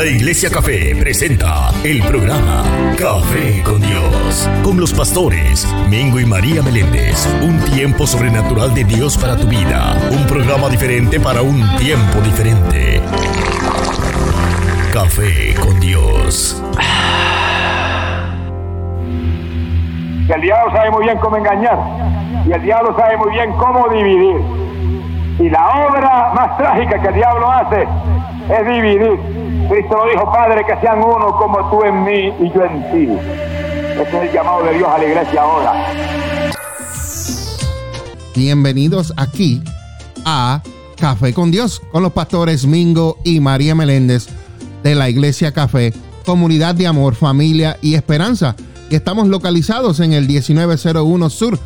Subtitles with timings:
[0.00, 2.64] La Iglesia Café presenta el programa
[2.96, 7.28] Café con Dios, con los pastores Mingo y María Meléndez.
[7.42, 9.94] Un tiempo sobrenatural de Dios para tu vida.
[10.10, 13.02] Un programa diferente para un tiempo diferente.
[14.90, 16.62] Café con Dios.
[20.34, 21.78] el diablo sabe muy bien cómo engañar
[22.46, 24.69] y el diablo sabe muy bien cómo dividir.
[25.40, 29.18] Y la obra más trágica que el diablo hace es dividir.
[29.70, 33.08] Cristo lo dijo, Padre, que sean uno como tú en mí y yo en ti.
[33.94, 35.86] Ese es el llamado de Dios a la iglesia ahora.
[38.36, 39.62] Bienvenidos aquí
[40.26, 40.60] a
[40.98, 44.28] Café con Dios, con los pastores Mingo y María Meléndez
[44.82, 45.94] de la Iglesia Café,
[46.26, 48.56] comunidad de amor, familia y esperanza.
[48.90, 51.58] Y estamos localizados en el 1901 Sur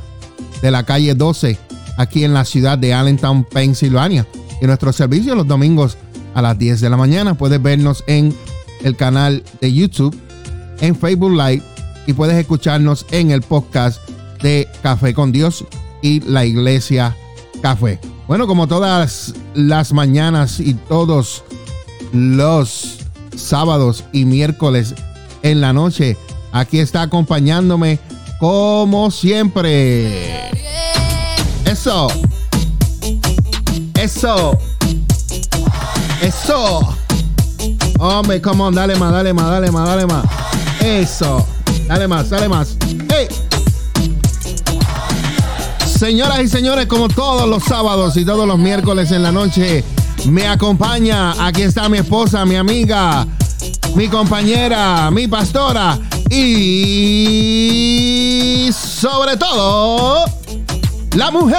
[0.62, 1.58] de la calle 12,
[1.96, 4.26] aquí en la ciudad de Allentown, Pensilvania.
[4.60, 5.96] Y nuestro servicio los domingos
[6.34, 7.34] a las 10 de la mañana.
[7.34, 8.34] Puedes vernos en
[8.82, 10.16] el canal de YouTube,
[10.80, 11.62] en Facebook Live
[12.06, 14.00] y puedes escucharnos en el podcast
[14.42, 15.64] de Café con Dios
[16.02, 17.16] y la Iglesia
[17.62, 17.98] Café.
[18.28, 21.44] Bueno, como todas las mañanas y todos
[22.12, 22.98] los
[23.36, 24.94] sábados y miércoles
[25.42, 26.16] en la noche,
[26.52, 27.98] aquí está acompañándome
[28.38, 30.63] como siempre.
[31.74, 32.06] Eso.
[33.94, 34.56] Eso.
[36.22, 36.96] Eso.
[37.98, 40.24] Hombre, come on, dale más, dale más, dale más, dale más.
[40.80, 41.44] Eso.
[41.88, 42.76] Dale más, dale más.
[43.08, 43.26] ¡Hey!
[45.84, 49.82] Señoras y señores, como todos los sábados y todos los miércoles en la noche,
[50.26, 51.44] me acompaña.
[51.44, 53.26] Aquí está mi esposa, mi amiga,
[53.96, 55.98] mi compañera, mi pastora
[56.30, 57.50] y
[58.72, 60.43] sobre todo
[61.14, 61.54] la mujer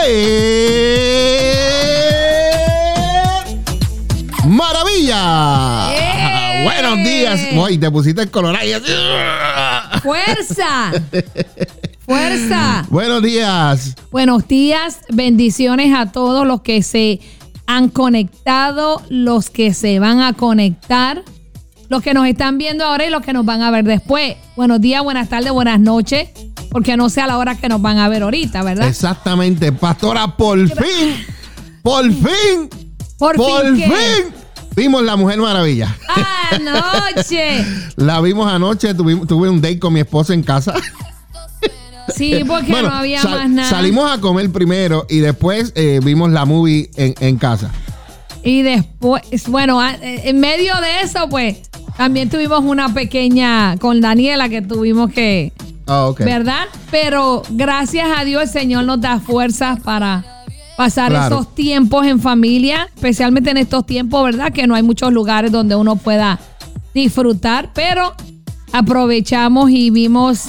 [4.45, 5.93] maravilla.
[5.93, 6.63] ¡Eh!
[6.63, 7.79] Buenos días.
[7.79, 8.73] Te pusiste el color ahí.
[10.03, 10.91] ¡Fuerza!
[12.05, 12.85] ¡Fuerza!
[12.89, 13.95] Buenos días.
[14.11, 17.19] Buenos días, bendiciones a todos los que se
[17.65, 21.23] han conectado, los que se van a conectar,
[21.90, 24.35] los que nos están viendo ahora y los que nos van a ver después.
[24.56, 26.29] Buenos días, buenas tardes, buenas noches,
[26.72, 28.88] porque no sé a la hora que nos van a ver ahorita, ¿verdad?
[28.88, 31.25] Exactamente, pastora, por fin,
[31.81, 32.69] por fin,
[33.18, 33.85] Por, por fin.
[34.75, 35.95] vimos la Mujer Maravilla.
[36.51, 37.66] Anoche.
[37.95, 40.74] La vimos anoche, tuve un date con mi esposa en casa.
[42.16, 43.69] Sí, porque Bueno, no había sal- más nada.
[43.69, 47.72] Salimos a comer primero y después eh, vimos la movie en, en casa.
[48.45, 51.57] Y después, bueno, a- en medio de eso, pues,
[51.97, 55.51] también tuvimos una pequeña con Daniela que tuvimos que,
[55.88, 56.19] Ah, ok.
[56.19, 56.66] ¿verdad?
[56.91, 60.23] Pero gracias a Dios el Señor nos da fuerzas para
[60.78, 61.35] pasar Claro.
[61.41, 64.51] esos tiempos en familia, especialmente en estos tiempos, ¿verdad?
[64.53, 66.39] Que no hay muchos lugares donde uno pueda
[66.94, 68.13] disfrutar, pero
[68.73, 70.45] aprovechamos y vimos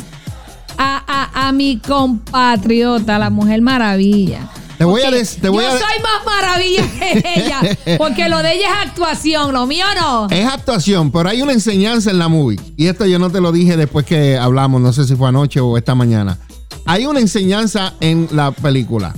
[0.78, 1.02] a,
[1.32, 4.48] a- a mi compatriota, la Mujer Maravilla.
[4.78, 8.54] Te voy a te voy yo a- soy más maravilla que ella, porque lo de
[8.54, 10.28] ella es actuación, lo mío no.
[10.30, 12.60] Es actuación, pero hay una enseñanza en la movie.
[12.76, 15.60] Y esto yo no te lo dije después que hablamos, no sé si fue anoche
[15.60, 16.38] o esta mañana.
[16.84, 19.14] Hay una enseñanza en la película.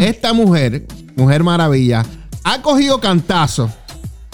[0.00, 0.86] Esta mujer,
[1.16, 2.04] Mujer Maravilla,
[2.44, 3.70] ha cogido cantazos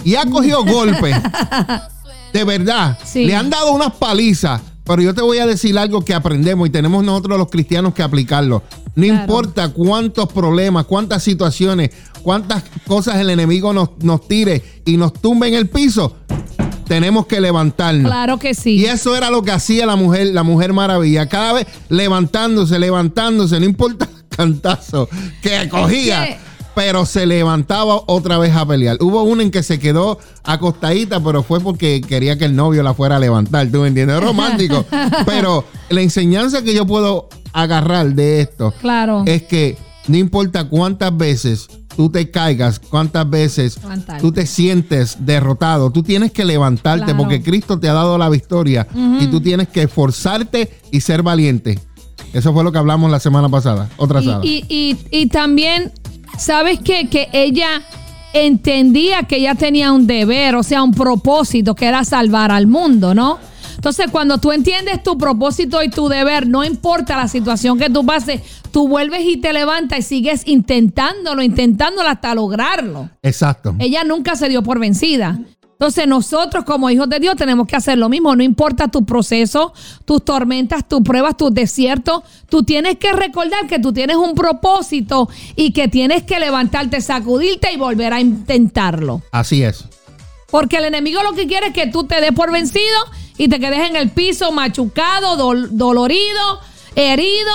[0.04, 1.16] y ha cogido golpes.
[2.32, 2.98] De verdad.
[3.04, 3.24] Sí.
[3.26, 4.60] Le han dado unas palizas.
[4.84, 8.02] Pero yo te voy a decir algo que aprendemos y tenemos nosotros los cristianos que
[8.02, 8.62] aplicarlo.
[8.94, 9.20] No Claro.
[9.22, 11.90] importa cuántos problemas, cuántas situaciones,
[12.22, 16.16] cuántas cosas el enemigo nos, nos tire y nos tumbe en el piso,
[16.86, 18.10] tenemos que levantarnos.
[18.10, 18.76] Claro que sí.
[18.76, 21.28] Y eso era lo que hacía la mujer, la mujer maravilla.
[21.30, 25.08] Cada vez levantándose, levantándose, no importa el cantazo
[25.42, 26.26] que cogía.
[26.26, 28.96] que- Pero se levantaba otra vez a pelear.
[29.00, 32.94] Hubo una en que se quedó acostadita, pero fue porque quería que el novio la
[32.94, 33.68] fuera a levantar.
[33.68, 34.20] ¿Tú me entiendes?
[34.20, 34.84] Romántico.
[35.26, 39.22] pero la enseñanza que yo puedo agarrar de esto Claro.
[39.26, 39.76] es que
[40.08, 44.20] no importa cuántas veces tú te caigas, cuántas veces Levantarte.
[44.20, 47.18] tú te sientes derrotado, tú tienes que levantarte Claro.
[47.20, 48.88] porque Cristo te ha dado la victoria
[49.20, 51.78] y tú tienes que esforzarte y ser valiente.
[52.32, 54.42] Eso fue lo que hablamos la semana pasada, otra Y, sábado.
[54.44, 55.92] y, y, y también,
[56.38, 57.08] ¿sabes qué?
[57.08, 57.82] Que ella
[58.32, 63.14] entendía que ella tenía un deber, o sea, un propósito, que era salvar al mundo,
[63.14, 63.38] ¿no?
[63.76, 68.04] Entonces, cuando tú entiendes tu propósito y tu deber, no importa la situación que tú
[68.04, 68.40] pases,
[68.70, 73.10] tú vuelves y te levantas y sigues intentándolo, intentándolo hasta lograrlo.
[73.22, 73.74] Exacto.
[73.78, 75.38] Ella nunca se dio por vencida.
[75.74, 79.72] Entonces nosotros como hijos de Dios tenemos que hacer lo mismo, no importa tu proceso,
[80.04, 85.28] tus tormentas, tus pruebas, tus desiertos, tú tienes que recordar que tú tienes un propósito
[85.56, 89.22] y que tienes que levantarte, sacudirte y volver a intentarlo.
[89.32, 89.84] Así es.
[90.50, 92.84] Porque el enemigo lo que quiere es que tú te des por vencido
[93.36, 96.60] y te quedes en el piso machucado, dol- dolorido,
[96.94, 97.52] herido,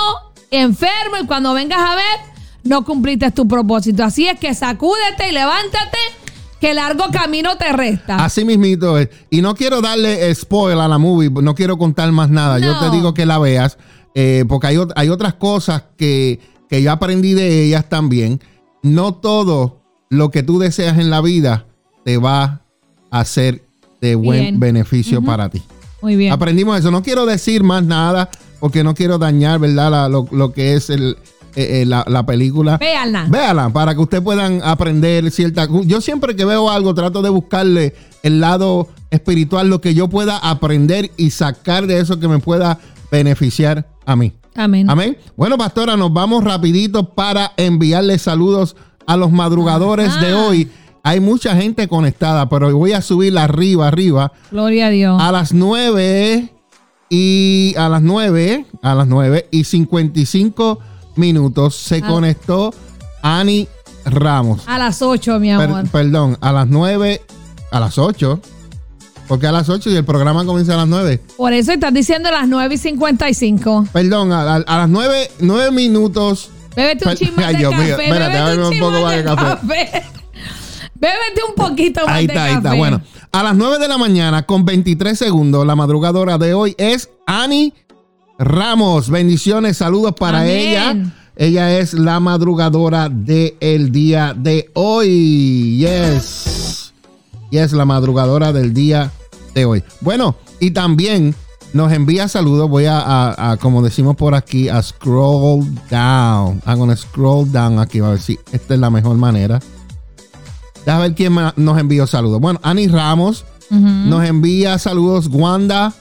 [0.51, 2.30] enfermo y cuando vengas a ver
[2.65, 4.04] no cumpliste tu propósito.
[4.04, 5.98] Así es que sacúdete y levántate
[6.59, 8.23] que largo camino te resta.
[8.23, 9.09] Así mismito es.
[9.29, 12.59] Y no quiero darle eh, spoil a la movie, no quiero contar más nada.
[12.59, 12.79] Yo No.
[12.89, 13.77] te digo que la veas,
[14.15, 16.39] eh, porque hay, hay otras cosas que,
[16.69, 18.41] que yo aprendí de ellas también.
[18.83, 21.65] No todo lo que tú deseas en la vida
[22.03, 22.62] te va
[23.12, 23.63] a ser
[24.01, 24.59] de buen Bien.
[24.59, 25.62] beneficio para ti.
[26.01, 26.31] Muy bien.
[26.31, 26.91] Aprendimos eso.
[26.91, 28.29] No quiero decir más nada
[28.59, 29.91] porque no quiero dañar, ¿verdad?
[29.91, 31.17] La- lo, lo que es el,
[31.56, 32.78] eh, eh, la, la película.
[32.78, 33.28] Véanla.
[33.30, 35.68] Véala para que ustedes puedan aprender cierta.
[35.86, 40.38] Yo siempre que veo algo trato de buscarle el lado espiritual, lo que yo pueda
[40.38, 42.80] aprender y sacar de eso que me pueda
[43.12, 44.34] beneficiar a mí.
[44.56, 44.90] Amén.
[44.90, 45.18] Amén.
[45.36, 48.75] Bueno, pastora, nos vamos rapidito para enviarle saludos
[49.06, 50.25] a los madrugadores Ajá.
[50.25, 50.72] de hoy.
[51.04, 54.34] Hay mucha gente conectada, pero voy a subir arriba, arriba.
[54.51, 55.22] Gloria a Dios.
[55.22, 56.54] A las 9
[57.10, 60.80] y a las 9, a las 9 y 55
[61.15, 62.07] minutos se Ah.
[62.07, 62.73] conectó
[63.21, 63.67] Ani
[64.06, 64.61] Ramos.
[64.67, 65.89] A las 8, mi Per- amor.
[65.89, 67.21] perdón, a las 9,
[67.71, 68.39] a las 8.
[69.27, 71.21] Porque a las 8 y el programa comienza a las 9.
[71.38, 73.85] Por eso estás diciendo las 9 y 55.
[73.94, 76.50] Perdón, a, a- a las 9, 9 minutos.
[76.75, 77.83] Bébete un Per- chisme de Dios café.
[77.83, 79.57] mío, espérate, bébete un chisme poco más de café.
[80.95, 82.63] Bébete un poquito más Ahí de está, ahí está.
[82.63, 82.77] café.
[82.77, 83.01] Bueno,
[83.31, 87.73] a las 9 de la mañana con 23 segundos, la madrugadora de hoy es Ani
[88.39, 89.09] Ramos.
[89.09, 90.57] Bendiciones, saludos para Amén.
[90.57, 91.13] ella.
[91.36, 95.77] Ella es la madrugadora del día de hoy.
[95.77, 96.94] Yes.
[97.51, 99.12] Yes, la madrugadora del día
[99.53, 99.83] de hoy.
[100.01, 101.33] Bueno, y también
[101.74, 102.69] nos envía saludos.
[102.69, 106.62] Voy a, a- a, como decimos por aquí, a scroll down.
[106.65, 108.00] I'm gonna scroll down aquí.
[108.00, 109.59] A ver si esta es la mejor manera.
[110.86, 112.39] Déjame ver quién nos envió saludos.
[112.41, 115.27] Bueno, Ani Ramos nos envía saludos.
[115.31, 115.94] Wanda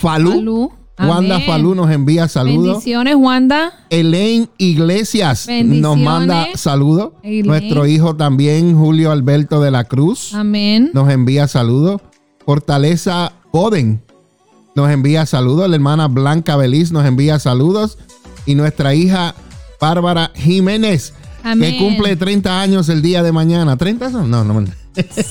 [0.00, 0.32] Falú.
[0.32, 0.72] Falú.
[1.08, 1.40] Wanda.
[1.40, 2.66] Falú nos envía saludos.
[2.66, 3.72] Bendiciones, Wanda.
[3.90, 7.10] Elaine Iglesias nos manda saludos.
[7.22, 7.46] Elaine.
[7.46, 10.90] Nuestro hijo también, Julio Alberto de la Cruz, Amén.
[10.94, 12.00] nos envía saludos.
[12.44, 14.02] Fortaleza Boden
[14.74, 15.68] nos envía saludos.
[15.68, 17.98] La hermana Blanca Beliz nos envía saludos.
[18.46, 19.34] Y nuestra hija
[19.80, 21.72] Bárbara Jiménez, Amén.
[21.72, 23.76] que cumple 30 años el día de mañana.
[23.76, 24.30] ¿30 son?
[24.30, 24.64] No, no.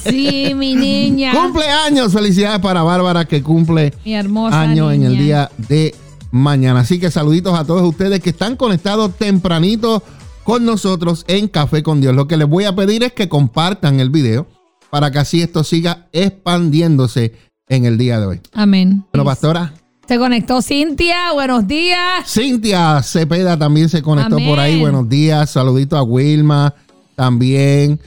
[0.04, 1.34] Sí, mi niña.
[1.34, 2.14] Cumpleaños.
[2.14, 5.96] Felicidades para Bárbara que cumple Mi hermosa año en el día de
[6.32, 6.82] mañana.
[6.82, 10.04] Así que saluditos a todos ustedes que están conectados tempranito
[10.44, 12.16] con nosotros en Café con Dios.
[12.16, 14.48] Lo que les voy a pedir es que compartan el video
[14.90, 17.34] para que así esto siga expandiéndose
[17.70, 18.42] en el día de hoy.
[18.54, 19.06] Amén.
[19.14, 19.74] Bueno, pastora,
[20.08, 21.32] Se conectó Cintia.
[21.34, 22.30] Buenos días.
[22.30, 24.50] Cintia Cepeda también se conectó Amén.
[24.50, 24.80] por ahí.
[24.80, 25.52] Buenos días.
[25.52, 26.74] Saludito a Wilma
[27.16, 28.00] también.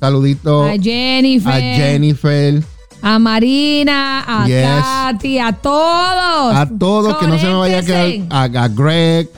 [0.00, 1.52] Saludito A Jennifer.
[1.52, 2.62] a Jennifer.
[3.02, 4.24] A Marina.
[4.26, 4.66] A Yes.
[4.66, 5.38] Katy.
[5.38, 6.54] A todos.
[6.54, 8.08] A todos, que no se me vaya a quedar.
[8.30, 9.28] A, a Greg,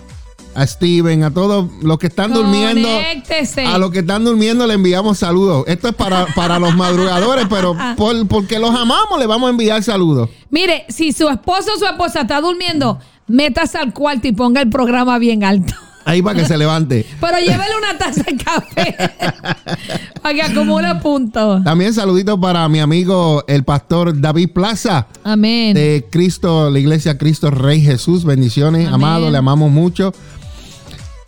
[0.55, 2.89] a Steven, a todos los que están durmiendo.
[2.89, 3.65] Conéctese.
[3.67, 5.65] A los que están durmiendo le enviamos saludos.
[5.67, 9.83] Esto es para, para los madrugadores, pero por- porque los amamos le vamos a enviar
[9.83, 10.29] saludos.
[10.51, 14.71] Mire, si su esposo o su esposa está durmiendo, métase al cuarto y ponga el
[14.71, 15.75] programa bien alto.
[16.09, 17.05] Ahí para que se levante.
[17.21, 18.97] Pero llévele una taza de café
[20.23, 21.63] para que acumule puntos.
[21.65, 25.75] También saluditos para mi amigo el pastor David Plaza Amén.
[25.75, 28.25] de Cristo, la iglesia Cristo Rey Jesús.
[28.25, 28.95] Bendiciones, Amén.
[28.95, 30.15] amado, le amamos mucho.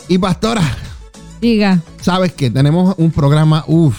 [0.09, 0.63] Y pastora,
[1.41, 3.97] Diga, sabes que tenemos un programa, uff.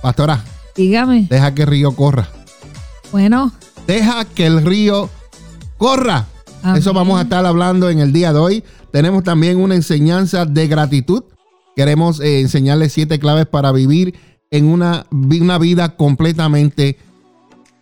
[0.00, 0.44] Pastora,
[0.76, 1.26] dígame.
[1.28, 2.28] deja que el río corra.
[3.12, 3.52] Bueno,
[3.86, 5.10] Deja que el río
[5.76, 6.26] corra.
[6.62, 6.76] Amén.
[6.80, 8.64] Eso vamos a estar hablando en el día de hoy.
[8.90, 11.24] Tenemos también una enseñanza de gratitud.
[11.76, 14.14] Queremos eh, enseñarles siete claves para vivir
[14.50, 16.98] en una, una vida completamente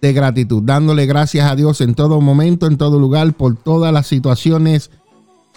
[0.01, 4.07] de gratitud, dándole gracias a Dios en todo momento, en todo lugar, por todas las
[4.07, 4.91] situaciones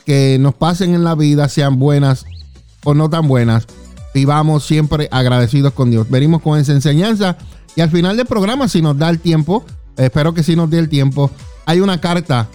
[0.06, 2.26] que nos pasen en la vida, sean buenas
[2.84, 3.68] o no tan buenas.
[4.14, 6.10] Vivamos siempre agradecidos con Dios.
[6.10, 7.38] Venimos con esa enseñanza
[7.76, 9.64] y al final del programa, si nos da el tiempo,
[9.98, 11.30] espero que si nos dé el tiempo,
[11.66, 12.50] hay una carta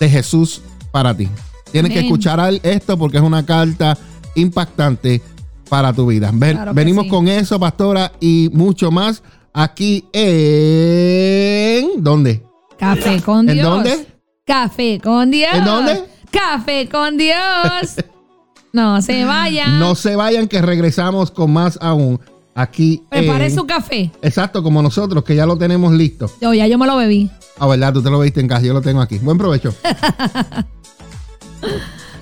[0.00, 1.28] de Jesús para ti.
[1.72, 3.96] Tienes que escuchar esto porque es una carta
[4.34, 5.20] impactante
[5.68, 6.30] para tu vida.
[6.32, 7.10] Ven- Claro venimos sí.
[7.10, 9.22] con eso, pastora, y mucho más
[9.52, 12.02] aquí en...
[12.02, 12.42] ¿Dónde?
[12.78, 13.66] café con ¿En Dios.
[13.68, 14.06] dónde?
[14.44, 15.50] Café con Dios.
[15.54, 16.04] ¿En dónde?
[16.30, 17.96] Café con Dios.
[18.72, 19.78] no se vayan.
[19.78, 22.20] No se vayan que regresamos con más aún
[22.54, 23.02] aquí.
[23.08, 24.10] Prepare en- su café.
[24.22, 26.30] Exacto, como nosotros, que ya lo tenemos listo.
[26.40, 27.30] Yo ya yo me lo bebí.
[27.58, 29.18] Ah, verdad, tú te lo viste en casa, yo lo tengo aquí.
[29.18, 29.74] Buen provecho.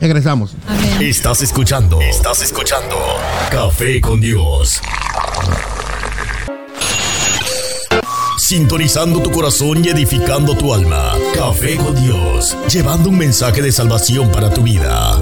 [0.00, 0.54] regresamos.
[0.68, 1.02] Amén.
[1.02, 2.00] Estás escuchando.
[2.00, 2.96] Estás escuchando.
[3.50, 4.80] Café con Dios.
[8.36, 11.14] sintonizando tu corazón y edificando tu alma.
[11.34, 15.18] Café con Dios, llevando un mensaje de salvación para tu vida.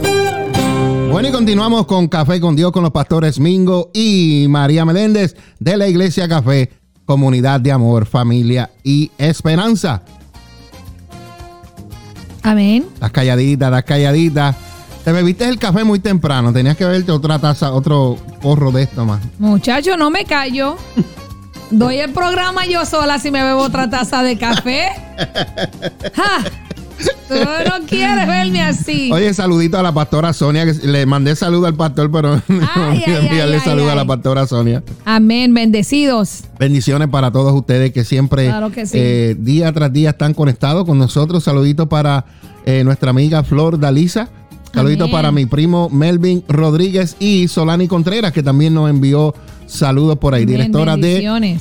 [1.08, 5.76] Bueno, y continuamos con Café con Dios con los pastores Mingo y María Meléndez de
[5.76, 6.70] la Iglesia Café,
[7.04, 10.02] comunidad de amor, familia y esperanza.
[12.42, 12.86] Amén.
[13.00, 14.56] Las calladitas, las calladitas.
[15.04, 16.52] Te bebiste el café muy temprano.
[16.52, 19.20] Tenías que beberte otra taza, otro porro de esto más.
[19.38, 20.76] Muchacho, no me callo.
[21.70, 24.88] Doy el programa yo sola si me bebo otra taza de café.
[26.14, 26.44] ¡Ja!
[27.28, 29.10] Tú no quieres verme así.
[29.12, 32.98] Oye, saludito a la pastora Sonia, que le mandé saludo al pastor, pero no Ay,
[33.04, 34.82] olvidé ay, enviarle ay, saludo a la pastora Sonia.
[35.04, 36.44] Amén, bendecidos.
[36.58, 38.98] Bendiciones para todos ustedes que siempre Claro que sí.
[39.00, 41.44] eh, día tras día están conectados con nosotros.
[41.44, 42.24] Saludito para
[42.66, 44.28] eh, nuestra amiga Flor Dalisa.
[44.74, 45.12] Saludito Amén.
[45.12, 49.34] para mi primo Melvin Rodríguez y Solani Contreras, que también nos envió
[49.66, 50.44] saludos por ahí.
[50.44, 51.60] Amén, Directora de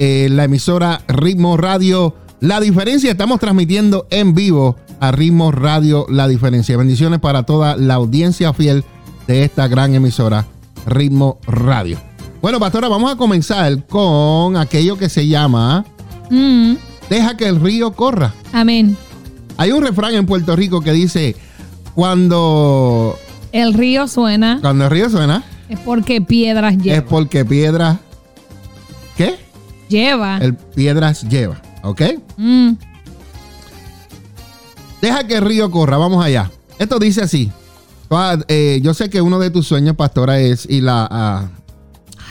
[0.00, 3.10] eh, la emisora Ritmo Radio La Diferencia.
[3.10, 6.76] Estamos transmitiendo en vivo a Ritmo Radio La Diferencia.
[6.76, 8.84] Bendiciones para toda la audiencia fiel
[9.26, 10.46] de esta gran emisora
[10.86, 11.98] Ritmo Radio.
[12.40, 15.84] Bueno, pastora, vamos a comenzar con aquello que se llama
[16.30, 16.74] Mm,
[17.08, 18.34] Deja que el río corra.
[18.52, 18.96] amén.
[19.56, 21.34] Hay un refrán en Puerto Rico que dice,
[21.94, 23.18] cuando,
[23.50, 27.06] El río suena cuando el río suena, es porque piedras es lleva.
[27.08, 27.98] porque piedras,
[29.16, 29.34] ¿qué?
[29.88, 30.36] Lleva.
[30.38, 32.02] El piedras lleva, ¿ok?
[32.36, 32.70] Mm,
[35.00, 36.50] Deja que el río corra, vamos allá.
[36.78, 37.50] Esto dice así.
[38.08, 41.50] Toda- eh, yo sé que uno de tus sueños, pastora, es ir a, a-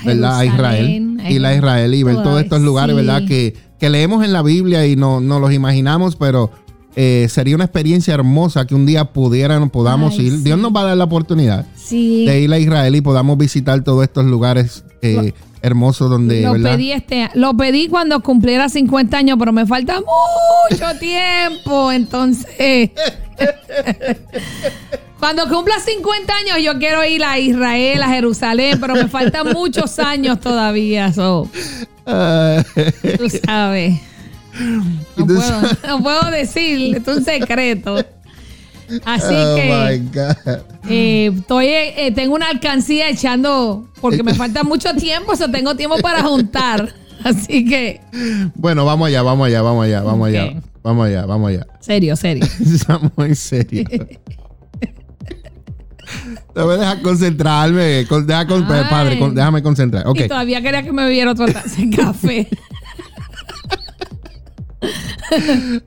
[0.06, 0.40] ¿verdad?
[0.40, 1.18] a Israel.
[1.30, 3.06] Ir a Israel y ver Ay, todos estos lugares, sí.
[3.06, 3.22] ¿verdad?
[3.28, 6.52] Que, que leemos en la Biblia y no, no los imaginamos, pero
[6.96, 10.32] eh, sería una experiencia hermosa que un día pudieran, podamos Ay, ir.
[10.34, 10.44] sí.
[10.44, 12.26] Dios nos va a dar la oportunidad Sí.
[12.26, 16.72] de ir a Israel y podamos visitar todos estos lugares eh, hermosos donde, Lo ¿verdad?
[16.72, 21.92] pedí este, lo pedí cuando cumpliera 50 años, pero me falta mucho tiempo.
[21.92, 22.92] Entonces,
[25.20, 29.98] cuando cumpla 50 años, yo quiero ir a Israel, a Jerusalén, pero me faltan muchos
[30.00, 31.12] años todavía.
[31.14, 31.50] So,
[32.06, 32.64] Ah,
[33.18, 34.00] tú sabes.
[35.18, 37.98] No puedo, no puedo decir, es un secreto.
[39.06, 40.60] Así oh que my God.
[40.90, 45.98] eh, estoy, eh, tengo una alcancía echando, porque me falta mucho tiempo, eso tengo tiempo
[46.00, 46.94] para juntar.
[47.24, 48.00] Así que,
[48.56, 50.54] Bueno, vamos allá, vamos allá, vamos allá, vamos allá.
[50.84, 51.68] Vamos allá, vamos allá.
[51.82, 52.46] serio, serio.
[52.66, 53.84] Estamos en serio.
[56.54, 58.06] Te voy a dejar concentrarme.
[58.08, 58.86] con- deja con- Ay.
[58.90, 60.08] padre, con- déjame concentrar.
[60.08, 60.22] Ok.
[60.22, 62.48] Y todavía quería que me bebiera otra taza de café.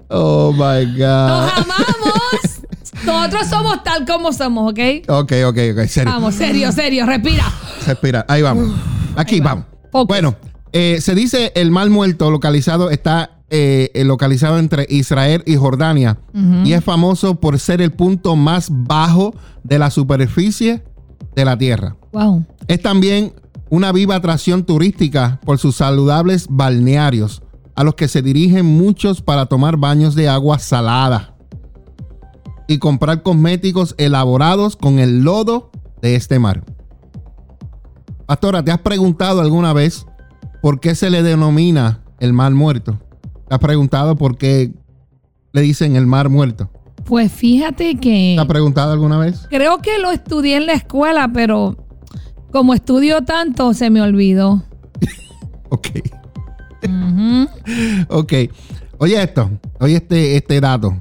[0.08, 1.64] Oh my ¡Nos God.
[1.64, 2.59] amamos!
[3.04, 4.78] Nosotros somos tal como somos, ¿ok?
[5.08, 5.86] Ok, ok, ok.
[5.86, 6.12] Serio.
[6.12, 7.44] Vamos, serio, serio, respira.
[7.86, 8.24] Respira.
[8.28, 8.72] Ahí vamos.
[9.16, 9.64] Aquí ahí vamos.
[10.06, 10.36] Bueno,
[10.72, 16.18] eh, se dice el mal muerto localizado está eh, eh, localizado entre Israel y Jordania
[16.64, 20.84] y es famoso por ser el punto más bajo de la superficie
[21.34, 21.96] de la tierra.
[22.12, 22.44] Wow.
[22.68, 23.32] Es también
[23.68, 27.42] una viva atracción turística por sus saludables balnearios,
[27.74, 31.29] a los que se dirigen muchos para tomar baños de agua salada
[32.70, 36.62] y comprar cosméticos elaborados con el lodo de este mar.
[38.26, 40.06] Pastora, ¿te has preguntado alguna vez
[40.62, 42.96] por qué se le denomina el mar muerto?
[43.48, 44.72] ¿Te has preguntado por qué
[45.52, 46.70] le dicen el mar muerto?
[47.04, 49.48] Pues fíjate que ¿Te has preguntado alguna vez?
[49.50, 51.76] creo que lo estudié en la escuela, pero
[52.52, 54.62] como estudio tanto, se me olvidó.
[55.70, 55.88] Ok.
[58.08, 58.32] Ok.
[58.98, 59.50] Oye esto,
[59.80, 61.00] oye este, este dato.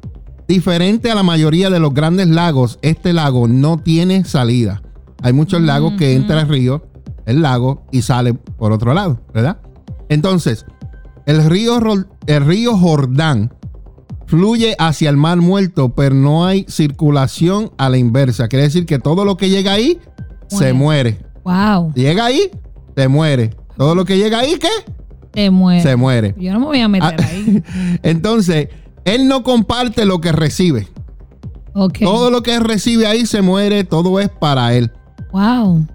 [0.49, 4.81] Diferente a la mayoría de los grandes lagos, este lago no tiene salida.
[5.21, 6.87] Hay muchos lagos que entra el río,
[7.27, 9.59] el lago, y sale por otro lado, ¿verdad?
[10.09, 10.65] Entonces,
[11.27, 11.79] el río,
[12.25, 13.53] el río Jordán
[14.25, 18.47] fluye hacia el mar muerto, pero no hay circulación a la inversa.
[18.47, 19.99] Quiere decir que todo lo que llega ahí
[20.47, 21.19] se muere.
[21.43, 21.93] Wow.
[21.93, 22.49] Llega ahí,
[22.95, 23.51] se muere.
[23.77, 24.67] Todo lo que llega ahí, ¿qué?
[25.29, 25.83] Te muere.
[25.83, 26.33] Se muere.
[26.39, 27.63] Yo no me voy a meter Ah, ahí.
[28.01, 28.69] Entonces,
[29.05, 30.87] él no comparte lo que recibe.
[31.99, 34.91] Todo lo que él recibe ahí se muere, todo es para él.
[35.31, 35.87] Wow.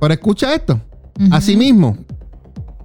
[0.00, 0.80] Pero escucha esto.
[1.30, 1.96] Asimismo,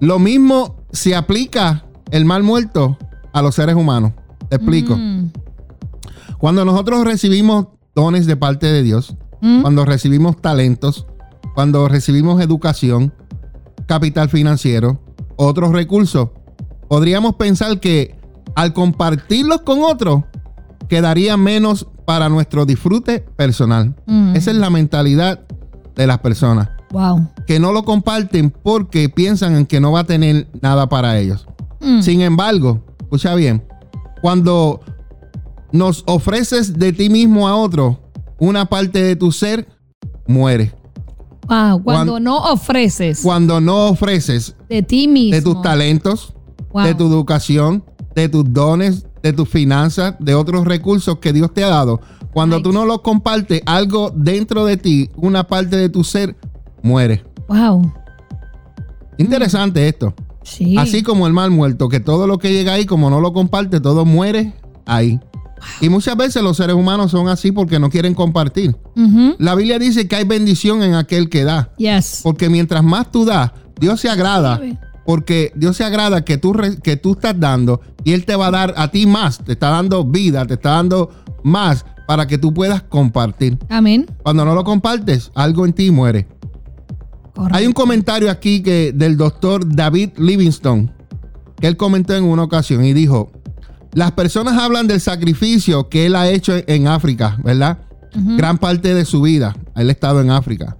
[0.00, 2.98] lo mismo se aplica el mal muerto
[3.32, 4.12] a los seres humanos.
[4.48, 4.96] Te explico.
[4.96, 5.30] Mm.
[6.38, 9.62] Cuando nosotros recibimos dones de parte de Dios, Mm.
[9.62, 11.06] cuando recibimos talentos,
[11.54, 13.12] cuando recibimos educación,
[13.86, 15.00] capital financiero,
[15.36, 16.30] otros recursos,
[16.88, 18.17] podríamos pensar que
[18.54, 20.24] al compartirlos con otros,
[20.88, 23.94] quedaría menos para nuestro disfrute personal.
[24.06, 24.34] Mm.
[24.36, 25.40] Esa es la mentalidad
[25.94, 27.28] de las personas, Wow.
[27.46, 31.46] que no lo comparten porque piensan en que no va a tener nada para ellos.
[31.80, 32.00] Mm.
[32.00, 33.62] Sin embargo, escucha bien,
[34.22, 34.80] cuando
[35.72, 38.00] nos ofreces de ti mismo a otro,
[38.38, 39.68] una parte de tu ser
[40.26, 40.72] muere.
[41.46, 45.34] Wow, cuando Cuan- no ofreces Cuando no ofreces de ti mismo.
[45.34, 46.34] de tus talentos,
[46.72, 46.84] Wow.
[46.84, 47.84] de tu educación,
[48.22, 52.00] de tus dones, de tus finanzas, de otros recursos que Dios te ha dado.
[52.32, 52.62] Cuando Ay.
[52.62, 56.36] tú no los compartes, algo dentro de ti, una parte de tu ser,
[56.82, 57.24] muere.
[57.48, 57.92] Wow.
[59.18, 60.14] Interesante esto.
[60.42, 60.76] Sí.
[60.78, 63.80] Así como el mal muerto, que todo lo que llega ahí, como no lo comparte,
[63.80, 64.54] todo muere
[64.86, 65.20] ahí.
[65.80, 68.76] Y muchas veces los seres humanos son así porque no quieren compartir.
[69.38, 71.72] La Biblia dice que hay bendición en aquel que da.
[71.78, 72.20] Yes.
[72.22, 74.60] Porque mientras más tú das, Dios se agrada.
[75.08, 78.50] Porque Dios se agrada que tú, que tú estás dando y Él te va a
[78.50, 79.38] dar a ti más.
[79.38, 81.08] Te está dando vida, te está dando
[81.42, 83.56] más para que tú puedas compartir.
[83.70, 84.04] Amén.
[84.22, 86.28] Cuando no lo compartes, algo en ti muere.
[87.34, 87.56] Correcto.
[87.56, 90.92] Hay un comentario aquí que, del doctor David Livingstone
[91.58, 93.32] que él comentó en una ocasión y dijo,
[93.94, 97.78] las personas hablan del sacrificio que él ha hecho en, en África, ¿verdad?
[98.12, 100.76] Gran parte de su vida, él ha estado en África.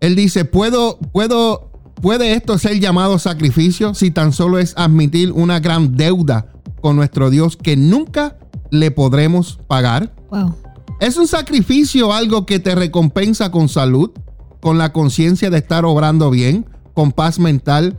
[0.00, 1.65] Él dice, ¿puedo, puedo,
[2.00, 7.30] ¿puede esto ser llamado sacrificio si tan solo es admitir una gran deuda con nuestro
[7.30, 8.38] Dios que nunca
[8.70, 10.14] le podremos pagar?
[10.30, 10.54] Wow.
[11.00, 14.10] ¿Es un sacrificio algo que te recompensa con salud,
[14.60, 17.98] con la conciencia de estar obrando bien, con paz mental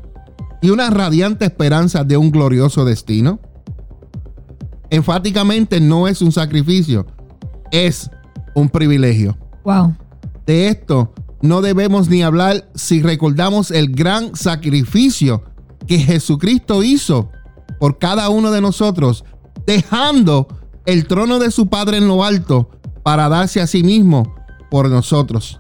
[0.62, 3.40] y una radiante esperanza de un glorioso destino?
[4.90, 7.06] Enfáticamente no es un sacrificio,
[7.72, 8.10] es
[8.56, 9.38] un privilegio.
[9.64, 9.96] Wow.
[10.46, 15.44] De esto no debemos ni hablar si recordamos el gran sacrificio
[15.86, 17.30] que Jesucristo hizo
[17.80, 19.24] por cada uno de nosotros,
[19.66, 20.48] dejando
[20.86, 22.70] el trono de su Padre en lo alto
[23.04, 24.36] para darse a sí mismo
[24.70, 25.60] por nosotros.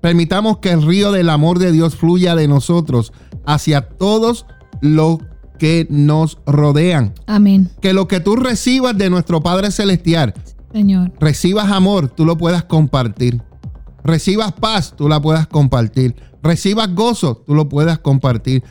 [0.00, 3.12] Permitamos que el río del amor de Dios fluya de nosotros
[3.44, 4.46] hacia todos
[4.80, 5.18] los
[5.58, 7.14] que nos rodean.
[7.26, 7.70] Amén.
[7.80, 10.34] Que lo que tú recibas de nuestro Padre Celestial
[10.72, 11.12] Señor.
[11.18, 13.42] recibas amor, tú lo puedas compartir.
[14.04, 16.14] Recibas paz, tú la puedas compartir.
[16.42, 18.62] Recibas gozo, tú lo puedas compartir.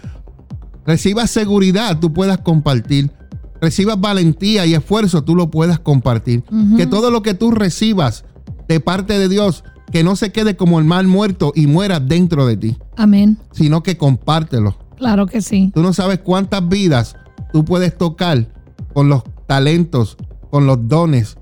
[0.85, 3.11] Recibas seguridad, tú puedas compartir.
[3.59, 6.43] Recibas valentía y esfuerzo, tú lo puedas compartir.
[6.77, 8.23] Que todo lo que tú recibas
[8.67, 12.45] de parte de Dios, que no se quede como el mal muerto y muera dentro
[12.45, 13.37] de ti, Amén.
[13.51, 14.77] sino que compártelo.
[14.97, 15.71] Claro que sí.
[15.73, 17.15] Tú no sabes cuántas vidas
[17.51, 18.47] tú puedes tocar
[18.93, 20.17] con los talentos,
[20.49, 21.37] con los dones,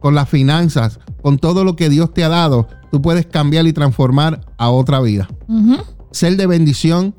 [0.00, 2.68] con las finanzas, con todo lo que Dios te ha dado.
[2.94, 5.26] Tú puedes cambiar y transformar a otra vida.
[6.12, 7.12] Ser de bendición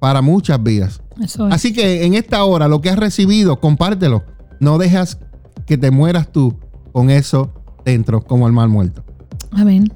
[0.00, 1.02] para muchas vidas.
[1.22, 1.54] Eso es.
[1.54, 4.24] Así que en esta hora, lo que has recibido, compártelo.
[4.58, 5.18] No dejas
[5.66, 6.58] que te mueras tú
[6.90, 7.52] con eso
[7.84, 9.04] dentro, como el mal muerto.
[9.52, 9.92] Amén.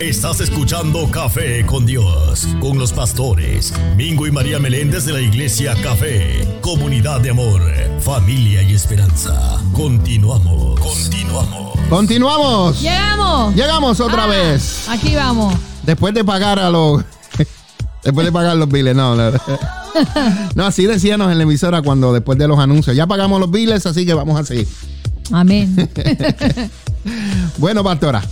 [0.00, 5.74] Estás escuchando Café con Dios, con los pastores Mingo y María Meléndez de la Iglesia
[5.82, 7.62] Café, comunidad de amor,
[8.00, 9.60] familia y esperanza.
[9.72, 11.78] Continuamos, continuamos.
[11.88, 12.80] Continuamos.
[12.80, 13.54] Llegamos.
[13.54, 14.88] Llegamos otra Ah, vez.
[14.88, 15.54] Aquí vamos.
[15.84, 17.02] Después de pagar a los.
[18.04, 19.30] después de pagar los biles, no, no.
[20.56, 22.96] No, así decíamos en la emisora cuando después de los anuncios.
[22.96, 24.68] Ya pagamos los biles, así que vamos a seguir.
[25.32, 25.88] Amén.
[27.58, 28.22] Bueno, pastora,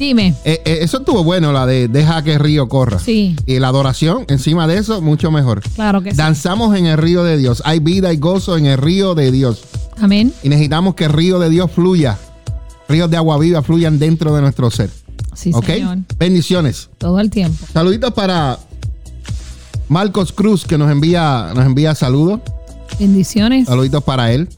[0.00, 0.34] Dime.
[0.44, 2.98] eh, eh, eso estuvo bueno, la de deja que el río corra.
[2.98, 3.36] Sí.
[3.44, 5.60] Y la adoración, encima de eso, mucho mejor.
[5.74, 6.16] Claro que sí.
[6.16, 7.62] Danzamos en el río de Dios.
[7.66, 9.62] Hay vida y gozo en el río de Dios.
[10.00, 10.32] Amén.
[10.42, 12.18] Y necesitamos que el río de Dios fluya.
[12.88, 14.88] Ríos de agua viva fluyan dentro de nuestro ser.
[15.34, 15.66] Sí, ¿Ok?
[15.66, 15.98] señor.
[16.18, 16.88] Bendiciones.
[16.96, 17.66] Todo el tiempo.
[17.72, 18.58] Saluditos para
[19.88, 22.40] Marcos Cruz, que nos envía, nos envía saludos.
[22.98, 23.66] Bendiciones.
[23.66, 24.48] Saluditos para él.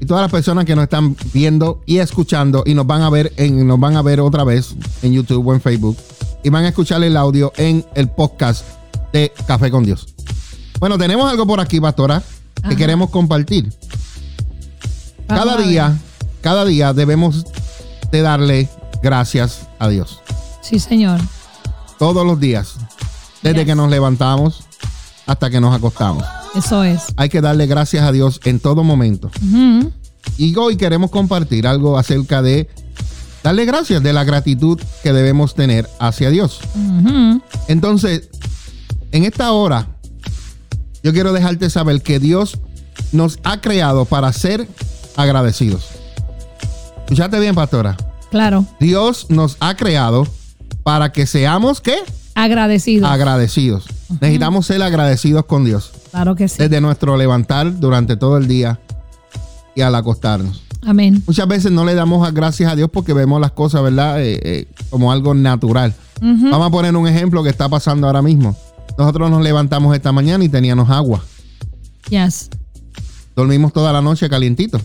[0.00, 3.32] Y todas las personas que nos están viendo y escuchando y nos van a ver
[3.36, 5.96] en, nos van a ver otra vez en YouTube o en Facebook.
[6.42, 8.64] Y van a escuchar el audio en el podcast
[9.12, 10.06] de Café con Dios.
[10.78, 12.22] Bueno, tenemos algo por aquí, pastora,
[12.68, 13.72] que queremos compartir.
[15.26, 15.96] Vamos Cada día,
[16.42, 17.44] cada día debemos
[18.12, 18.68] de darle
[19.02, 20.20] gracias a Dios.
[20.62, 21.20] Sí, señor.
[21.98, 22.74] Todos los días.
[23.42, 23.66] Desde Yes.
[23.66, 24.64] que nos levantamos
[25.26, 26.24] hasta que nos acostamos.
[26.56, 27.04] Eso es.
[27.16, 29.30] Hay que darle gracias a Dios en todo momento.
[30.38, 32.68] Y hoy queremos compartir algo acerca de
[33.42, 36.60] darle gracias, de la gratitud que debemos tener hacia Dios.
[37.68, 38.30] Entonces,
[39.12, 39.88] en esta hora,
[41.02, 42.58] yo quiero dejarte saber que Dios
[43.12, 44.66] nos ha creado para ser
[45.16, 45.86] agradecidos.
[47.04, 47.96] Escuchate bien, pastora.
[48.30, 48.66] Claro.
[48.80, 50.26] Dios nos ha creado
[50.82, 51.96] para que seamos, ¿qué?
[52.34, 53.06] Agradecido.
[53.06, 53.84] Agradecidos.
[54.20, 55.92] Necesitamos ser agradecidos con Dios.
[56.16, 56.56] Claro que sí.
[56.58, 58.80] Desde nuestro levantar durante todo el día
[59.74, 60.62] y al acostarnos.
[60.86, 61.22] Amén.
[61.26, 64.22] Muchas veces no le damos gracias a Dios porque vemos las cosas, ¿verdad?
[64.22, 65.94] Eh, eh, como algo natural.
[66.22, 68.56] Vamos a poner un ejemplo que está pasando ahora mismo.
[68.96, 71.22] Nosotros nos levantamos esta mañana y teníamos agua.
[72.08, 72.48] Yes.
[73.34, 74.80] Dormimos toda la noche calientito.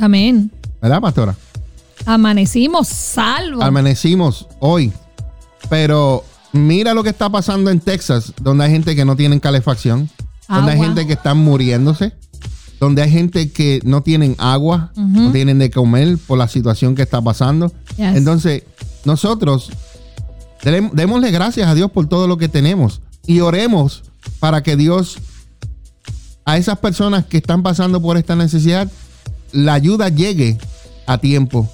[0.00, 0.50] Amén.
[0.80, 1.36] ¿Verdad, pastora?
[2.06, 3.62] Amanecimos salvos.
[3.62, 4.90] Amanecimos hoy.
[5.68, 10.08] Pero mira lo que está pasando en Texas, donde hay gente que no tienen calefacción,
[10.48, 10.86] donde hay Agua.
[10.86, 12.12] gente que están muriéndose,
[12.80, 17.02] donde hay gente que no tienen agua, no tienen de comer por la situación que
[17.02, 17.72] está pasando.
[17.96, 18.16] Yes.
[18.16, 18.62] Entonces,
[19.04, 19.70] nosotros
[20.92, 24.02] démosle gracias a Dios por todo lo que tenemos y oremos
[24.40, 25.18] para que Dios
[26.46, 28.90] a esas personas que están pasando por esta necesidad,
[29.52, 30.58] la ayuda llegue
[31.06, 31.68] a tiempo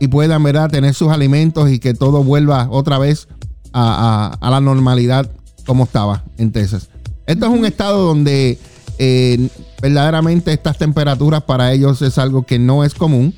[0.00, 0.70] y puedan ¿verdad?
[0.70, 3.28] tener sus alimentos y que todo vuelva otra vez
[3.72, 5.30] a, a- a la normalidad
[5.66, 6.88] como estaba en Texas.
[7.26, 8.58] Esto es un estado donde
[8.98, 9.48] eh,
[9.80, 13.34] verdaderamente estas temperaturas para ellos es algo que no es común.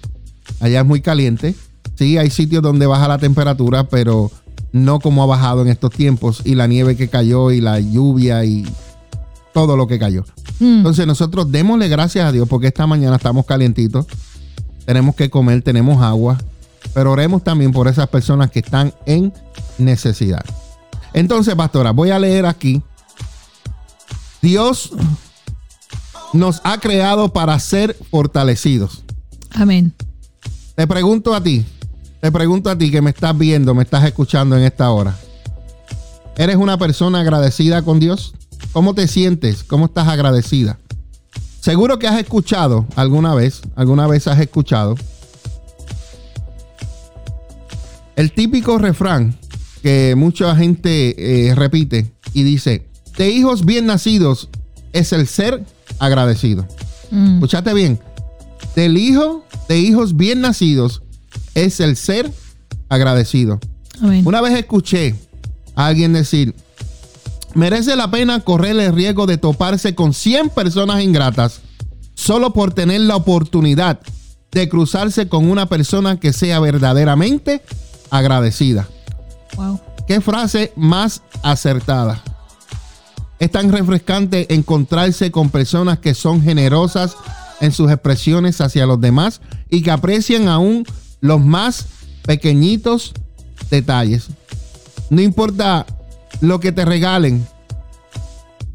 [0.61, 1.55] Allá es muy caliente.
[1.96, 4.31] Sí, hay sitios donde baja la temperatura, pero
[4.72, 6.42] no como ha bajado en estos tiempos.
[6.44, 8.66] Y la nieve que cayó y la lluvia y
[9.53, 10.25] todo lo que cayó.
[10.61, 10.79] Mm.
[10.79, 14.07] Entonces nosotros démosle gracias a Dios porque esta mañana estamos calientitos.
[14.85, 16.38] Tenemos que comer, tenemos agua.
[16.92, 19.33] Pero oremos también por esas personas que están en
[19.79, 20.44] necesidad.
[21.12, 22.83] Entonces, pastora, voy a leer aquí.
[24.47, 24.93] Dios
[26.33, 29.03] nos ha creado para ser fortalecidos.
[29.51, 29.93] Amén.
[30.77, 31.65] Te pregunto a ti,
[32.21, 35.19] te pregunto a ti que me estás viendo, me estás escuchando en esta hora.
[36.37, 38.35] ¿Eres una persona agradecida con Dios?
[38.71, 39.65] ¿Cómo te sientes?
[39.65, 40.79] ¿Cómo estás agradecida?
[41.61, 44.95] Seguro que has escuchado alguna vez, alguna vez has escuchado
[48.15, 49.37] el típico refrán
[49.83, 54.49] que mucha gente eh, repite y dice, de hijos bien nacidos
[54.93, 55.65] es el ser
[55.99, 56.67] agradecido.
[57.11, 57.35] Mm.
[57.35, 58.01] Escuchate bien.
[58.75, 61.03] Del hijo de hijos bien nacidos
[61.55, 62.31] es el ser
[62.89, 63.59] agradecido.
[64.01, 64.23] Amén.
[64.27, 65.15] Una vez escuché
[65.75, 66.55] a alguien decir,
[67.55, 71.61] merece la pena correr el riesgo de toparse con 100 personas ingratas
[72.15, 74.01] solo por tener la oportunidad
[74.53, 77.63] de cruzarse con una persona que sea verdaderamente
[78.11, 78.89] agradecida.
[79.57, 79.81] Wow.
[80.07, 82.23] ¿Qué frase más acertada?
[83.38, 87.16] Es tan refrescante encontrarse con personas que son generosas
[87.61, 90.85] en sus expresiones hacia los demás y que aprecian aún
[91.20, 91.87] los más
[92.25, 93.12] pequeñitos
[93.70, 94.29] detalles.
[95.11, 95.87] No importa
[96.40, 97.46] lo que te regalen,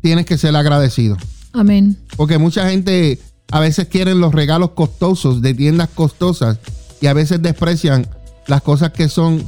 [0.01, 1.17] tienes que ser agradecido.
[1.53, 1.97] Amén.
[2.15, 3.19] Porque mucha gente
[3.51, 6.59] a veces quieren los regalos costosos de tiendas costosas
[7.01, 8.07] y a veces desprecian
[8.47, 9.43] las cosas que son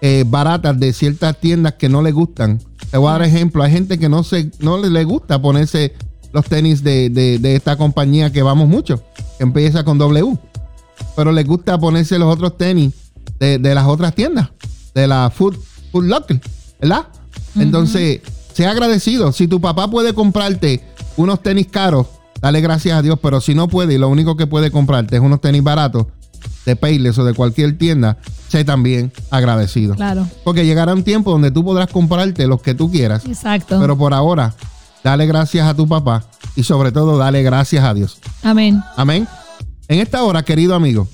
[0.00, 2.60] eh, baratas de ciertas tiendas que no les gustan.
[2.90, 3.62] Te voy a dar ejemplo.
[3.62, 5.94] Hay gente que no, se, no le, le gusta ponerse
[6.32, 9.02] los tenis de, de- de esta compañía que vamos mucho,
[9.36, 10.36] que empieza con W.
[11.16, 12.92] Pero les gusta ponerse los otros tenis
[13.38, 14.48] de, de las otras tiendas,
[14.94, 15.56] de la Food,
[15.92, 16.40] food Locker,
[16.80, 17.06] ¿verdad?
[17.56, 18.20] Entonces,
[18.52, 19.32] sea agradecido.
[19.32, 20.82] Si tu papá puede comprarte
[21.16, 22.06] unos tenis caros,
[22.40, 23.18] dale gracias a Dios.
[23.20, 26.06] Pero si no puede y lo único que puede comprarte es unos tenis baratos
[26.66, 29.94] de Payless o de cualquier tienda, sé también agradecido.
[29.94, 30.26] Claro.
[30.44, 33.24] Porque llegará un tiempo donde tú podrás comprarte los que tú quieras.
[33.24, 33.78] Exacto.
[33.80, 34.54] Pero por ahora,
[35.04, 36.24] dale gracias a tu papá
[36.56, 38.18] y sobre todo dale gracias a Dios.
[38.42, 38.82] Amén.
[38.96, 39.26] Amén.
[39.88, 41.08] En esta hora, querido amigo,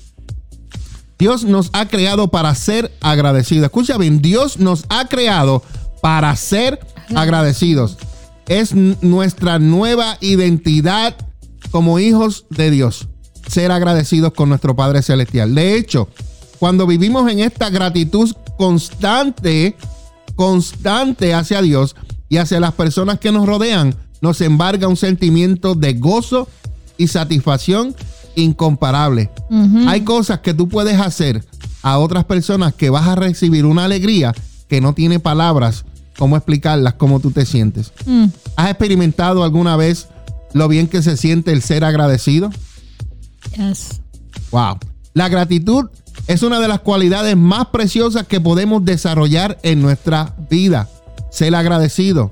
[1.17, 3.65] Dios nos ha creado para ser agradecidos.
[3.65, 5.63] Escucha bien, Dios nos ha creado
[6.01, 6.79] para ser
[7.15, 7.97] agradecidos.
[8.47, 11.15] Es nuestra nueva identidad
[11.71, 13.07] como hijos de Dios.
[13.47, 15.55] Ser agradecidos con nuestro Padre Celestial.
[15.55, 16.09] De hecho,
[16.59, 19.75] cuando vivimos en esta gratitud constante,
[20.35, 21.95] constante hacia Dios
[22.29, 26.47] y hacia las personas que nos rodean, nos embarga un sentimiento de gozo
[26.97, 27.95] y satisfacción
[28.35, 29.29] incomparable.
[29.87, 31.43] Hay cosas que tú puedes hacer
[31.81, 34.33] a otras personas que vas a recibir una alegría
[34.67, 35.85] que no tiene palabras
[36.17, 37.93] cómo explicarlas, cómo tú te sientes.
[38.05, 38.25] Mm.
[38.55, 40.07] ¿Has experimentado alguna vez
[40.53, 42.49] lo bien que se siente el ser agradecido?
[44.51, 44.77] Wow.
[45.13, 45.89] La gratitud
[46.27, 50.87] es una de las cualidades más preciosas que podemos desarrollar en nuestra vida.
[51.31, 52.31] Ser agradecido.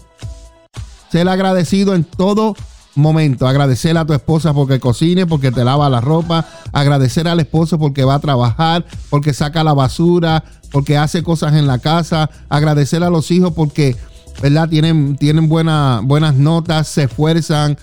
[1.12, 2.56] Ser agradecido en todo
[2.95, 3.47] momento.
[3.47, 6.45] Agradecer a tu esposa porque cocine, porque te lava la ropa.
[6.71, 11.67] Agradecer al esposo porque va a trabajar, porque saca la basura, porque hace cosas en
[11.67, 12.30] la casa.
[12.49, 13.95] Agradecer a los hijos porque,
[14.41, 14.69] ¿verdad?
[14.69, 17.78] Tienen, tienen buena- buenas notas, se esfuerzan.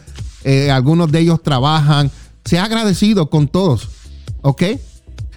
[0.45, 2.11] eh, algunos de ellos trabajan.
[2.45, 3.89] Sea agradecido con todos.
[4.43, 4.63] ¿Ok?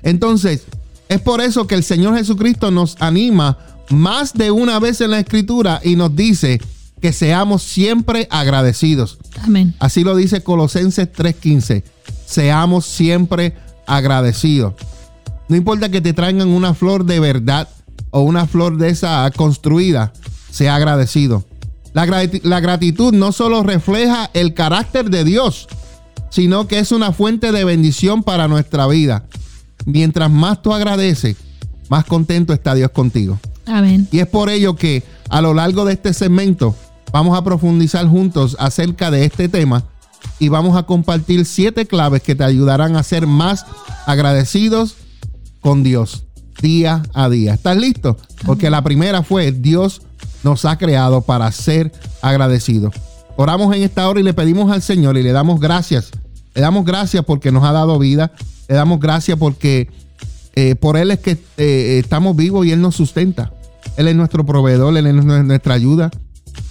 [0.04, 0.63] Entonces,
[1.10, 3.58] es por eso que el Señor Jesucristo nos anima
[3.89, 6.60] más de una vez en la Escritura y nos dice
[7.02, 9.20] que seamos siempre agradecidos.
[9.44, 9.76] Amén.
[9.80, 11.84] Así lo dice Colosenses 3:15.
[12.26, 14.74] Seamos siempre agradecidos.
[15.48, 17.70] No importa que te traigan una flor de verdad
[18.10, 20.13] o una flor de esa construida,
[20.50, 21.44] sea agradecido.
[21.94, 22.06] La,
[22.44, 25.68] la gratitud no solo refleja el carácter de Dios,
[26.36, 29.24] sino que es una fuente de bendición para nuestra vida.
[29.86, 31.38] Mientras más tú agradeces,
[31.88, 33.39] más contento está Dios contigo.
[33.65, 34.10] Amén.
[34.12, 36.76] Y es por ello que a lo largo de este segmento
[37.13, 39.86] vamos a profundizar juntos acerca de este tema
[40.38, 43.65] y vamos a compartir siete claves que te ayudarán a ser más
[44.06, 44.98] agradecidos
[45.62, 46.26] con Dios
[46.62, 47.54] día a día.
[47.54, 48.17] ¿Estás listo?
[48.45, 50.02] Porque la primera fue Dios
[50.43, 52.93] nos ha creado para ser agradecidos.
[53.38, 56.12] Oramos en esta hora y le pedimos al Señor y le damos gracias.
[56.56, 58.32] Le damos gracias porque nos ha dado vida.
[58.68, 59.89] Le damos gracias porque
[60.56, 63.52] eh, por Él es que eh, estamos vivos y Él nos sustenta.
[63.98, 66.10] Él es nuestro proveedor, Él es nu- nuestra ayuda.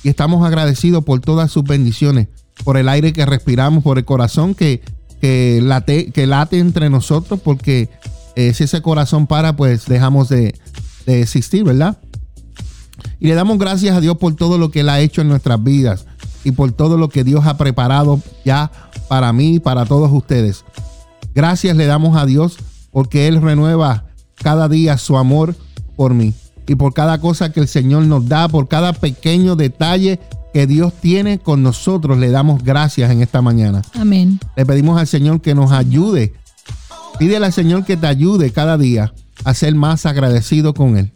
[0.03, 2.29] Y estamos agradecidos por todas sus bendiciones,
[2.65, 4.83] por el aire que respiramos, por el corazón que,
[5.21, 7.91] que, late, que late entre nosotros, porque
[8.37, 10.55] eh, si ese corazón para, pues dejamos de,
[11.07, 11.99] de existir, ¿verdad?
[13.21, 15.63] Y le damos gracias a Dios por todo lo que Él ha hecho en nuestras
[15.63, 16.07] vidas
[16.45, 18.71] y por todo lo que Dios ha preparado ya
[19.15, 20.65] para mí y para todos ustedes.
[21.37, 22.57] Gracias le damos a Dios
[22.91, 25.55] porque Él renueva cada día su amor
[25.95, 26.35] por mí
[26.67, 30.19] y por cada cosa que el Señor nos da, por cada pequeño detalle
[30.53, 32.19] que Dios tiene con nosotros.
[32.19, 33.83] Le damos gracias en esta mañana.
[33.95, 34.41] Amén.
[34.57, 36.35] Le pedimos al Señor que nos ayude.
[37.17, 41.13] Pídele al Señor que te ayude cada día a ser más agradecido con Él.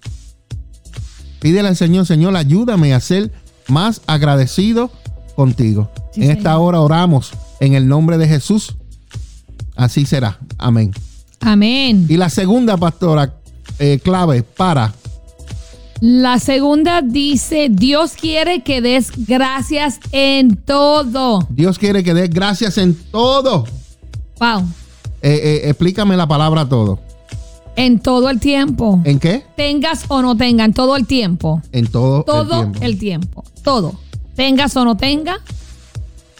[1.40, 3.32] Pídele al Señor, Señor, ayúdame a ser
[3.66, 4.92] más agradecido
[5.34, 5.90] contigo.
[6.12, 6.60] Sí, en esta Señor.
[6.60, 8.76] hora oramos en el nombre de Jesús.
[9.76, 10.38] Así será.
[10.58, 10.92] Amén.
[11.40, 12.06] Amén.
[12.08, 13.34] Y la segunda, pastora,
[13.78, 14.92] eh, clave para
[16.00, 21.46] La segunda dice, Dios quiere que des gracias en todo.
[21.50, 23.64] Dios quiere que des gracias en todo.
[24.40, 24.60] Wow.
[25.22, 27.00] Eh, eh, explícame la palabra todo.
[27.76, 29.00] En todo el tiempo.
[29.04, 29.44] ¿En qué?
[29.56, 31.62] Tengas o no tengan, todo el tiempo.
[31.70, 32.84] En todo, Todo el tiempo.
[32.84, 33.44] el tiempo.
[33.62, 34.00] Todo.
[34.34, 35.38] Tengas o no tenga,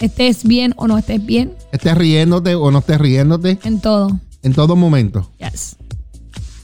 [0.00, 1.54] estés bien o no estés bien.
[1.72, 3.58] Estés riéndote o no estés riéndote.
[3.64, 4.18] En todo.
[4.42, 5.30] En todo momento.
[5.38, 5.76] Yes.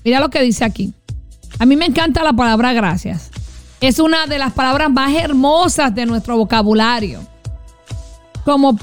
[0.05, 0.95] Mira lo que dice aquí.
[1.59, 3.31] A mí me encanta la palabra gracias.
[3.81, 7.21] Es una de las palabras más hermosas de nuestro vocabulario.
[8.45, 8.79] Como,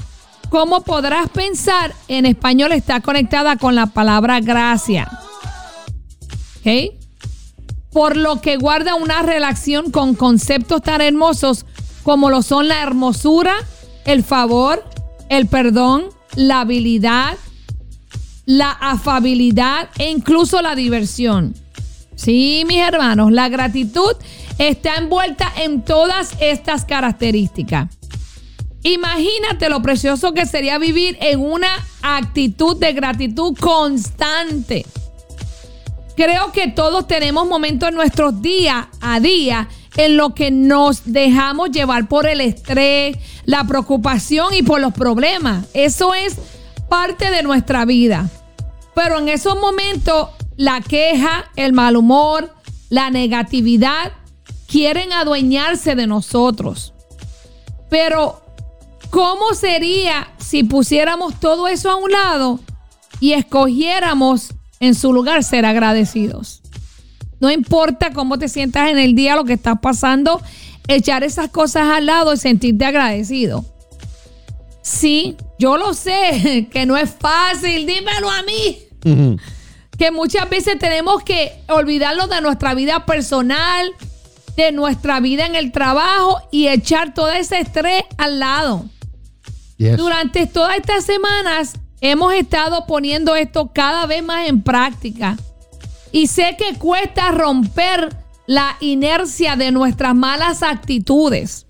[0.48, 5.08] como podrás pensar, en español está conectada con la palabra gracia.
[6.60, 6.94] ¿Ok?
[7.92, 11.66] Por lo que guarda una relación con conceptos tan hermosos
[12.02, 13.54] como lo son la hermosura,
[14.04, 14.84] el favor,
[15.28, 17.36] el perdón, la habilidad,
[18.46, 21.54] la afabilidad e incluso la diversión.
[22.14, 24.14] Sí, mis hermanos, la gratitud
[24.58, 27.88] está envuelta en todas estas características.
[28.82, 31.68] Imagínate lo precioso que sería vivir en una
[32.02, 34.84] actitud de gratitud constante.
[36.16, 41.70] Creo que todos tenemos momentos en nuestros días a día en lo que nos dejamos
[41.70, 45.66] llevar por el estrés, la preocupación y por los problemas.
[45.74, 46.36] Eso es
[46.88, 48.28] parte de nuestra vida.
[48.94, 52.54] Pero en esos momentos, la queja, el mal humor,
[52.88, 54.12] la negatividad,
[54.66, 56.94] quieren adueñarse de nosotros.
[57.90, 58.42] Pero,
[59.10, 62.60] ¿cómo sería si pusiéramos todo eso a un lado
[63.20, 66.61] y escogiéramos en su lugar ser agradecidos?
[67.42, 70.40] No importa cómo te sientas en el día, lo que estás pasando,
[70.86, 73.64] echar esas cosas al lado y sentirte agradecido.
[74.80, 78.78] Sí, yo lo sé, que no es fácil, dímelo a mí.
[79.98, 83.90] Que muchas veces tenemos que olvidarlo de nuestra vida personal,
[84.54, 88.84] de nuestra vida en el trabajo y echar todo ese estrés al lado.
[89.78, 95.36] Durante todas estas semanas hemos estado poniendo esto cada vez más en práctica.
[96.12, 98.14] Y sé que cuesta romper
[98.46, 101.66] la inercia de nuestras malas actitudes.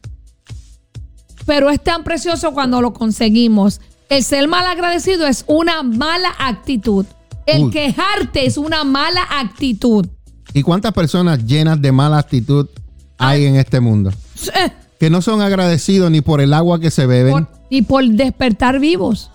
[1.46, 3.80] Pero es tan precioso cuando lo conseguimos.
[4.08, 7.06] El ser mal agradecido es una mala actitud.
[7.46, 10.06] El quejarte es una mala actitud.
[10.54, 12.68] ¿Y cuántas personas llenas de mala actitud
[13.18, 14.12] hay en este mundo?
[15.00, 17.48] Que no son agradecidos ni por el agua que se beben.
[17.70, 19.31] ni por despertar vivos.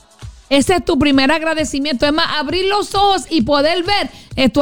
[0.50, 2.06] Ese es tu primer agradecimiento.
[2.06, 4.62] Es más, abrir los ojos y poder ver es tu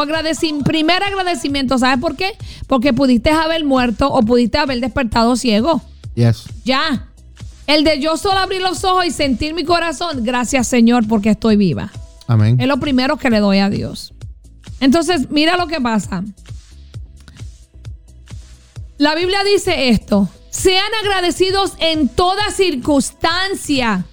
[0.64, 1.78] primer agradecimiento.
[1.78, 2.32] ¿Sabes por qué?
[2.68, 5.82] Porque pudiste haber muerto o pudiste haber despertado ciego.
[6.16, 6.46] Yes.
[6.64, 7.10] Ya.
[7.68, 11.56] El de yo solo abrir los ojos y sentir mi corazón, gracias Señor porque estoy
[11.56, 11.92] viva.
[12.28, 12.60] Amén.
[12.60, 14.14] Es lo primero que le doy a Dios.
[14.80, 16.24] Entonces, mira lo que pasa.
[18.98, 20.30] La Biblia dice esto.
[20.50, 24.06] Sean agradecidos en toda circunstancia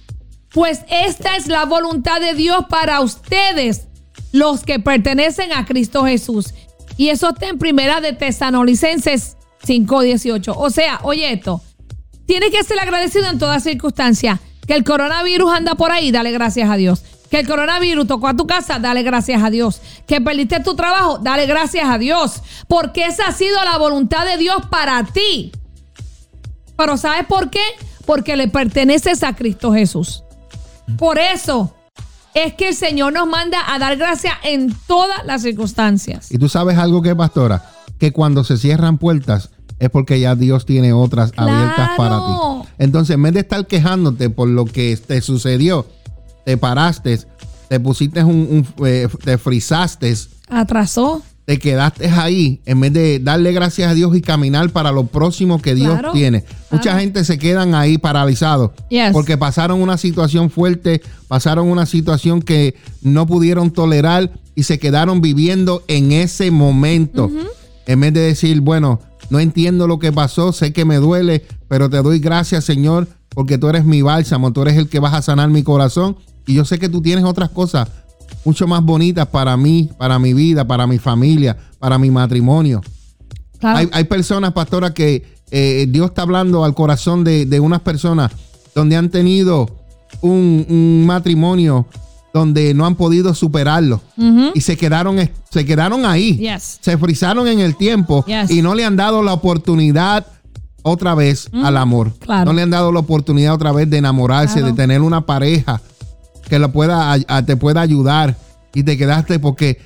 [0.53, 3.87] pues esta es la voluntad de Dios para ustedes,
[4.31, 6.53] los que pertenecen a Cristo Jesús.
[6.95, 9.35] Y eso está en primera de Tesanolicenses
[9.65, 10.53] 5:18.
[10.55, 11.61] O sea, oye esto,
[12.27, 14.39] tienes que ser agradecido en toda circunstancia.
[14.67, 17.03] Que el coronavirus anda por ahí, dale gracias a Dios.
[17.29, 19.81] Que el coronavirus tocó a tu casa, dale gracias a Dios.
[20.07, 22.43] Que perdiste tu trabajo, dale gracias a Dios.
[22.67, 25.51] Porque esa ha sido la voluntad de Dios para ti.
[26.77, 27.63] Pero ¿sabes por qué?
[28.05, 30.22] Porque le perteneces a Cristo Jesús.
[30.97, 31.73] Por eso
[32.33, 36.31] es que el Señor nos manda a dar gracia en todas las circunstancias.
[36.31, 37.63] Y tú sabes algo que, pastora,
[37.99, 42.69] que cuando se cierran puertas es porque ya Dios tiene otras abiertas para ti.
[42.77, 45.85] Entonces, en vez de estar quejándote por lo que te sucedió,
[46.45, 47.19] te paraste,
[47.67, 50.15] te pusiste un, eh, te frizaste.
[50.49, 55.07] Atrasó te quedaste ahí en vez de darle gracias a Dios y caminar para lo
[55.07, 56.45] próximo que Dios tiene.
[56.71, 58.71] Mucha gente se quedan ahí paralizados
[59.11, 65.21] porque pasaron una situación fuerte, pasaron una situación que no pudieron tolerar y se quedaron
[65.21, 67.29] viviendo en ese momento.
[67.85, 71.89] En vez de decir, bueno, no entiendo lo que pasó, sé que me duele, pero
[71.89, 75.21] te doy gracias, Señor, porque tú eres mi bálsamo, tú eres el que vas a
[75.21, 77.89] sanar mi corazón y yo sé que tú tienes otras cosas
[78.45, 82.81] mucho más bonitas para mí, para mi vida, para mi familia, para mi matrimonio.
[83.61, 88.31] Hay, personas, pastora, que eh, Dios está hablando al corazón de, unas personas
[88.75, 89.69] donde han tenido
[90.21, 91.87] un, matrimonio
[92.33, 94.01] donde no han podido superarlo.
[94.53, 95.17] Y se quedaron,
[95.49, 100.25] se quedaron ahí, se frizaron en el tiempo y no le han dado la oportunidad
[100.81, 102.11] otra vez al amor.
[102.27, 105.81] No le han dado la oportunidad otra vez de enamorarse, de tener una pareja
[106.47, 108.35] que la pueda, te pueda ayudar
[108.73, 109.79] y te quedaste porque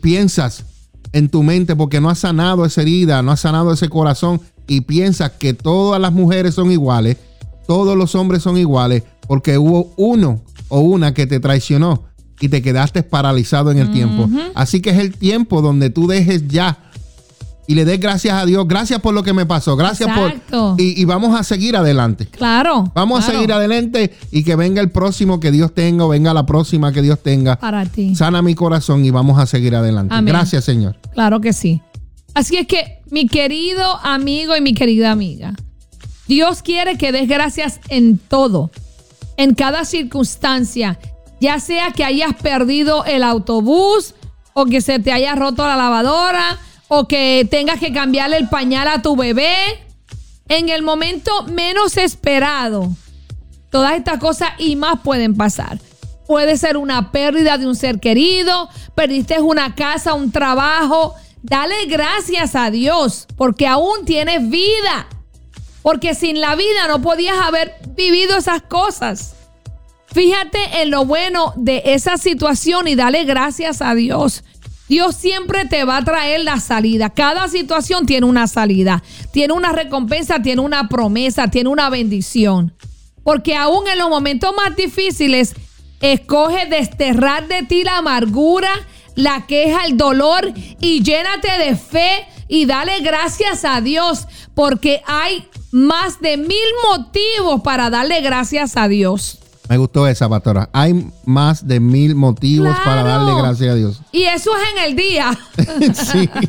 [0.00, 0.64] piensas
[1.12, 4.82] en tu mente porque no has sanado esa herida, no has sanado ese corazón y
[4.82, 7.16] piensas que todas las mujeres son iguales,
[7.66, 12.04] todos los hombres son iguales porque hubo uno o una que te traicionó
[12.40, 14.28] y te quedaste paralizado en el tiempo.
[14.54, 16.90] Así que es el tiempo donde tú dejes ya
[17.66, 18.66] y le des gracias a Dios.
[18.66, 19.76] Gracias por lo que me pasó.
[19.76, 20.74] Gracias Exacto.
[20.76, 20.80] por.
[20.80, 22.26] Y, y vamos a seguir adelante.
[22.26, 22.90] Claro.
[22.94, 23.32] Vamos claro.
[23.32, 26.92] a seguir adelante y que venga el próximo que Dios tenga o venga la próxima
[26.92, 27.56] que Dios tenga.
[27.56, 28.14] Para ti.
[28.14, 30.14] Sana mi corazón y vamos a seguir adelante.
[30.14, 30.32] Amén.
[30.32, 30.96] Gracias, Señor.
[31.12, 31.80] Claro que sí.
[32.34, 35.54] Así es que, mi querido amigo y mi querida amiga,
[36.26, 38.70] Dios quiere que des gracias en todo,
[39.36, 40.98] en cada circunstancia,
[41.40, 44.14] ya sea que hayas perdido el autobús
[44.54, 46.58] o que se te haya roto la lavadora
[46.94, 49.56] o que tengas que cambiarle el pañal a tu bebé.
[50.46, 52.90] En el momento menos esperado,
[53.70, 55.78] todas estas cosas y más pueden pasar.
[56.26, 61.14] Puede ser una pérdida de un ser querido, perdiste una casa, un trabajo.
[61.42, 65.08] Dale gracias a Dios porque aún tienes vida.
[65.80, 69.34] Porque sin la vida no podías haber vivido esas cosas.
[70.08, 74.44] Fíjate en lo bueno de esa situación y dale gracias a Dios.
[74.92, 77.08] Dios siempre te va a traer la salida.
[77.08, 82.74] Cada situación tiene una salida, tiene una recompensa, tiene una promesa, tiene una bendición.
[83.24, 85.54] Porque aún en los momentos más difíciles,
[86.02, 88.68] escoge desterrar de ti la amargura,
[89.14, 95.48] la queja, el dolor y llénate de fe y dale gracias a Dios porque hay
[95.70, 99.41] más de mil motivos para darle gracias a Dios.
[99.68, 100.68] Me gustó esa, pastora.
[100.72, 104.00] Hay más de mil motivos para darle gracias a Dios.
[104.12, 105.38] Y eso es en el día.
[105.94, 106.30] sí.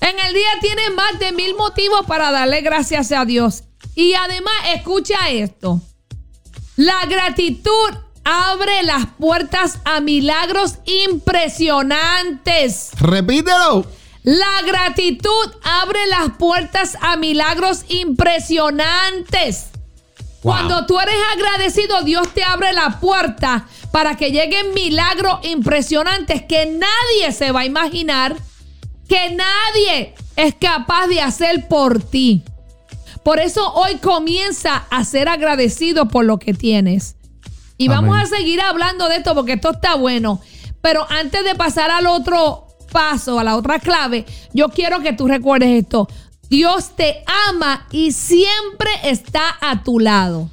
[0.00, 3.64] En el día tienes más de mil motivos para darle gracias a Dios.
[3.96, 5.80] Y además, escucha esto.
[6.76, 12.90] La gratitud abre las puertas a milagros impresionantes.
[13.00, 13.84] Repítelo.
[14.22, 19.70] La gratitud abre las puertas a milagros impresionantes.
[20.48, 20.56] Wow.
[20.56, 26.64] Cuando tú eres agradecido, Dios te abre la puerta para que lleguen milagros impresionantes que
[26.64, 28.34] nadie se va a imaginar,
[29.06, 32.44] que nadie es capaz de hacer por ti.
[33.22, 37.16] Por eso hoy comienza a ser agradecido por lo que tienes.
[37.76, 40.40] Y vamos a seguir hablando de esto porque esto está bueno.
[40.80, 44.24] Pero antes de pasar al otro paso, a la otra clave,
[44.54, 46.08] yo quiero que tú recuerdes esto.
[46.48, 50.50] Dios te ama y siempre está a tu lado.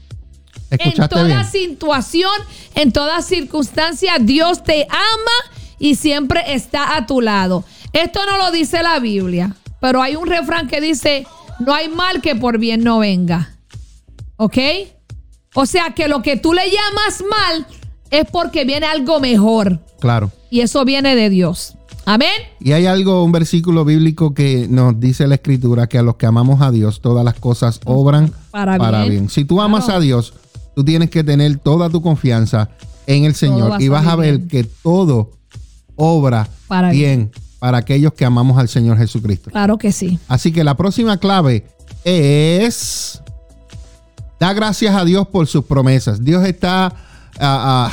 [0.72, 1.46] En toda bien.
[1.46, 2.34] situación,
[2.74, 7.64] en toda circunstancia, Dios te ama y siempre está a tu lado.
[7.94, 11.26] Esto no lo dice la Biblia, pero hay un refrán que dice,
[11.60, 13.56] no hay mal que por bien no venga.
[14.38, 14.58] ¿Ok?
[15.54, 17.66] O sea que lo que tú le llamas mal
[18.12, 19.80] es porque viene algo mejor.
[20.00, 20.32] Claro.
[20.50, 21.78] Y eso viene de Dios.
[22.06, 22.30] Amén.
[22.60, 26.26] Y hay algo, un versículo bíblico que nos dice la escritura que a los que
[26.26, 29.12] amamos a Dios todas las cosas obran Para para, bien.
[29.12, 29.30] bien.
[29.30, 30.00] Si tú amas Claro.
[30.00, 30.34] a Dios,
[30.76, 32.70] tú tienes que tener toda tu confianza
[33.08, 34.48] en el Señor va y vas a ver bien.
[34.48, 35.32] que todo
[35.96, 39.50] obra Para bien para aquellos que amamos al Señor Jesucristo.
[39.50, 40.20] Claro que sí.
[40.28, 41.66] Así que la próxima clave
[42.04, 43.22] es
[44.40, 46.24] da gracias a Dios por sus promesas.
[46.24, 46.92] Dios está, ah,
[47.40, 47.92] ah,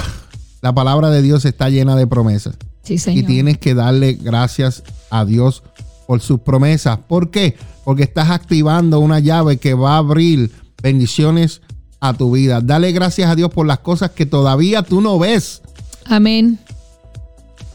[0.60, 2.56] la palabra de Dios está llena de promesas.
[2.82, 3.24] Sí, señor.
[3.24, 5.62] Y tienes que darle gracias a Dios
[6.06, 6.98] por sus promesas.
[6.98, 7.56] ¿Por qué?
[7.84, 10.50] Porque estás activando una llave que va a abrir
[10.82, 11.62] bendiciones
[12.00, 12.60] a tu vida.
[12.60, 15.62] Dale gracias a Dios por las cosas que todavía tú no ves.
[16.06, 16.58] Amén.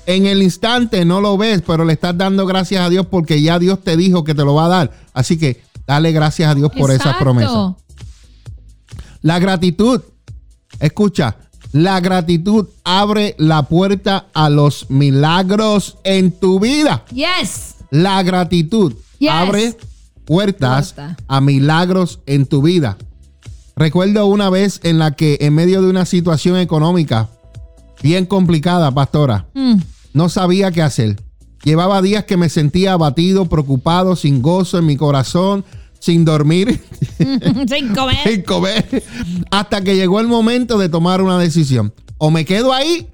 [0.05, 3.59] En el instante no lo ves, pero le estás dando gracias a Dios porque ya
[3.59, 4.91] Dios te dijo que te lo va a dar.
[5.13, 7.23] Así que dale gracias a Dios por esas Exacto.
[7.23, 7.73] promesas.
[9.21, 10.01] La gratitud,
[10.79, 11.37] escucha,
[11.71, 17.03] la gratitud abre la puerta a los milagros en tu vida.
[17.11, 17.75] Yes.
[17.91, 19.31] La gratitud Yes.
[19.31, 19.77] abre
[20.25, 21.17] puertas Puerta.
[21.27, 22.97] a milagros en tu vida.
[23.75, 27.29] Recuerdo una vez en la que en medio de una situación económica
[28.01, 29.75] bien complicada, pastora, Mm.
[30.13, 31.21] no sabía qué hacer.
[31.63, 35.65] Llevaba días que me sentía abatido, preocupado, sin gozo en mi corazón,
[35.99, 36.81] sin dormir,
[37.67, 38.17] Sin comer.
[38.23, 39.03] sin comer,
[39.51, 41.93] hasta que llegó el momento de tomar una decisión.
[42.17, 43.07] O me quedo ahí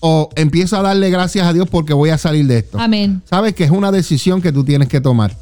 [0.00, 2.78] o empiezo a darle gracias a Dios porque voy a salir de esto.
[2.78, 3.22] Amén.
[3.28, 5.36] Sabes que es una decisión que tú tienes que tomar.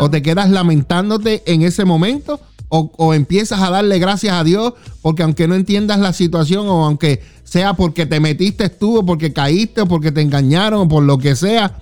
[0.00, 2.38] O te quedas lamentándote en ese momento
[2.68, 6.84] o, o empiezas a darle gracias a Dios porque aunque no entiendas la situación o
[6.84, 11.02] aunque sea porque te metiste tú o porque caíste o porque te engañaron o por
[11.02, 11.80] lo que sea,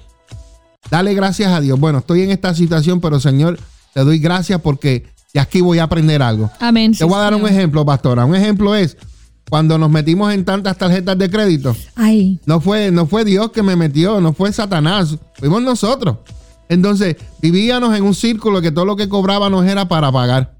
[0.88, 1.80] dale gracias a Dios.
[1.80, 3.58] Bueno, estoy en esta situación, pero Señor,
[3.97, 6.51] te doy gracias porque de aquí voy a aprender algo.
[6.61, 6.92] Amén.
[6.92, 8.26] Te voy a dar un ejemplo, pastora.
[8.26, 8.94] Un ejemplo es
[9.49, 11.74] cuando nos metimos en tantas tarjetas de crédito.
[11.94, 12.38] Ay.
[12.44, 16.18] No fue, no fue Dios que me metió, no fue Satanás, fuimos nosotros.
[16.68, 20.55] Entonces, vivíamos en un círculo que todo lo que cobrábamos era para pagar.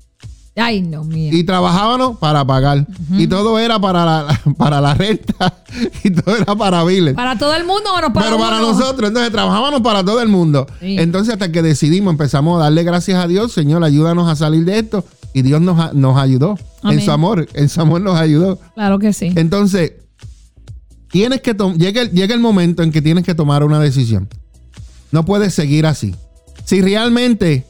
[0.57, 1.31] Ay, no, mío.
[1.35, 2.87] Y trabajábamos para pagar.
[3.11, 5.55] Y todo era para la, para la renta.
[6.05, 7.15] Y todo era para biles.
[7.15, 8.73] ¿Para todo el mundo o no para Pero para uno?
[8.73, 10.67] nosotros, entonces trabajábamos para todo el mundo.
[10.81, 10.97] Sí.
[10.99, 14.79] Entonces, hasta que decidimos, empezamos a darle gracias a Dios, Señor, ayúdanos a salir de
[14.79, 15.05] esto.
[15.35, 16.57] Y Dios nos, nos ayudó.
[16.83, 16.99] Amén.
[17.01, 18.59] En su amor, en su amor nos ayudó.
[18.75, 19.33] Claro que sí.
[19.37, 19.93] Entonces,
[21.11, 24.29] tienes que llega, el, llega el momento en que tienes que tomar una decisión.
[25.13, 26.15] No puedes seguir así.
[26.65, 27.67] Si realmente,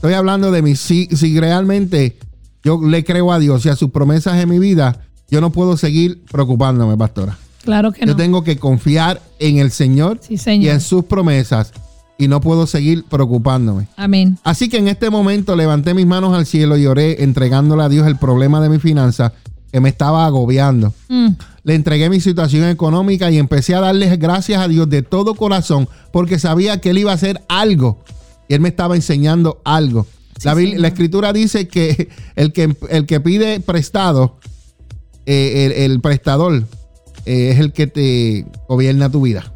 [0.00, 2.16] estoy hablando de mí, si, si realmente
[2.64, 5.76] yo le creo a Dios y a sus promesas en mi vida, yo no puedo
[5.76, 7.36] seguir preocupándome, pastora.
[7.64, 8.12] Claro que no.
[8.12, 10.64] Yo tengo que confiar en el Señor Sí, Señor.
[10.64, 11.74] y en sus promesas
[12.16, 13.88] y no puedo seguir preocupándome.
[13.98, 14.38] Amén.
[14.42, 18.06] Así que en este momento levanté mis manos al cielo y oré entregándole a Dios
[18.06, 19.34] el problema de mi finanza
[19.70, 20.94] que me estaba agobiando.
[21.10, 21.28] Mm.
[21.64, 25.90] Le entregué mi situación económica y empecé a darles gracias a Dios de todo corazón
[26.10, 27.98] porque sabía que Él iba a hacer algo
[28.50, 30.08] y Él me estaba enseñando algo.
[30.36, 34.40] Sí, la, escritura dice que el que, el que pide prestado,
[35.24, 36.64] eh, el, el prestador,
[37.26, 39.52] eh, es el que te gobierna tu vida.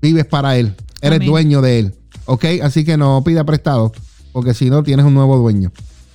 [0.00, 1.28] Vives para Él, eres Amén.
[1.28, 1.94] dueño de Él.
[2.24, 2.44] ¿Ok?
[2.64, 3.92] Así que no pida prestado
[4.32, 5.70] porque si no tienes un nuevo dueño.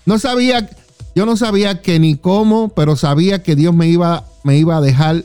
[0.06, 0.70] No sabía,
[1.16, 4.82] yo no sabía que ni cómo, pero sabía que Dios me iba, me iba a
[4.82, 5.24] dejar,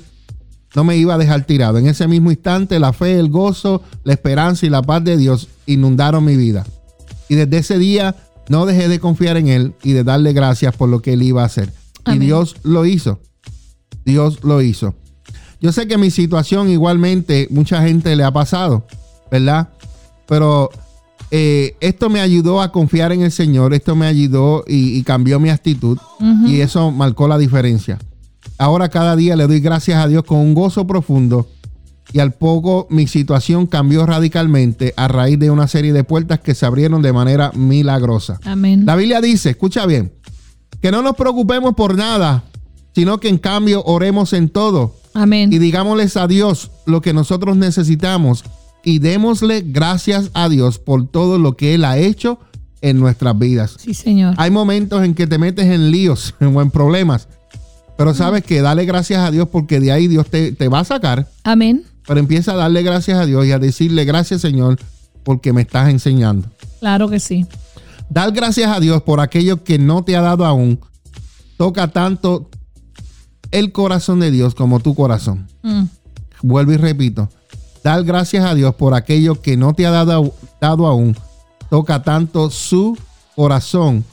[0.74, 1.78] no me iba a dejar tirado.
[1.78, 5.48] En ese mismo instante, la fe, el gozo, la esperanza y la paz de Dios
[5.66, 6.64] inundaron mi vida.
[7.28, 8.16] Y desde ese día
[8.48, 11.42] no dejé de confiar en Él y de darle gracias por lo que Él iba
[11.42, 11.72] a hacer.
[12.04, 12.22] Amén.
[12.22, 13.20] Y Dios lo hizo.
[14.04, 14.94] Dios lo hizo.
[15.60, 18.84] Yo sé que mi situación igualmente mucha gente le ha pasado,
[19.30, 19.68] ¿verdad?
[20.26, 20.70] Pero
[21.30, 25.38] eh, esto me ayudó a confiar en el Señor, esto me ayudó y, y cambió
[25.38, 25.98] mi actitud
[26.46, 27.98] y eso marcó la diferencia.
[28.58, 31.48] Ahora cada día le doy gracias a Dios con un gozo profundo
[32.12, 36.54] y al poco mi situación cambió radicalmente a raíz de una serie de puertas que
[36.54, 38.38] se abrieron de manera milagrosa.
[38.44, 38.84] Amén.
[38.84, 40.12] La Biblia dice, escucha bien,
[40.80, 42.44] que no nos preocupemos por nada,
[42.94, 45.52] sino que en cambio oremos en todo Amén.
[45.52, 48.44] y digámosles a Dios lo que nosotros necesitamos
[48.84, 52.38] y démosle gracias a Dios por todo lo que Él ha hecho
[52.80, 53.76] en nuestras vidas.
[53.78, 54.34] Sí, Señor.
[54.36, 57.28] Hay momentos en que te metes en líos o en problemas,
[58.02, 60.84] pero sabes que dale gracias a Dios porque de ahí Dios te, te va a
[60.84, 61.84] sacar, Amén.
[62.04, 64.80] pero empieza a darle gracias a Dios y a decirle gracias Señor
[65.22, 66.48] porque me estás enseñando.
[66.80, 67.46] Claro que sí.
[68.10, 70.80] Dar gracias a Dios por aquello que no te ha dado aún.
[71.56, 72.50] Toca tanto
[73.52, 75.46] el corazón de Dios como tu corazón.
[75.62, 75.84] Mm.
[76.42, 77.28] Vuelvo y repito.
[77.84, 81.16] Dar gracias a Dios por aquello que no te ha dado, dado aún.
[81.70, 82.98] Toca tanto su
[83.36, 84.04] corazón.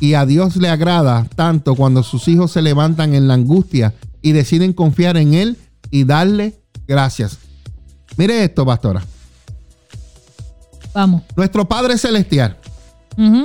[0.00, 4.32] Y a Dios le agrada tanto cuando sus hijos se levantan en la angustia y
[4.32, 5.56] deciden confiar en Él
[5.90, 7.38] y darle gracias.
[8.16, 9.02] Mire esto, pastora.
[10.94, 11.22] Vamos.
[11.36, 12.56] Nuestro Padre Celestial.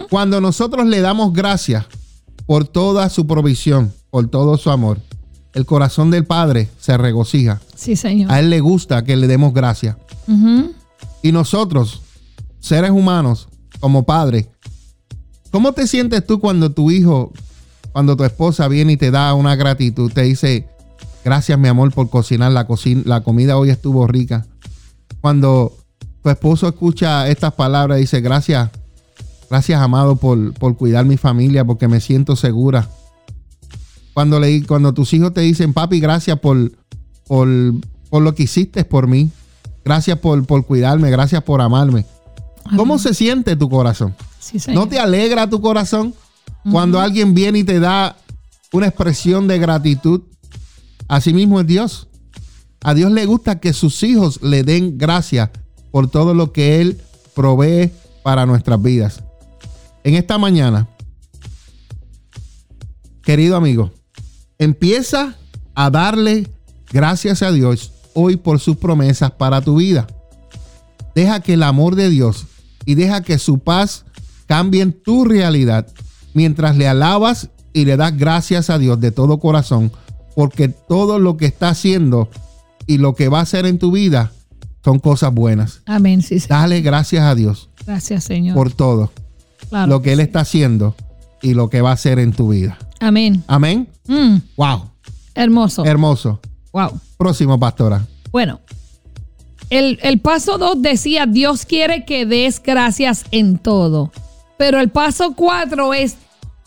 [0.10, 1.86] Cuando nosotros le damos gracias
[2.46, 5.00] por toda su provisión, por todo su amor,
[5.54, 7.60] el corazón del Padre se regocija.
[7.76, 8.32] Sí, Señor.
[8.32, 9.96] A Él le gusta que le demos gracias.
[11.24, 12.02] Y nosotros,
[12.60, 13.48] seres humanos,
[13.80, 14.48] como padres,
[15.54, 17.32] ¿cómo te sientes tú cuando tu hijo,
[17.92, 20.68] cuando tu esposa viene y te da una gratitud, te dice,
[21.24, 24.48] gracias mi amor por cocinar, la, cocina, la comida hoy estuvo rica?
[25.22, 25.72] Cuando
[26.24, 28.72] tu esposo escucha estas palabras y dice, gracias,
[29.48, 32.90] gracias amado por, por cuidar mi familia, porque me siento segura.
[34.16, 36.72] Cuando, le, cuando tus hijos te dicen, papi, gracias por,
[37.28, 37.48] por,
[38.10, 39.30] por lo que hiciste por mí.
[39.86, 42.08] Gracias por, por cuidarme, gracias por amarme.
[42.76, 44.16] ¿Cómo se siente tu corazón?
[44.44, 44.60] Sí.
[44.74, 46.14] ¿No te alegra tu corazón
[46.70, 48.18] cuando alguien viene y te da
[48.72, 50.22] una expresión de gratitud?
[51.08, 52.08] Asimismo es Dios.
[52.82, 55.50] A Dios le gusta que sus hijos le den gracias
[55.92, 57.00] por todo lo que Él
[57.34, 57.92] provee
[58.24, 59.24] para nuestras vidas.
[60.04, 60.90] En esta mañana,
[63.22, 63.92] querido amigo,
[64.58, 65.38] empieza
[65.76, 66.50] a darle
[66.92, 70.08] gracias a Dios hoy por sus promesas para tu vida.
[71.16, 72.48] Deja que el amor de Dios
[72.86, 74.06] y deja que su paz
[74.48, 75.88] cambien tu realidad
[76.34, 79.92] mientras le alabas y le das gracias a Dios de todo corazón,
[80.36, 82.30] porque todo lo que está haciendo
[82.88, 84.32] y lo que va a hacer en tu vida
[84.84, 85.82] son cosas buenas.
[85.86, 86.22] Amén.
[86.22, 86.60] Sí, Señor.
[86.60, 88.56] Dale gracias a Dios Gracias, Señor.
[88.56, 89.12] por todo
[89.70, 90.24] Claro lo que Él sí.
[90.24, 90.96] está haciendo
[91.42, 92.78] y lo que va a hacer en tu vida.
[93.00, 93.44] Amén.
[93.48, 93.88] Amén.
[94.08, 94.38] Mm.
[94.58, 94.90] Wow.
[95.36, 95.84] Hermoso.
[95.86, 96.40] Hermoso.
[96.72, 96.92] wow.
[97.18, 98.06] Próximo, pastora.
[98.32, 98.60] Bueno,
[99.70, 104.12] el, el paso 2 decía, Dios quiere que des gracias en todo.
[104.58, 106.16] Pero el paso 4 es,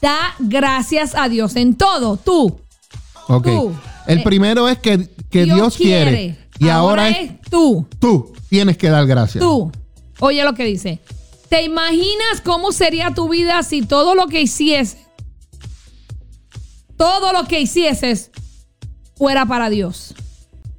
[0.01, 2.59] da gracias a Dios en todo, tú.
[3.29, 3.45] Ok.
[3.45, 3.75] Tú.
[4.07, 6.39] El Eh, primero es que, que Dios, quiere.
[6.59, 9.43] Y ahora, es tú, tú tienes que dar gracias.
[9.43, 9.71] tú.
[10.21, 11.01] Oye lo que dice.
[11.49, 14.97] ¿Te imaginas cómo sería tu vida si todo lo que hicieses
[16.97, 18.31] todo lo que hicieses
[19.17, 20.15] fuera para Dios.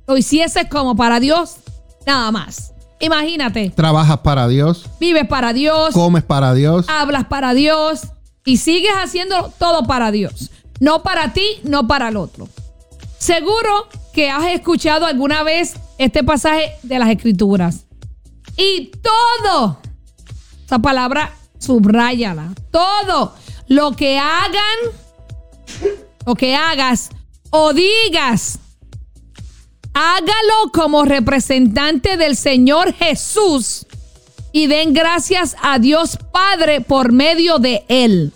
[0.07, 1.57] Lo hicieses como para Dios,
[2.05, 2.73] nada más.
[2.99, 6.87] Imagínate, Trabajas para Dios, vives para Dios, comes para Dios.
[6.89, 8.01] hablas para Dios
[8.43, 10.51] y sigues haciendo todo para Dios.
[10.79, 12.47] No para ti, no para el otro.
[13.19, 17.85] Seguro que has escuchado alguna vez este pasaje de las Escrituras.
[18.55, 19.79] Y todo,
[20.65, 22.53] esa palabra, subráyala.
[22.71, 23.35] Todo
[23.67, 24.77] lo que hagan,
[26.25, 27.09] lo que hagas
[27.49, 28.59] o digas,
[29.97, 33.87] hágalo como representante del Señor Jesús
[34.51, 38.31] y den gracias a Dios Padre por medio de Él.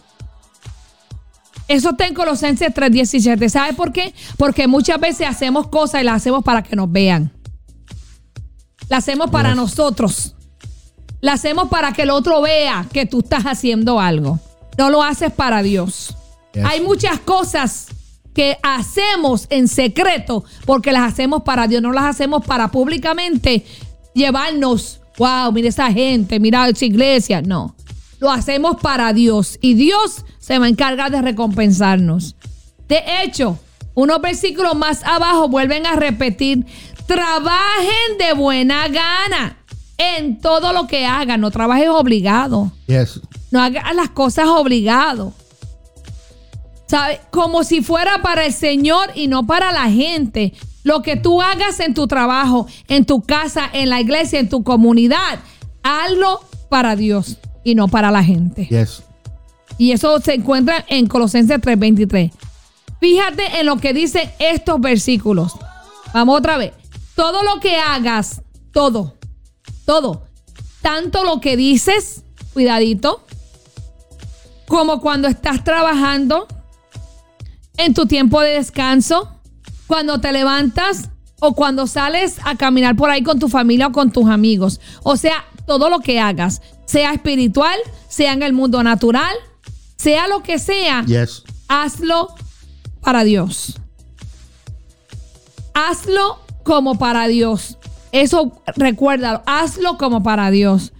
[1.68, 3.48] Eso está en Colosenses 3:17.
[3.48, 4.16] ¿Sabe por qué?
[4.38, 7.32] Porque muchas veces hacemos cosas y las hacemos para que nos vean.
[8.90, 10.36] Las hacemos para nosotros.
[11.22, 14.40] Las hacemos para que el otro vea que tú estás haciendo algo.
[14.80, 16.18] No lo haces para Dios.
[16.64, 17.88] Hay muchas cosas
[18.34, 23.66] que hacemos en secreto porque las hacemos para Dios, no las hacemos para públicamente
[24.14, 27.42] llevarnos, wow, mira esa gente, mira esa iglesia.
[27.42, 27.76] No,
[28.20, 32.36] lo hacemos para Dios y Dios se va a encargar de recompensarnos.
[32.88, 33.58] De hecho,
[33.94, 36.66] unos versículos más abajo vuelven a repetir,
[37.08, 39.58] trabajen de buena gana
[39.98, 42.72] en todo lo que hagan, no trabajes obligado.
[42.88, 43.20] Yes.
[43.52, 45.34] No hagas las cosas obligado.
[46.92, 47.22] ¿Sabe?
[47.30, 50.52] Como si fuera para el Señor y no para la gente.
[50.84, 54.62] Lo que tú hagas en tu trabajo, en tu casa, en la iglesia, en tu
[54.62, 55.40] comunidad,
[55.84, 58.66] hazlo para Dios y no para la gente.
[58.66, 59.04] Yes.
[59.78, 62.30] Y eso se encuentra en Colosenses 3:23.
[63.00, 65.54] Fíjate en lo que dicen estos versículos.
[66.14, 66.74] Vamos otra vez.
[67.16, 68.42] Todo lo que hagas,
[68.74, 69.16] todo,
[69.86, 70.26] todo,
[70.82, 73.24] tanto lo que dices, cuidadito,
[74.68, 76.48] como cuando estás trabajando,
[77.86, 79.30] en tu tiempo de descanso,
[79.88, 81.10] cuando te levantas
[81.40, 84.80] o cuando sales a caminar por ahí con tu familia o con tus amigos.
[85.04, 87.78] O sea, todo lo que hagas, sea espiritual,
[88.08, 89.34] sea en el mundo natural,
[89.98, 91.44] sea lo que sea, Yes.
[91.68, 92.30] hazlo
[93.02, 93.80] para Dios.
[95.74, 97.78] Hazlo como para Dios.
[98.12, 100.92] Eso recuérdalo, hazlo como para Dios.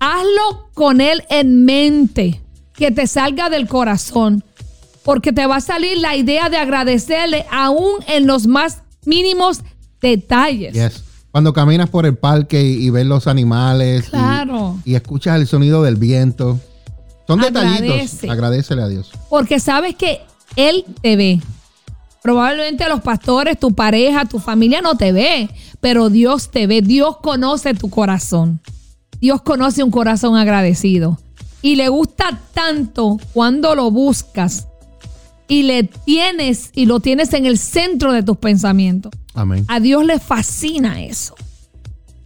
[0.00, 2.40] Hazlo con Él en mente,
[2.74, 4.44] que te salga del corazón,
[5.08, 9.62] porque te va a salir la idea de agradecerle aún en los más mínimos
[10.02, 10.74] detalles.
[10.74, 11.02] Yes.
[11.30, 14.76] Cuando caminas por el parque y, y ves los animales y- Claro.
[14.84, 16.60] y, escuchas el sonido del viento.
[17.26, 17.84] Son detallitos.
[17.88, 18.30] Agradece.
[18.30, 19.10] Agradecele a Dios.
[19.30, 20.20] Porque sabes que
[20.56, 21.40] Él te ve.
[22.22, 25.48] Probablemente los pastores, tu pareja, tu familia no te ve,
[25.80, 26.82] pero Dios te ve.
[26.82, 28.60] Dios conoce tu corazón.
[29.22, 31.18] Dios conoce un corazón agradecido.
[31.62, 34.66] Y le gusta tanto cuando lo buscas
[35.48, 39.12] y le tienes y lo tienes en el centro de tus pensamientos.
[39.34, 39.64] Amén.
[39.68, 41.34] A Dios le fascina eso.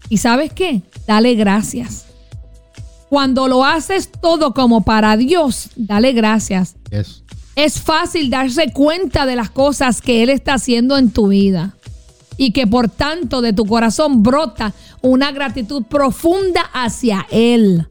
[0.09, 0.83] ¿Y sabes qué?
[1.07, 2.07] Dale gracias.
[3.09, 6.75] Cuando lo haces todo como para Dios, dale gracias.
[6.91, 7.23] Yes.
[7.55, 11.77] Es fácil darse cuenta de las cosas que Él está haciendo en tu vida
[12.37, 17.87] y que por tanto de tu corazón brota una gratitud profunda hacia Él.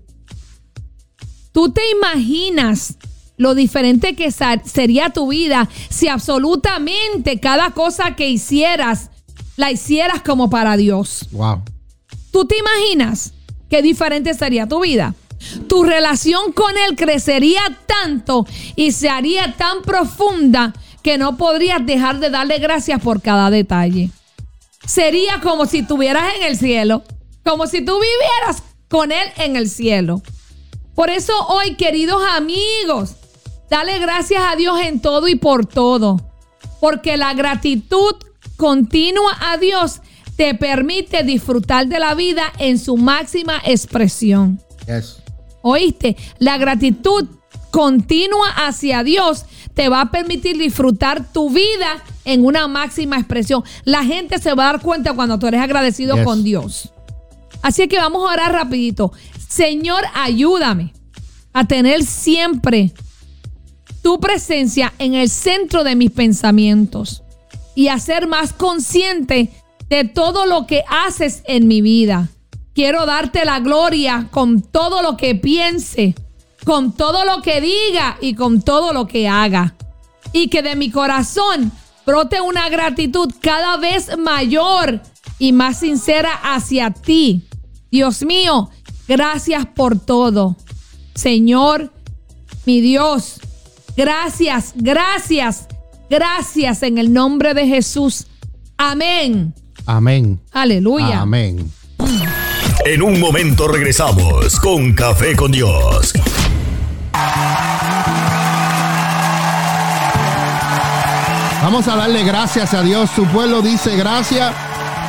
[1.52, 2.98] ¿Tú te imaginas
[3.42, 9.10] lo diferente que sería tu vida si absolutamente cada cosa que hicieras
[9.58, 11.28] la hicieras como para Dios?
[11.32, 11.64] Wow.
[12.32, 13.34] ¿Tú te imaginas
[13.68, 15.16] qué diferente sería tu vida?
[15.68, 22.20] Tu relación con Él crecería tanto y se haría tan profunda que no podrías dejar
[22.20, 24.12] de darle gracias por cada detalle.
[24.86, 27.02] Sería como si estuvieras en el cielo,
[27.44, 30.22] como si tú vivieras con Él en el cielo.
[30.94, 33.16] Por eso hoy, queridos amigos,
[33.72, 36.20] dale gracias a Dios en todo y por todo.
[36.82, 38.16] Porque la gratitud
[38.58, 40.02] continua a Dios
[40.36, 44.60] te permite disfrutar de la vida en su máxima expresión.
[44.86, 45.18] Yes.
[45.62, 46.18] ¿Oíste?
[46.38, 47.28] La gratitud
[47.72, 53.64] continua hacia Dios te va a permitir disfrutar tu vida en una máxima expresión.
[53.86, 56.26] La gente se va a dar cuenta cuando tú eres agradecido Yes.
[56.26, 56.92] con Dios.
[57.62, 59.14] Así que vamos a orar rapidito.
[59.48, 60.94] Señor, ayúdame
[61.54, 62.92] a tener siempre
[64.02, 67.24] tu presencia en el centro de mis pensamientos
[67.76, 69.52] y a ser más consciente
[69.90, 72.30] de todo lo que haces en mi vida.
[72.74, 76.16] Quiero darte la gloria con todo lo que piense,
[76.64, 79.76] con todo lo que diga y con todo lo que haga.
[80.34, 81.72] Y que de mi corazón
[82.06, 85.02] brote una gratitud cada vez mayor
[85.40, 87.42] y más sincera hacia ti.
[87.92, 88.70] Dios mío,
[89.08, 90.56] gracias por todo.
[91.14, 91.92] Señor,
[92.66, 93.42] mi Dios,
[94.02, 95.68] gracias, gracias,
[96.12, 98.28] Gracias en el nombre de Jesús.
[98.78, 99.54] Amén.
[99.86, 100.42] Amén.
[100.52, 101.22] Aleluya.
[101.22, 101.72] Amén.
[102.84, 106.12] En un momento regresamos con Café con Dios.
[111.64, 113.10] Vamos a darle gracias a Dios.
[113.16, 114.54] Su pueblo dice gracias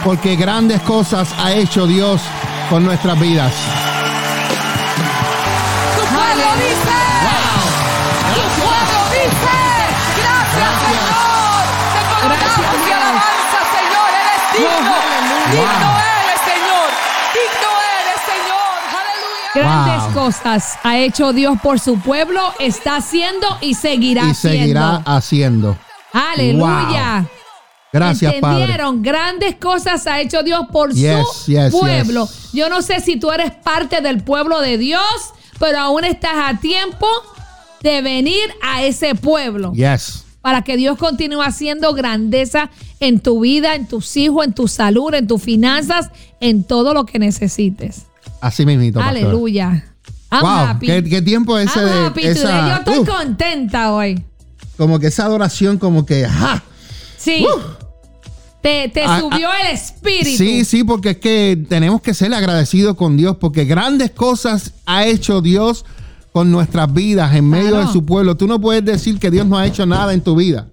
[0.05, 2.23] porque grandes cosas ha hecho Dios
[2.71, 3.53] con nuestras vidas.
[15.53, 16.89] Digno eres, Señor.
[17.35, 18.75] Digno eres, Señor.
[19.01, 19.53] Aleluya.
[19.55, 20.25] Grandes Wow.
[20.25, 25.11] cosas ha hecho Dios por su pueblo, está haciendo y seguirá Y seguirá haciendo.
[25.75, 25.79] haciendo.
[26.13, 27.25] Aleluya.
[27.93, 28.55] Gracias, Padre.
[28.63, 29.03] ¿Entendieron?
[29.03, 32.27] Grandes cosas ha hecho Dios por Yes, su yes, pueblo.
[32.27, 32.53] yes.
[32.53, 35.03] Yo no sé si tú eres parte del pueblo de Dios,
[35.59, 37.07] pero aún estás a tiempo
[37.83, 40.25] de venir a ese pueblo Yes.
[40.43, 42.71] Para que Dios continúe haciendo grandeza
[43.01, 47.07] en tu vida, en tus hijos, en tu salud, en tus finanzas, en todo lo
[47.07, 48.03] que necesites.
[48.41, 48.99] Así mismito.
[48.99, 49.17] pastor.
[49.17, 49.85] Aleluya.
[50.31, 50.87] I'm Wow, happy.
[50.87, 52.69] ¿qué, qué tiempo ese I'm de happy esa-.
[52.69, 54.25] Yo estoy Uf, contenta hoy.
[54.77, 56.63] como que esa adoración como que ¡ja!
[57.19, 57.47] Sí.
[58.61, 60.37] Te, te Ah, subió el espíritu.
[60.39, 65.05] Sí, sí, porque es que tenemos que ser agradecidos con Dios porque grandes cosas ha
[65.05, 65.85] hecho Dios
[66.33, 67.87] con nuestras vidas en medio Claro.
[67.87, 68.37] de su pueblo.
[68.37, 70.69] Tú no puedes decir que Dios no ha hecho nada en tu vida.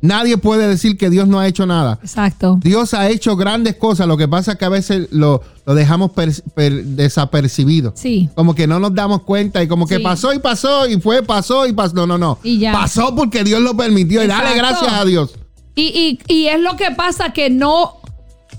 [0.00, 1.98] Nadie puede decir que Dios no ha hecho nada.
[2.02, 2.60] Exacto.
[2.62, 6.12] Dios ha hecho grandes cosas, lo que pasa es que a veces lo, lo dejamos
[6.12, 7.92] per- per- desapercibido.
[7.96, 8.28] Sí.
[8.36, 10.02] Como que no nos damos cuenta y como que Sí.
[10.04, 11.94] pasó y pasó y fue, pasó y pasó.
[11.96, 12.38] No, no, no.
[12.44, 12.72] Y ya.
[12.72, 15.34] Pasó porque Dios lo permitió y dale gracias a Dios.
[15.74, 17.94] Y, y- y es lo que pasa que no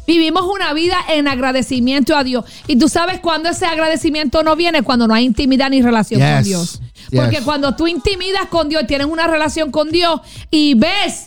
[0.09, 2.43] vivimos una vida en agradecimiento a Dios.
[2.65, 6.43] Y tú sabes cuándo ese agradecimiento no viene, cuando no hay intimidad ni relación con.
[6.43, 6.81] Dios.
[7.11, 7.21] Yes.
[7.21, 11.25] Porque cuando tú intimidas con Dios, tienes una relación con Dios y ves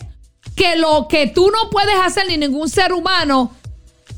[0.57, 3.51] que lo que tú no puedes hacer ni ningún ser humano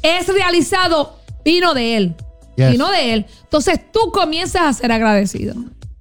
[0.01, 2.16] es realizado, vino de Él.
[2.55, 2.72] Yes.
[2.72, 3.26] Vino de Él.
[3.43, 5.53] Entonces tú comienzas a ser agradecido.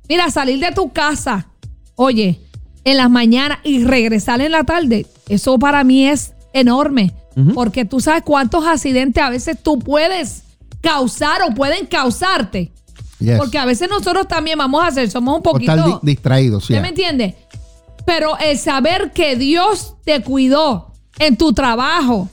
[0.08, 1.48] Mira, salir de tu casa,
[1.96, 2.40] oye,
[2.84, 7.12] en las mañanas y regresar en la tarde, eso para mí es enorme.
[7.54, 10.44] Porque tú sabes cuántos accidentes a veces tú puedes
[10.80, 12.70] causar o pueden causarte.
[13.18, 13.38] Yes.
[13.38, 16.00] Porque a veces nosotros también vamos a hacer, somos un Por estar poquito...
[16.02, 16.62] di- distraídos.
[16.64, 16.80] ¿Usted ya.
[16.82, 17.36] me entiende?
[18.06, 22.28] Pero el saber que Dios te cuidó en tu trabajo,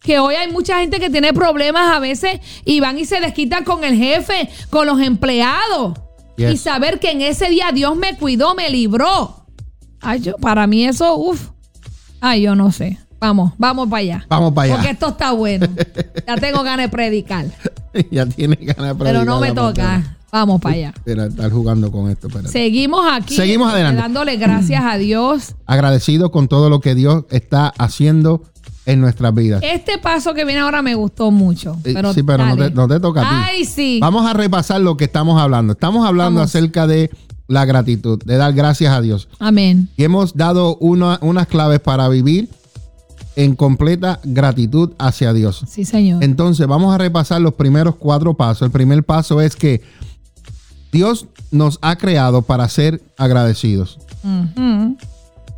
[0.00, 3.64] que hoy hay mucha gente que tiene problemas a veces y van y se desquitan
[3.64, 5.98] con el jefe, con los empleados.
[6.36, 6.54] Yes.
[6.54, 9.44] Y saber que en ese día Dios me cuidó, me libró.
[10.00, 11.48] Ay, yo, para mí eso, uff.
[12.22, 12.98] Ay, yo no sé.
[13.20, 14.26] Vamos, vamos para allá.
[14.28, 14.74] Vamos para allá.
[14.76, 15.66] Porque esto está bueno.
[16.26, 17.46] ya tengo ganas de predicar.
[18.10, 20.16] ya tiene ganas de Pero no me predicar toca.
[20.32, 20.92] Vamos para allá.
[20.96, 22.28] Espera, estar jugando con esto.
[22.28, 22.50] espérate.
[22.50, 23.34] Seguimos aquí.
[23.34, 24.00] Seguimos adelante.
[24.00, 25.54] Dándole gracias a Dios.
[25.66, 28.44] Agradecido con todo lo que Dios está haciendo
[28.86, 29.60] en nuestras vidas.
[29.64, 31.76] Este paso que viene ahora me gustó mucho.
[31.84, 33.28] Eh, Pero sí, pero no te, no te toca a ti.
[33.50, 33.98] Ay, sí.
[34.00, 35.72] Vamos a repasar lo que estamos hablando.
[35.74, 36.50] Estamos hablando Vamos.
[36.54, 37.10] acerca de
[37.48, 39.28] la gratitud, de dar gracias a Dios.
[39.40, 39.88] Amén.
[39.96, 42.48] Y hemos dado una- unas claves para vivir
[43.40, 45.64] en completa gratitud hacia Dios.
[45.66, 46.22] Sí, señor.
[46.22, 48.66] Entonces, vamos a repasar los primeros cuatro pasos.
[48.66, 49.80] El primer paso es que
[50.92, 53.98] Dios nos ha creado para ser agradecidos.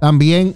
[0.01, 0.55] También,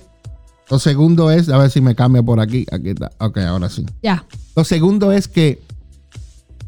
[0.70, 2.64] lo segundo es, a ver si me cambia por aquí.
[2.70, 3.10] Aquí está.
[3.18, 3.84] Ok, ahora sí.
[4.04, 4.24] Ya.
[4.54, 5.60] Lo segundo es que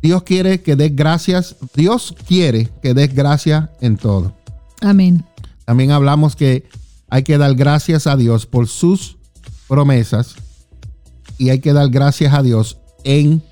[0.03, 1.55] Dios quiere que des gracias.
[1.77, 4.33] Dios quiere que des gracias en todo.
[4.81, 5.25] Amén.
[5.65, 6.69] También hablamos que
[7.09, 9.19] hay que dar gracias a Dios por sus
[9.69, 10.35] promesas
[11.39, 13.43] y hay que dar gracias a Dios en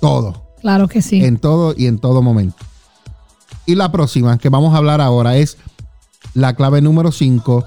[0.00, 1.24] todo, Claro que sí.
[1.24, 2.56] en todo y en todo momento.
[3.66, 5.56] Y la próxima que vamos a hablar ahora es
[6.34, 7.64] la clave número 5,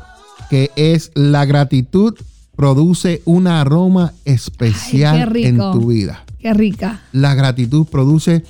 [0.49, 2.16] que es la gratitud
[2.55, 6.24] produce un aroma especial Ay, en tu vida.
[6.39, 7.01] Qué rica.
[7.12, 8.43] La gratitud produce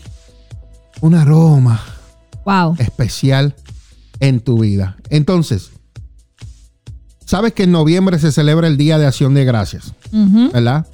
[1.02, 1.80] un aroma
[2.46, 2.76] Wow.
[2.80, 3.56] especial
[4.20, 4.98] en tu vida.
[5.10, 5.72] Entonces,
[7.26, 9.94] sabes que en noviembre se celebra el Día de Acción de Gracias.
[10.12, 10.88] ¿verdad?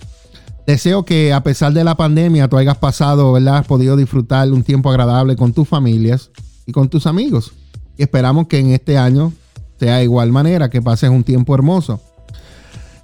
[0.67, 3.57] Deseo que a pesar de la pandemia tú hayas pasado, ¿verdad?
[3.57, 6.31] Has podido disfrutar un tiempo agradable con tus familias
[6.65, 7.53] y con tus amigos.
[7.97, 9.31] Y esperamos que en este año
[9.79, 12.01] sea de igual manera, que pases un tiempo hermoso.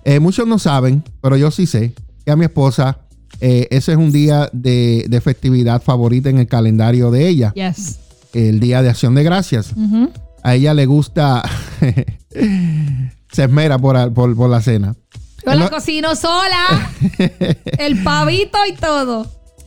[0.03, 1.93] Eh, muchos no saben, pero yo sí sé
[2.26, 2.97] que a mi esposa
[3.39, 7.99] eh, ese es un día de, de festividad favorita en el calendario de ella Yes.
[8.34, 9.74] el Día de Acción de Gracias.
[10.43, 11.43] A ella le gusta,
[13.32, 14.95] se esmera por, por, por la cena.
[15.45, 16.91] Yo la cocino sola.
[17.77, 19.25] El pavito y todo.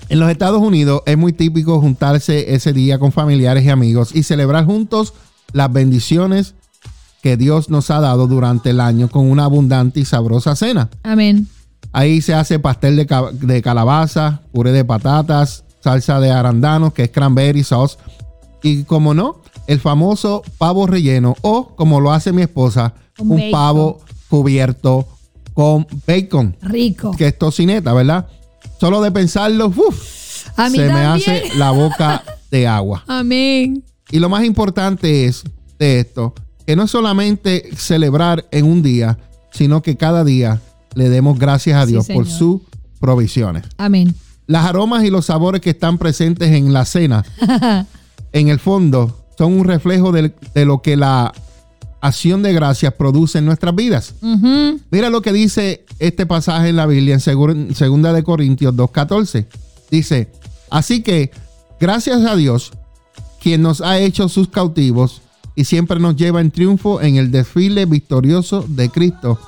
[0.09, 4.23] En los Estados Unidos es muy típico juntarse ese día con familiares y amigos y
[4.23, 5.15] celebrar juntos
[5.53, 6.55] las bendiciones
[7.23, 10.91] que Dios nos ha dado durante el año con una abundante y sabrosa cena.
[11.03, 11.49] Amén.
[11.93, 17.05] Ahí se hace pastel de, ca- de calabaza, puré de patatas, salsa de arándanos, que
[17.05, 17.97] es cranberry sauce.
[18.63, 24.01] Y como no, el famoso pavo relleno o como lo hace mi esposa, un pavo
[24.29, 25.07] cubierto
[25.55, 27.13] con bacon, Rico.
[27.13, 28.27] que es tocineta, ¿verdad?
[28.81, 33.05] Solo de pensarlo, uf, A mí se me hace la boca de agua.
[33.09, 33.83] Amén.
[34.11, 35.45] Y lo más importante es
[35.79, 36.35] de esto,
[36.67, 39.19] que no es solamente celebrar en un día,
[39.53, 40.61] sino que cada día
[40.95, 42.61] le demos gracias a Sí, Dios por sus
[43.01, 43.65] provisiones.
[43.77, 44.15] Amén.
[44.47, 47.25] Las aromas y los sabores que están presentes en la cena,
[48.33, 51.33] en el fondo, son un reflejo de, de lo que la
[52.07, 54.15] acción de gracias produce en nuestras vidas.
[54.91, 59.47] Mira lo que dice este pasaje en la Biblia en segur- segunda de Corintios 2.14.
[59.91, 60.31] Dice,
[60.71, 61.31] así que
[61.81, 62.73] gracias a Dios,
[63.41, 65.23] quien nos ha hecho sus cautivos
[65.55, 69.39] y siempre nos lleva en triunfo en el desfile victorioso de Cristo.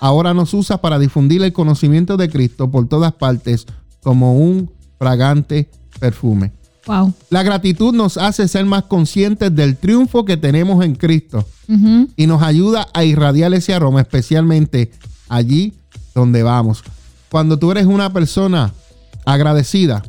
[0.00, 3.66] Ahora nos usa para difundir el conocimiento de Cristo por todas partes
[4.02, 6.52] como un fragante perfume.
[6.86, 7.12] Wow.
[7.30, 11.46] La gratitud nos hace ser más conscientes del triunfo que tenemos en Cristo
[12.16, 14.90] y nos ayuda a irradiar ese aroma, especialmente
[15.28, 15.72] allí
[16.14, 16.82] donde vamos.
[17.30, 18.74] Cuando tú eres una persona
[19.24, 20.02] agradecida,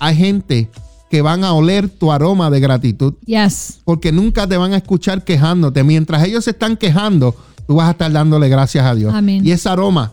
[0.00, 0.68] hay gente
[1.10, 3.78] que van a oler tu aroma de gratitud Yes.
[3.84, 5.82] porque nunca te van a escuchar quejándote.
[5.82, 7.34] Mientras ellos se están quejando,
[7.66, 9.14] tú vas a estar dándole gracias a Dios.
[9.14, 9.46] Amén.
[9.46, 10.12] Y ese aroma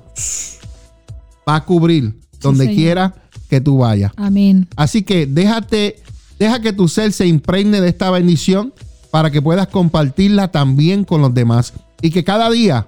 [1.47, 3.13] va a cubrir donde quiera
[3.55, 4.11] que tú vayas.
[4.17, 4.67] Amén.
[4.75, 6.01] Así que déjate,
[6.37, 8.73] deja que tu ser se impregne de esta bendición
[9.11, 11.73] para que puedas compartirla también con los demás.
[12.01, 12.85] Y que cada día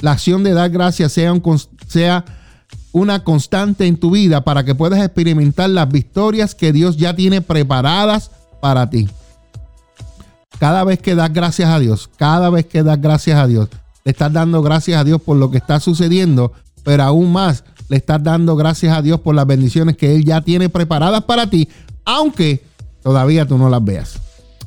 [0.00, 2.24] la acción de dar gracias sea, un cons- sea
[2.92, 7.40] una constante en tu vida para que puedas experimentar las victorias que Dios ya tiene
[7.40, 9.08] preparadas para ti.
[10.58, 13.68] Cada vez que das gracias a Dios, cada vez que das gracias a Dios,
[14.04, 16.52] le estás dando gracias a Dios por lo que está sucediendo,
[16.84, 20.40] pero aún más le estás dando gracias a Dios por las bendiciones que Él ya
[20.40, 21.68] tiene preparadas para ti,
[22.04, 22.64] aunque
[23.02, 24.18] todavía tú no las veas.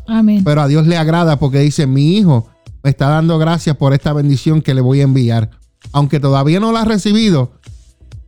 [0.05, 0.43] Amén.
[0.43, 2.49] Pero a Dios le agrada porque dice, mi hijo
[2.83, 5.49] me está dando gracias por esta bendición que le voy a enviar.
[5.93, 7.53] Aunque todavía no la ha recibido,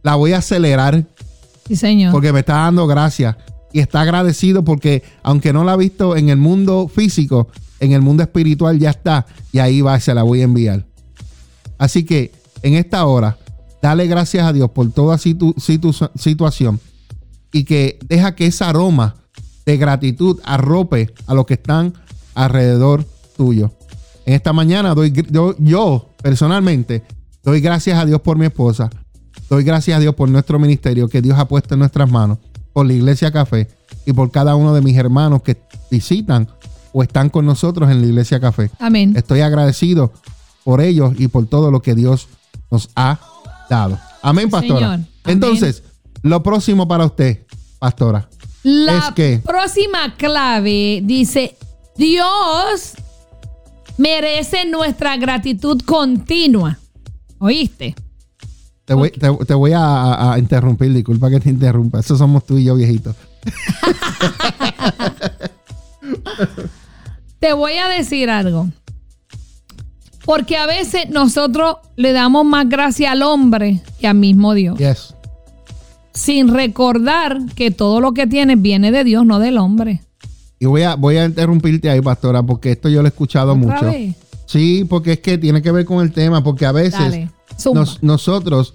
[0.02, 1.06] la voy a acelerar
[1.68, 2.14] Sí, Señor.
[2.14, 3.36] porque me está dando gracias
[3.74, 7.50] y está agradecido porque aunque no la ha visto en el mundo físico,
[7.82, 10.86] en el mundo espiritual ya está y ahí va, se la voy a enviar.
[11.78, 12.32] Así que
[12.62, 13.38] en esta hora,
[13.86, 16.80] dale gracias a Dios por toda situ- situ- situación
[17.52, 19.16] y que deja que ese aroma
[19.64, 21.94] de gratitud arrope a los que están
[22.34, 23.06] alrededor
[23.38, 23.72] tuyo.
[24.26, 27.04] En esta mañana doy, yo, yo personalmente
[27.44, 28.90] doy gracias a Dios por mi esposa,
[29.48, 32.40] Doy gracias a Dios por nuestro ministerio que Dios ha puesto en nuestras manos,
[32.74, 33.68] por la Iglesia Café
[34.08, 35.56] y por cada uno de mis hermanos que
[35.92, 36.48] visitan
[36.92, 38.72] o están con nosotros en la Iglesia Café.
[38.80, 39.14] Amén.
[39.16, 40.12] Estoy agradecido
[40.64, 42.28] por ellos y por todo lo que Dios
[42.72, 43.20] nos ha
[43.70, 44.00] dado.
[44.22, 44.80] Amén, pastora.
[44.80, 44.94] señor.
[44.94, 45.08] Amén.
[45.26, 45.84] Entonces,
[46.22, 47.46] lo próximo para usted,
[47.80, 48.28] pastora.
[48.64, 51.56] La es que- próxima clave dice,
[51.98, 52.94] Dios
[53.98, 56.78] merece nuestra gratitud continua.
[57.38, 57.96] ¿Oíste?
[58.86, 62.00] Te voy, te, te voy a, a- a interrumpir, disculpa que te interrumpa.
[62.00, 63.16] Eso somos tú y yo, viejitos.
[67.40, 68.68] Te voy a decir algo.
[70.26, 74.78] Porque a veces nosotros le damos más gracia al hombre que al mismo Dios.
[74.80, 75.14] Yes.
[76.14, 80.02] Sin recordar que todo lo que tienes viene de Dios, no del hombre.
[80.60, 83.68] Y voy a, voy a interrumpirte ahí, pastora, porque esto yo lo he escuchado ¿Otra
[83.76, 83.86] mucho.
[83.86, 84.16] vez?
[84.46, 87.28] Sí, porque es que tiene que ver con el tema, porque a veces
[87.74, 88.74] nos- nosotros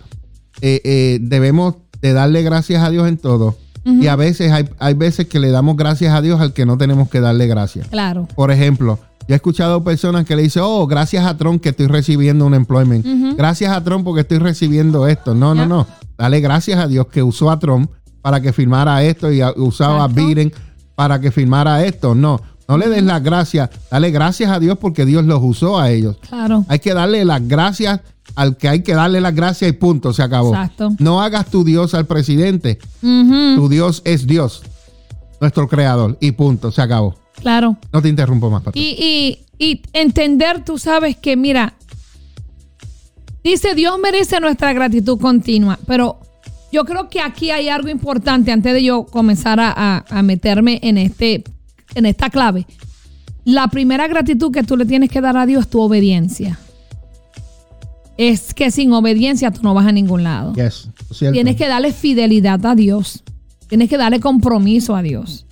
[0.61, 3.57] eh, eh, debemos de darle gracias a Dios en todo.
[3.83, 6.77] Y a veces hay, hay veces que le damos gracias a Dios al que no
[6.77, 7.89] tenemos que darle gracias.
[7.89, 8.29] Claro.
[8.37, 8.99] Por ejemplo,
[9.31, 12.53] yo he escuchado personas que le dicen, oh, gracias a Trump que estoy recibiendo un
[12.53, 13.07] employment.
[13.37, 15.37] Gracias a Trump porque estoy recibiendo esto.
[15.37, 15.87] No, no, no.
[16.19, 20.09] Dale gracias a Dios que usó a Trump para que firmara esto y usaba a
[20.09, 20.53] Biden
[20.97, 22.13] para que firmara esto.
[22.17, 23.71] No, no le des las gracias.
[23.89, 26.17] Dale gracias a Dios porque Dios los usó a ellos.
[26.29, 26.65] Claro.
[26.67, 28.01] Hay que darle las gracias
[28.35, 30.57] al que hay que darle las gracias y punto, se acabó.
[30.57, 30.91] Exacto.
[30.99, 32.81] No hagas tu Dios al presidente.
[33.01, 34.65] Tu Dios es Dios,
[35.41, 37.15] nuestro creador, y punto, se acabó.
[37.41, 37.77] Claro.
[37.93, 38.81] No te interrumpo más, pastor.
[38.83, 41.75] Y, y, y entender, tú sabes que, mira,
[43.43, 46.21] dice Dios merece nuestra gratitud continua, pero
[46.73, 50.79] yo creo que aquí hay algo importante antes de yo comenzar a, a- a meterme
[50.83, 51.45] en, este,
[51.95, 52.67] en esta clave.
[53.45, 56.59] La primera gratitud que tú le tienes que dar a Dios es tu obediencia.
[58.19, 60.53] Es que sin obediencia tú no vas a ningún lado.
[60.53, 60.89] Yes.
[61.33, 63.23] Tienes que darle fidelidad a Dios.
[63.69, 65.47] Tienes que darle compromiso a Dios.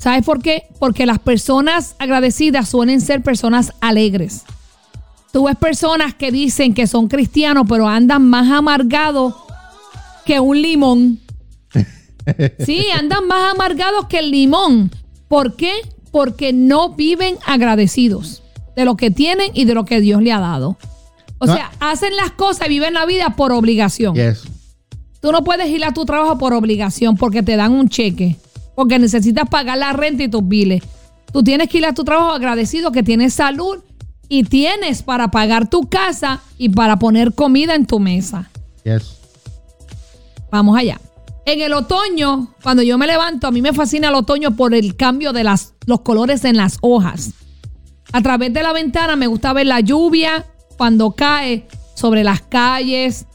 [0.00, 0.64] ¿Sabes por qué?
[0.78, 4.44] Porque las personas agradecidas suelen ser personas alegres.
[5.30, 9.34] Tú ves personas que dicen que son cristianos, pero andan más amargados
[10.24, 11.20] que un limón.
[12.64, 14.90] Sí, andan más amargados que el limón.
[15.28, 15.72] ¿Por qué?
[16.12, 18.42] Porque no viven agradecidos
[18.76, 20.76] de lo que tienen y de lo que Dios le ha dado.
[21.38, 21.54] O No.
[21.54, 24.14] sea, hacen las cosas y viven la vida por obligación.
[24.14, 24.42] Yes.
[25.20, 28.36] Tú no puedes ir a tu trabajo por obligación porque te dan un cheque,
[28.74, 30.82] porque necesitas pagar la renta y tus biles.
[31.32, 33.78] Tú tienes que ir a tu trabajo agradecido que tienes salud
[34.28, 38.50] y tienes para pagar tu casa y para poner comida en tu mesa.
[38.84, 39.16] Yes.
[40.50, 41.00] Vamos allá.
[41.46, 44.96] En el otoño, cuando yo me levanto, a mí me fascina el otoño por el
[44.96, 47.32] cambio de las, los colores en las hojas.
[48.12, 50.46] A través de la ventana me gusta ver la lluvia
[50.76, 53.26] cuando cae sobre las calles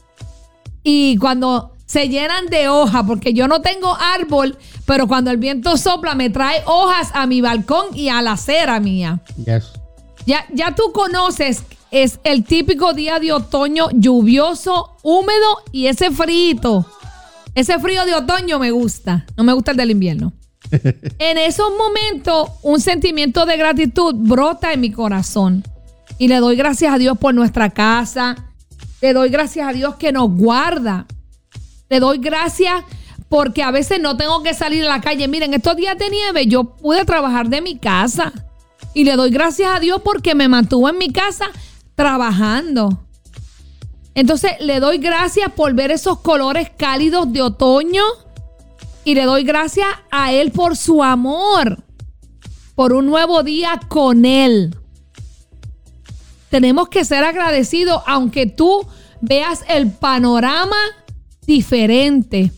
[0.82, 5.76] y cuando se llenan de hojas, porque yo no tengo árbol, pero cuando el viento
[5.76, 9.20] sopla me trae hojas a mi balcón y a la acera mía.
[9.44, 9.72] Yes.
[10.26, 11.62] Ya, ya tú conoces,
[11.92, 16.84] es el típico día de otoño lluvioso, húmedo y ese frío.
[17.54, 20.32] Ese frío de otoño me gusta, no me gusta el del invierno.
[21.18, 25.62] en esos momentos, un sentimiento de gratitud brota en mi corazón.
[26.18, 28.36] Y le doy gracias a Dios por nuestra casa.
[29.00, 31.06] Le doy gracias a Dios que nos guarda.
[31.88, 32.84] Le doy gracias
[33.28, 35.28] porque a veces no tengo que salir a la calle.
[35.28, 38.32] Miren, estos días de nieve yo pude trabajar de mi casa.
[38.94, 41.46] Y le doy gracias a Dios porque me mantuvo en mi casa
[41.94, 43.04] trabajando.
[44.14, 48.02] Entonces le doy gracias por ver esos colores cálidos de otoño.
[49.04, 51.84] Y le doy gracias a Él por su amor.
[52.74, 54.74] Por un nuevo día con Él.
[56.50, 58.86] Tenemos que ser agradecidos aunque tú
[59.20, 60.76] veas el panorama
[61.46, 62.52] diferente.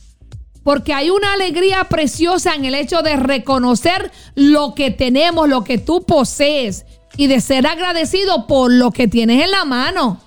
[0.62, 5.78] Porque hay una alegría preciosa en el hecho de reconocer lo que tenemos, lo que
[5.78, 6.84] tú posees
[7.16, 10.20] y de ser agradecido por lo que tienes en la mano.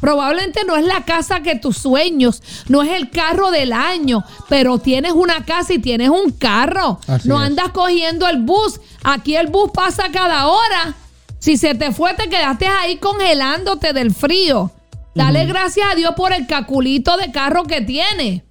[0.00, 4.78] Probablemente no es la casa que tus sueños, no es el carro del año, pero
[4.78, 7.00] tienes una casa y tienes un carro.
[7.06, 7.46] Así no es.
[7.46, 8.80] andas cogiendo el bus.
[9.02, 10.94] Aquí el bus pasa cada hora.
[11.38, 14.70] Si se te fue, te quedaste ahí congelándote del frío.
[15.16, 18.44] Dale gracias a Dios por el caculito de carro que tiene.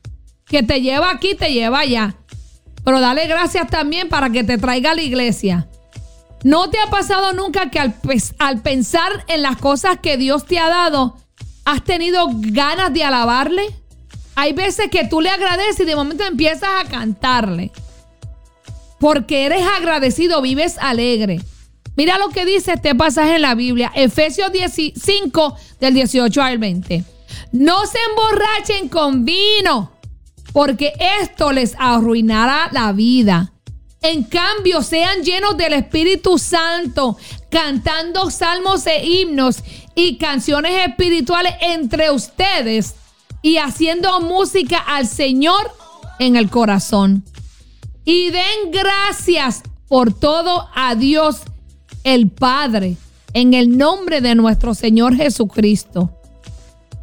[0.47, 2.15] Que te lleva aquí, te lleva allá.
[2.83, 5.69] Pero dale gracias también para que te traiga a la iglesia.
[6.43, 7.95] ¿No te ha pasado nunca que al,
[8.39, 11.17] al pensar en las cosas que Dios te ha dado,
[11.65, 13.67] has tenido ganas de alabarle?
[14.33, 17.71] Hay veces que tú le agradeces y de momento empiezas a cantarle.
[18.99, 21.41] Porque eres agradecido, vives alegre.
[21.95, 24.93] Mira lo que dice este pasaje en la Biblia, Efesios 15
[25.79, 27.03] del 18 al 20.
[27.53, 29.91] No se emborrachen con vino,
[30.51, 33.53] porque esto les arruinará la vida.
[34.01, 37.17] En cambio, sean llenos del Espíritu Santo,
[37.49, 39.63] cantando salmos e himnos
[39.95, 42.95] y canciones espirituales entre ustedes
[43.41, 45.71] y haciendo música al Señor
[46.19, 47.23] en el corazón.
[48.03, 51.41] Y den gracias por todo a Dios
[52.05, 52.95] el Padre
[53.33, 56.11] en el nombre de nuestro Señor Jesucristo.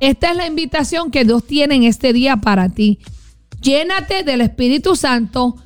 [0.01, 2.99] Esta es la invitación que Dios tiene en este día para ti.
[3.61, 5.57] Llénate del Espíritu Santo,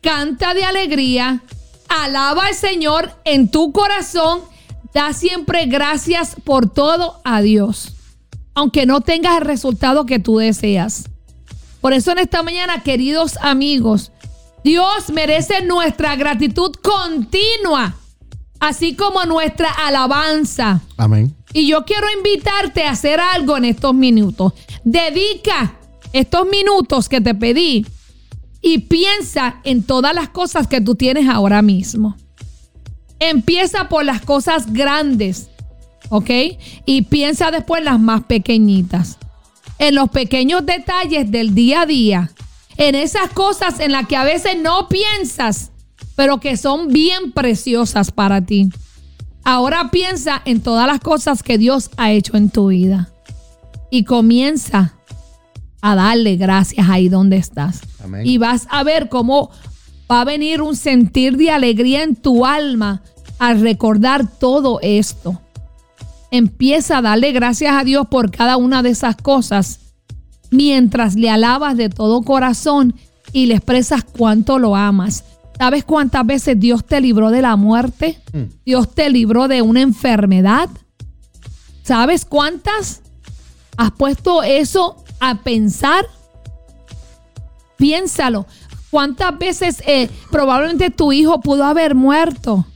[0.00, 1.42] canta de alegría,
[1.88, 4.42] alaba al Señor en tu corazón,
[4.94, 7.94] da siempre gracias por todo a Dios,
[8.54, 11.08] aunque no tengas el resultado que tú deseas.
[11.80, 14.12] Por eso en esta mañana, queridos amigos,
[14.62, 17.96] Dios merece nuestra gratitud continua,
[18.62, 20.80] así como nuestra alabanza.
[20.96, 21.34] Amén.
[21.52, 24.52] Y yo quiero invitarte a hacer algo en estos minutos.
[24.84, 25.74] Dedica
[26.12, 27.84] estos minutos que te pedí
[28.60, 32.16] y piensa en todas las cosas que tú tienes ahora mismo.
[33.18, 35.48] Empieza por las cosas grandes,
[36.08, 36.30] ¿ok?
[36.86, 39.18] Y piensa después en las más pequeñitas.
[39.78, 42.30] En los pequeños detalles del día a día.
[42.76, 45.71] En esas cosas en las que a veces no piensas,
[46.14, 48.70] pero que son bien preciosas para ti.
[49.44, 53.10] Ahora piensa en todas las cosas que Dios ha hecho en tu vida.
[53.90, 54.94] Y comienza
[55.80, 57.80] a darle gracias ahí donde estás.
[58.02, 58.26] Amén.
[58.26, 59.50] Y vas a ver cómo
[60.10, 63.02] va a venir un sentir de alegría en tu alma
[63.38, 65.40] al recordar todo esto.
[66.30, 69.80] Empieza a darle gracias a Dios por cada una de esas cosas
[70.52, 72.94] mientras le alabas de todo corazón
[73.32, 75.24] y le expresas cuánto lo amas.
[75.58, 78.20] ¿Sabes cuántas veces Dios te libró de la muerte?
[78.64, 80.68] Dios te libró de una enfermedad.
[81.82, 83.02] ¿Sabes cuántas?
[83.76, 86.04] ¿Has puesto eso a pensar?
[87.76, 88.46] Piénsalo.
[88.90, 92.66] ¿Cuántas veces eh, probablemente tu hijo pudo haber muerto?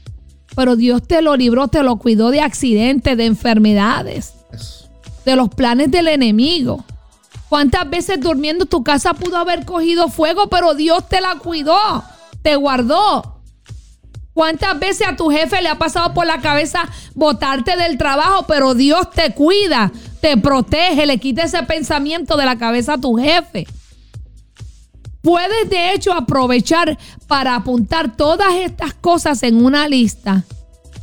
[0.57, 4.33] pero Dios te lo libró, te lo cuidó de accidentes, de enfermedades,
[5.23, 6.83] de los planes del enemigo.
[7.47, 12.03] ¿Cuántas veces durmiendo tu casa pudo haber cogido fuego, pero Dios te la cuidó,
[12.47, 13.41] te guardó?
[14.31, 18.73] ¿Cuántas veces a tu jefe le ha pasado por la cabeza botarte del trabajo, pero
[18.73, 19.91] Dios te cuida,
[20.21, 23.67] te protege, le quita ese pensamiento de la cabeza a tu jefe?
[25.21, 30.45] Puedes de hecho aprovechar para apuntar todas estas cosas en una lista,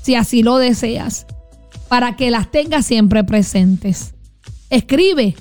[0.00, 1.26] si así lo deseas,
[1.88, 4.14] para que las tengas siempre presentes.
[4.70, 5.36] Escribe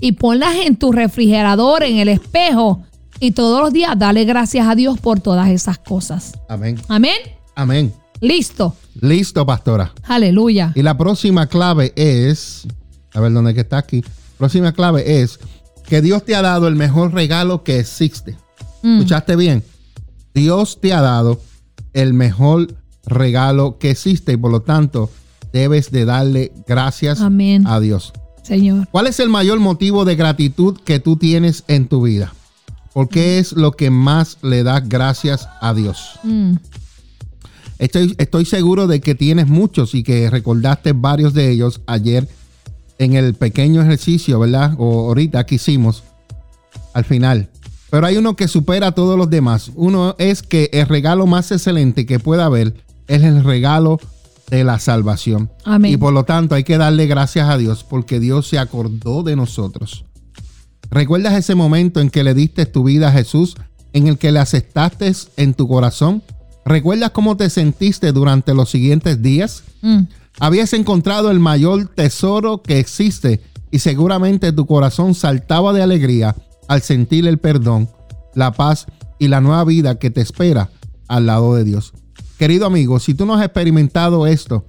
[0.00, 2.84] y ponlas en tu refrigerador, en el espejo,
[3.20, 6.38] y todos los días dale gracias a Dios por todas esas cosas.
[6.48, 6.80] Amén.
[6.88, 7.18] Amén.
[7.54, 7.92] Amén.
[8.20, 8.74] Listo.
[9.00, 9.92] Listo, pastora.
[10.04, 10.72] Aleluya.
[10.74, 12.66] Y la próxima clave es,
[13.14, 14.04] a ver dónde que está aquí.
[14.36, 15.38] Próxima clave es
[15.88, 18.36] que Dios te ha dado el mejor regalo que existe.
[18.82, 18.98] Mm.
[18.98, 19.64] ¿Escuchaste bien?
[20.34, 21.40] Dios te ha dado
[21.92, 22.74] el mejor
[23.06, 25.10] regalo que existe y por lo tanto
[25.52, 27.66] debes de darle gracias Amén.
[27.66, 28.12] a Dios.
[28.42, 28.88] Señor.
[28.90, 32.32] ¿Cuál es el mayor motivo de gratitud que tú tienes en tu vida?
[32.98, 36.18] ¿Por qué es lo que más le das gracias a Dios?
[36.24, 36.54] Mm.
[37.78, 42.28] Estoy, estoy seguro de que tienes muchos y que recordaste varios de ellos ayer
[42.98, 44.74] en el pequeño ejercicio, ¿verdad?
[44.78, 46.02] O ahorita que hicimos
[46.92, 47.48] al final.
[47.88, 49.70] Pero hay uno que supera a todos los demás.
[49.76, 52.74] Uno es que el regalo más excelente que pueda haber
[53.06, 54.00] es el regalo
[54.50, 55.52] de la salvación.
[55.64, 55.92] Amén.
[55.92, 59.36] Y por lo tanto hay que darle gracias a Dios porque Dios se acordó de
[59.36, 60.04] nosotros.
[60.90, 63.56] ¿Recuerdas ese momento en que le diste tu vida a Jesús,
[63.92, 66.22] en el que le aceptaste en tu corazón?
[66.64, 69.64] ¿Recuerdas cómo te sentiste durante los siguientes días?
[69.82, 70.02] Mm.
[70.40, 76.36] Habías encontrado el mayor tesoro que existe y seguramente tu corazón saltaba de alegría
[76.68, 77.88] al sentir el perdón,
[78.34, 78.86] la paz
[79.18, 80.70] y la nueva vida que te espera
[81.08, 81.92] al lado de Dios.
[82.38, 84.64] Querido amigo, si tú no has experimentado esto,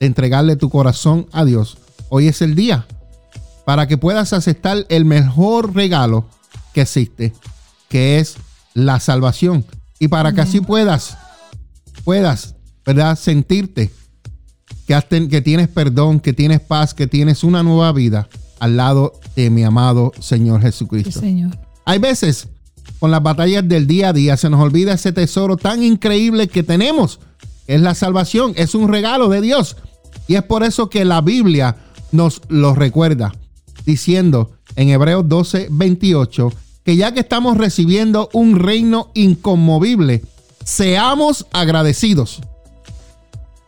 [0.00, 1.78] entregarle tu corazón a Dios,
[2.10, 2.86] hoy es el día
[3.68, 6.24] para que puedas aceptar el mejor regalo
[6.72, 7.34] que existe,
[7.90, 8.36] que es
[8.72, 9.62] la salvación.
[9.98, 11.18] Y para que así puedas,
[12.02, 12.54] puedas,
[12.86, 13.18] ¿verdad?
[13.18, 13.90] Sentirte
[14.86, 18.26] que, has ten- que tienes perdón, que tienes paz, que tienes una nueva vida
[18.58, 21.20] al lado de mi amado Señor Sí, Jesucristo.
[21.20, 21.58] Señor.
[21.84, 22.48] Hay veces
[22.98, 26.62] con las batallas del día a día se nos olvida ese tesoro tan increíble que
[26.62, 27.20] tenemos.
[27.66, 29.76] Es la salvación, es un regalo de Dios.
[30.26, 31.76] Y es por eso que la Biblia
[32.12, 33.34] nos lo recuerda,
[33.88, 36.52] diciendo en Hebreos 12, 28,
[36.84, 40.22] que ya que estamos recibiendo un reino inconmovible,
[40.62, 42.40] seamos agradecidos.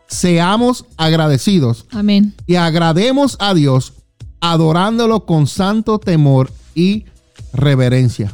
[0.07, 2.35] Seamos agradecidos Amén.
[2.45, 3.93] y agrademos a Dios
[4.41, 7.05] adorándolo con santo temor y
[7.51, 8.31] reverencia.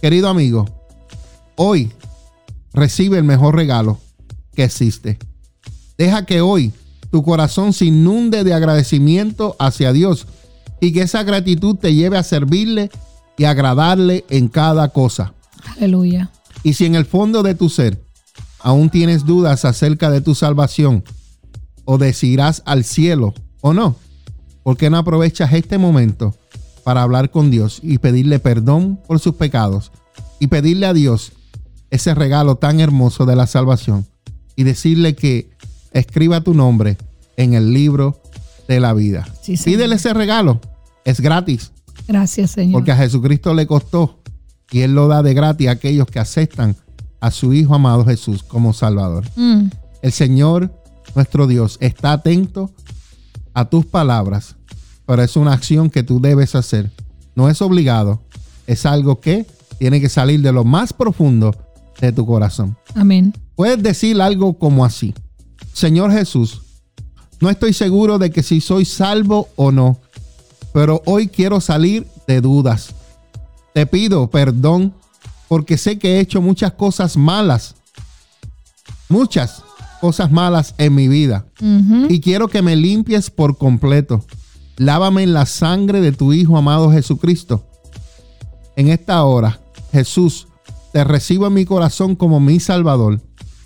[0.00, 0.64] Querido amigo,
[1.54, 1.92] hoy
[2.72, 4.00] recibe el mejor regalo
[4.56, 5.20] que existe.
[5.96, 6.72] Deja que hoy
[7.12, 10.26] tu corazón se inunde de agradecimiento hacia Dios
[10.82, 12.90] y que esa gratitud te lleve a servirle
[13.38, 15.32] y agradarle en cada cosa.
[15.76, 16.28] Aleluya.
[16.64, 18.02] Y si en el fondo de tu ser
[18.58, 21.04] aún tienes dudas acerca de tu salvación
[21.84, 23.94] o de si irás al cielo o no,
[24.64, 26.34] ¿por qué no aprovechas este momento
[26.82, 29.92] para hablar con Dios y pedirle perdón por sus pecados
[30.40, 31.30] y pedirle a Dios
[31.90, 34.04] ese regalo tan hermoso de la salvación
[34.56, 35.48] y decirle que
[35.92, 36.96] escriba tu nombre
[37.36, 38.20] en el libro
[38.66, 39.28] de la vida?
[39.42, 39.56] Sí.
[39.56, 40.60] Pídele ese regalo,
[41.04, 41.72] es gratis.
[42.08, 42.72] Gracias, Señor.
[42.72, 44.20] Porque a Jesucristo le costó
[44.70, 46.76] y Él lo da de gratis a aquellos que aceptan
[47.20, 49.24] a su Hijo amado Jesús como Salvador.
[49.36, 49.66] Mm.
[50.02, 50.72] El Señor,
[51.14, 52.70] nuestro Dios, está atento
[53.54, 54.56] a tus palabras,
[55.06, 56.90] pero es una acción que tú debes hacer.
[57.34, 58.22] No es obligado,
[58.66, 59.46] es algo que
[59.78, 61.54] tiene que salir de lo más profundo
[62.00, 62.76] de tu corazón.
[62.94, 63.32] Amén.
[63.54, 65.14] Puedes decir algo como así.
[65.72, 66.62] Señor Jesús,
[67.40, 70.00] no estoy seguro de que si soy salvo o no,
[70.72, 72.94] pero hoy quiero salir de dudas.
[73.74, 74.94] Te pido perdón
[75.48, 77.74] porque sé que he hecho muchas cosas malas.
[79.08, 79.62] Muchas
[80.00, 81.46] cosas malas en mi vida.
[82.08, 84.24] Y quiero que me limpies por completo.
[84.76, 87.66] Lávame en la sangre de tu Hijo amado Jesucristo.
[88.74, 89.60] En esta hora,
[89.92, 90.48] Jesús,
[90.92, 93.20] te recibo en mi corazón como mi Salvador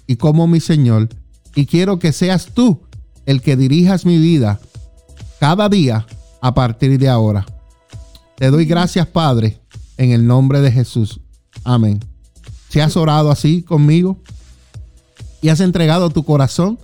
[0.07, 1.09] y como mi Señor.
[1.55, 2.83] Y quiero que seas tú
[3.25, 4.61] el que dirijas mi vida
[5.39, 6.07] cada día
[6.41, 7.47] a partir de ahora.
[8.37, 9.61] Te doy gracias, Padre,
[9.97, 11.21] en el nombre de Jesús.
[11.65, 12.01] Amén.
[12.69, 14.19] Si has orado así conmigo
[15.41, 16.79] y has entregado tu corazón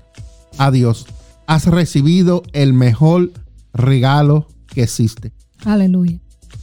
[0.59, 1.07] a Dios,
[1.47, 3.33] has recibido el mejor
[3.75, 5.33] regalo que existe.
[5.65, 6.19] Aleluya.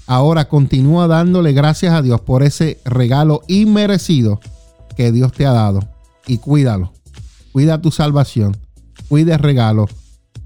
[0.07, 4.40] Ahora continúa dándole gracias a Dios por ese regalo inmerecido
[4.95, 5.82] que Dios te ha dado
[6.26, 6.94] y cuídalo.
[7.52, 8.57] Cuida tu salvación
[9.10, 9.88] cuide el regalo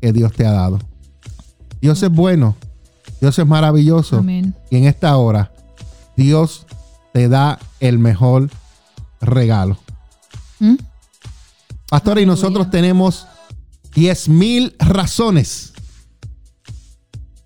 [0.02, 0.80] que Dios te ha dado.
[1.84, 2.55] Dios es bueno,
[3.19, 4.19] Dios es maravilloso.
[4.19, 4.55] Amén.
[4.72, 5.51] Y en esta hora,
[6.15, 6.65] Dios
[7.11, 8.49] te da el mejor
[9.19, 9.77] regalo.
[10.60, 10.76] ¿Mm?
[11.89, 13.27] Pastor, y nosotros tenemos
[13.95, 15.73] 10 mil razones.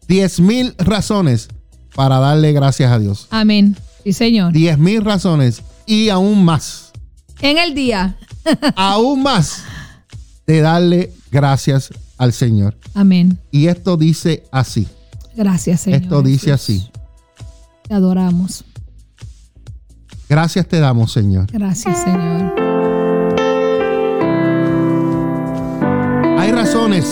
[0.07, 1.47] 10 mil razones
[1.95, 3.25] para darle gracias a Dios.
[3.31, 3.75] Amén.
[4.03, 4.53] Sí, Señor.
[4.53, 6.91] 10 mil razones y aún más,
[7.41, 8.15] En el día.
[8.75, 9.63] aún más
[10.45, 12.77] de darle gracias al Señor.
[12.93, 13.37] Amén.
[13.51, 14.87] Y esto dice así.
[15.35, 16.01] Gracias, Señor.
[16.01, 16.53] esto dice Jesús.
[16.53, 16.91] así.
[17.87, 18.65] Te adoramos.
[20.29, 21.47] Gracias te damos, Señor.
[21.51, 22.53] Gracias, Señor.
[26.37, 27.05] Hay razones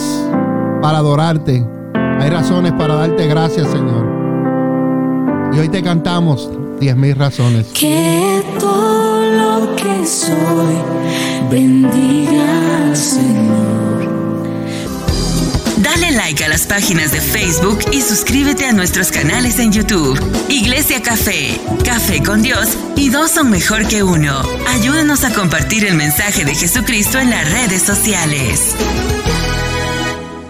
[0.82, 1.66] para adorarte.
[2.20, 4.06] Hay razones para darte gracias, Señor.
[5.54, 6.50] Y hoy te cantamos
[6.80, 7.68] 10 mil razones.
[7.68, 10.76] Que todo lo que soy
[11.50, 13.65] bendiga al Señor.
[15.86, 20.20] Dale like a las páginas de Facebook y suscríbete a nuestros canales en YouTube.
[20.50, 24.42] Iglesia Café, Café con Dios y dos son mejor que uno.
[24.68, 28.76] Ayúdanos a compartir el mensaje de Jesucristo en las redes sociales.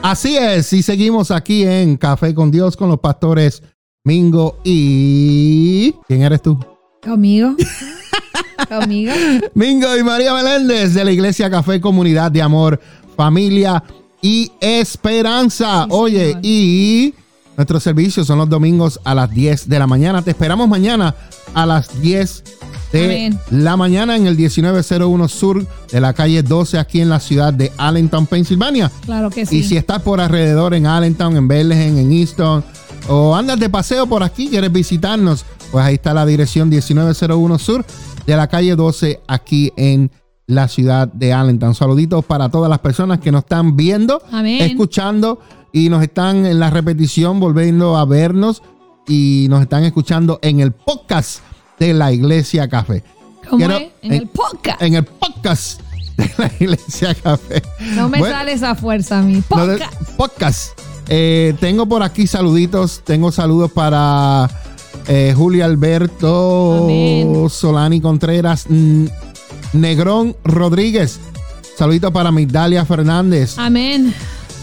[0.02, 3.62] Así es, y seguimos aquí en Café con Dios con los pastores
[4.06, 5.94] Mingo y...
[6.08, 6.58] ¿Quién eres tú?
[7.04, 7.58] Conmigo.
[8.70, 9.12] Conmigo.
[9.54, 12.80] Mingo y María Meléndez de la Iglesia Café Comunidad de Amor,
[13.18, 13.84] Familia
[14.26, 15.84] y Esperanza.
[15.84, 16.40] Sí, Oye, señor.
[16.44, 17.14] y
[17.56, 20.24] nuestros servicios son los domingos a las 10 de la mañana.
[20.24, 21.14] Te esperamos mañana
[21.54, 22.44] a las 10
[22.92, 23.40] de Amén.
[23.52, 27.72] la mañana en el 1901 Sur de la calle 12 aquí en la ciudad de
[27.78, 28.92] Allentown, Pensilvania.
[29.06, 29.58] Claro que sí.
[29.60, 32.64] Y si estás por alrededor en Allentown, en Bethlehem, en Easton,
[33.08, 37.86] o andas de paseo por aquí, quieres visitarnos, pues ahí está la dirección 1901 Sur
[38.26, 40.10] de la calle 12 aquí en
[40.48, 41.74] la ciudad de Allentown.
[41.76, 44.62] Saluditos para todas las personas que nos están viendo, Amén.
[44.62, 45.40] escuchando
[45.72, 48.62] y nos están en la repetición volviendo a vernos
[49.08, 51.40] y nos están escuchando en el podcast
[51.80, 53.04] de la Iglesia Café.
[53.50, 53.88] ¿Cómo Quiero- es?
[54.02, 54.82] En el podcast.
[54.82, 55.82] En el podcast
[56.18, 57.62] de la Iglesia Café.
[57.96, 59.42] no me Bueno, sale esa fuerza a mí.
[59.48, 59.94] Podcast.
[60.18, 60.80] podcast.
[61.10, 63.02] Eh, tengo por aquí saluditos.
[63.04, 64.50] Tengo saludos para
[65.08, 67.50] eh, Julio Alberto Amén.
[67.50, 68.66] Solani Contreras,
[69.76, 71.20] Negrón Rodríguez.
[71.78, 73.58] Saluditos para Migdalia Fernández.
[73.58, 74.14] Amén.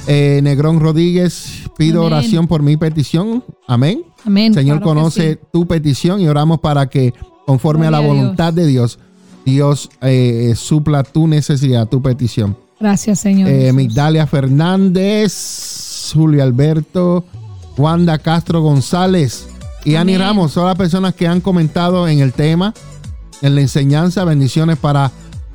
[0.06, 2.12] Eh, Negrón Rodríguez, pido Amén.
[2.14, 3.44] oración por mi petición.
[3.68, 4.02] Amén.
[4.24, 4.54] Amén.
[4.54, 5.38] Señor Claro conoce sí.
[5.52, 7.12] tu petición y oramos para que,
[7.46, 8.98] conforme a la a voluntad de Dios,
[9.44, 12.56] Dios eh, supla tu necesidad, tu petición.
[12.80, 13.48] Gracias, Señor.
[13.48, 13.72] Eh.
[13.72, 17.24] Migdalia Fernández, Julio Alberto,
[17.76, 19.46] Wanda Castro González
[19.84, 20.26] y Ani Amén.
[20.26, 20.52] Ramos.
[20.52, 22.74] Son las personas que han comentado en el tema,
[23.42, 24.24] en la enseñanza.
[24.24, 25.10] Bendiciones para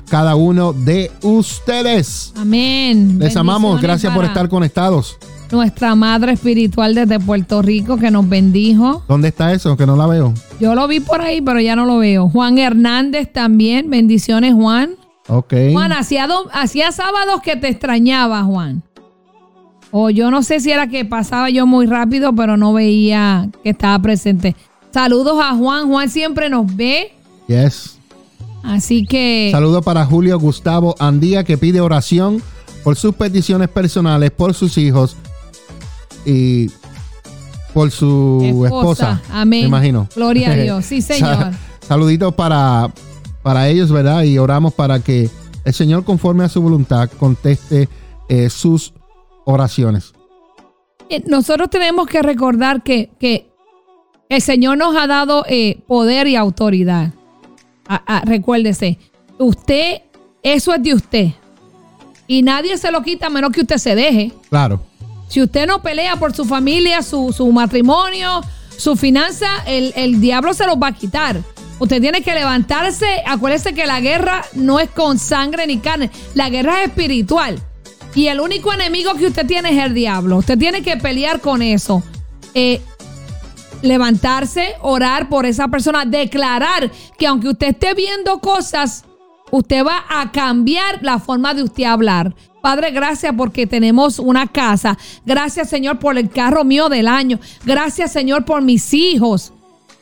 [0.08, 2.32] cada uno de ustedes.
[2.36, 3.18] Amén.
[3.18, 3.80] Les amamos.
[3.82, 5.16] Gracias por estar conectados.
[5.50, 9.02] Nuestra madre espiritual desde Puerto Rico que nos bendijo.
[9.08, 9.76] ¿Dónde está eso?
[9.78, 10.34] Que no la veo.
[10.60, 12.28] Yo lo vi por ahí, pero ya no lo veo.
[12.28, 13.88] Juan Hernández también.
[13.88, 14.90] Bendiciones, Juan.
[15.26, 15.54] Ok.
[15.72, 18.82] Juan, hacía, do- hacía sábados que te extrañaba, Juan.
[19.90, 23.70] O yo no sé si era que pasaba yo muy rápido, pero no veía que
[23.70, 24.54] estaba presente.
[24.92, 25.88] Saludos a Juan.
[25.88, 27.12] Juan siempre nos ve.
[27.48, 27.98] Yes.
[28.62, 32.42] Así que Saludo para Julio Gustavo Andía que pide oración
[32.84, 35.16] por sus peticiones personales, por sus hijos
[36.24, 36.70] y
[37.74, 39.20] por su esposa.
[39.30, 39.62] Amén.
[39.62, 40.08] Me imagino.
[40.14, 40.84] Gloria a Dios.
[40.84, 41.36] Sí, señor.
[41.36, 41.52] Sa-
[41.86, 42.92] Saluditos para,
[43.42, 44.22] para ellos, ¿verdad?
[44.24, 45.30] Y oramos para que
[45.64, 47.88] el Señor, conforme a su voluntad, conteste
[48.28, 48.92] eh, sus
[49.46, 50.12] oraciones.
[51.08, 53.50] Eh, Nosotros tenemos que recordar que, que
[54.28, 57.12] el Señor nos ha dado eh, poder y autoridad.
[57.88, 58.98] Ah, ah, recuérdese,
[59.38, 60.02] usted,
[60.42, 61.28] eso es de usted.
[62.26, 64.32] Y nadie se lo quita a menos que usted se deje.
[64.50, 64.82] Claro.
[65.28, 68.42] Si usted no pelea por su familia, su, su matrimonio,
[68.76, 71.40] su finanza, el, el diablo se los va a quitar.
[71.78, 73.06] Usted tiene que levantarse.
[73.26, 76.10] Acuérdese que la guerra no es con sangre ni carne.
[76.34, 77.58] La guerra es espiritual.
[78.14, 80.38] Y el único enemigo que usted tiene es el diablo.
[80.38, 82.02] Usted tiene que pelear con eso.
[82.54, 82.80] Eh,
[83.82, 89.04] levantarse, orar por esa persona, declarar que aunque usted esté viendo cosas,
[89.50, 92.34] usted va a cambiar la forma de usted hablar.
[92.60, 94.98] Padre, gracias porque tenemos una casa.
[95.24, 97.38] Gracias, Señor, por el carro mío del año.
[97.64, 99.52] Gracias, Señor, por mis hijos.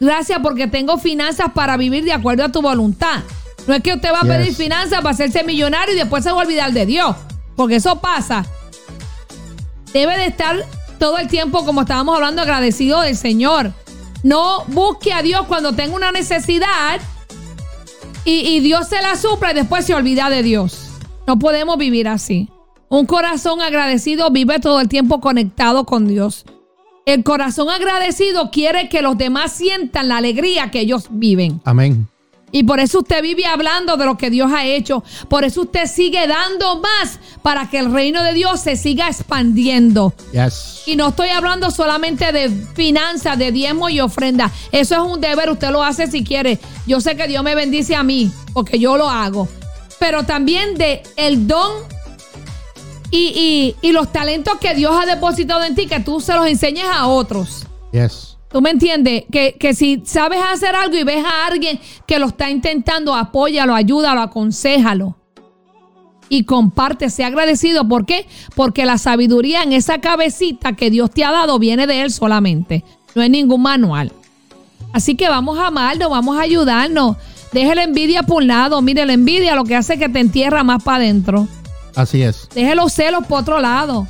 [0.01, 3.20] Gracias porque tengo finanzas para vivir de acuerdo a tu voluntad.
[3.66, 6.40] No es que usted va a pedir finanzas para hacerse millonario y después se va
[6.40, 7.16] a olvidar de Dios.
[7.57, 8.47] Porque eso pasa
[9.93, 10.57] debe de estar
[10.98, 13.73] todo el tiempo, como estábamos hablando, agradecido del Señor.
[14.23, 17.01] No busque a Dios cuando tenga una necesidad
[18.24, 20.89] y, y Dios se la supla y después se olvida de Dios.
[21.27, 22.48] No podemos vivir así.
[22.89, 26.44] Un corazón agradecido vive todo el tiempo conectado con Dios.
[27.05, 31.60] El corazón agradecido quiere que los demás sientan la alegría que ellos viven.
[31.64, 32.09] Amén.
[32.52, 35.02] Y por eso usted vive hablando de lo que Dios ha hecho.
[35.28, 40.14] Por eso usted sigue dando más para que el reino de Dios se siga expandiendo.
[40.32, 40.82] Yes.
[40.86, 44.51] Y no estoy hablando solamente de finanzas, de diezmo y ofrenda.
[44.73, 46.59] Eso es un deber, usted lo hace si quiere.
[46.86, 49.48] Yo sé que Dios me bendice a mí, porque yo lo hago.
[49.98, 51.73] Pero también de el don
[53.10, 56.47] y, y- y los talentos que Dios ha depositado en ti, que tú se los
[56.47, 57.66] enseñes a otros.
[57.93, 58.36] Yes.
[58.57, 59.24] ¿Tú me entiendes?
[59.31, 63.74] Que, que si sabes hacer algo y ves a alguien que lo está intentando, apóyalo,
[63.74, 65.15] ayúdalo, aconsejalo.
[66.31, 67.87] Y comparte, sea agradecido.
[67.87, 68.27] ¿Por qué?
[68.55, 72.83] Porque la sabiduría en esa cabecita que Dios te ha dado viene de Él solamente.
[73.15, 74.11] No es ningún manual.
[74.91, 77.19] Así que vamos a amarnos, vamos a ayudarnos.
[77.53, 78.81] Deje la envidia por un lado.
[78.81, 81.47] Mire, la envidia lo que hace es que te entierra más para adentro.
[81.95, 82.49] Así es.
[82.55, 84.09] Deje los celos por otro lado.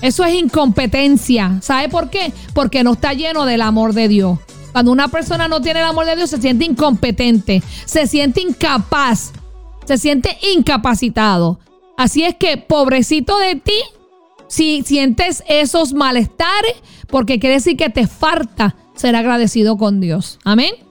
[0.00, 1.58] Eso es incompetencia.
[1.60, 2.32] ¿Sabe por qué?
[2.54, 4.38] Porque no está lleno del amor de Dios.
[4.72, 9.32] Cuando una persona no tiene el amor de Dios, se siente incompetente, se siente incapaz,
[9.84, 11.58] se siente incapacitado.
[11.96, 13.80] Así es que, pobrecito de ti,
[14.46, 16.74] si sientes esos malestares,
[17.08, 20.38] porque quiere decir que te falta ser agradecido con Dios.
[20.44, 20.87] Amén.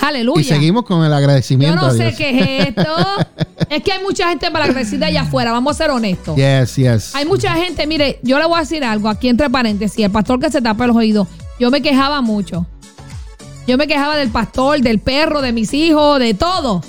[0.00, 0.40] Aleluya.
[0.40, 2.94] Y seguimos con el Yo agradecimiento no a sé qué es esto.
[3.70, 6.36] es que hay mucha gente malagradecida allá afuera, vamos a ser honestos.
[6.36, 7.14] Yes, yes.
[7.14, 10.40] Hay mucha gente, mire, yo le voy a decir algo aquí entre paréntesis, el pastor
[10.40, 11.28] que se tapa los oídos,
[11.58, 12.66] yo me quejaba mucho.
[13.66, 16.82] Yo me quejaba del pastor, del perro, de mis hijos, de todo.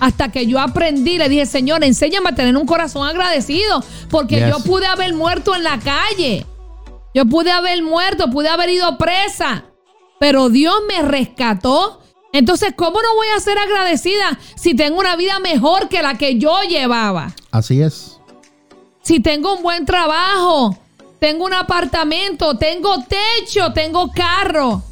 [0.00, 4.48] Hasta que yo aprendí, le dije, Señor, enséñame a tener un corazón agradecido, porque Yes.
[4.50, 6.44] yo pude haber muerto en la calle.
[7.14, 9.64] Yo pude haber muerto, pude haber ido presa,
[10.18, 12.00] pero Dios me rescató.
[12.32, 16.38] Entonces, ¿cómo no voy a ser agradecida si tengo una vida mejor que la que
[16.38, 17.34] yo llevaba?
[17.50, 18.18] Así es.
[19.02, 20.78] si tengo un buen trabajo,
[21.18, 24.82] tengo un apartamento, tengo techo, tengo carro.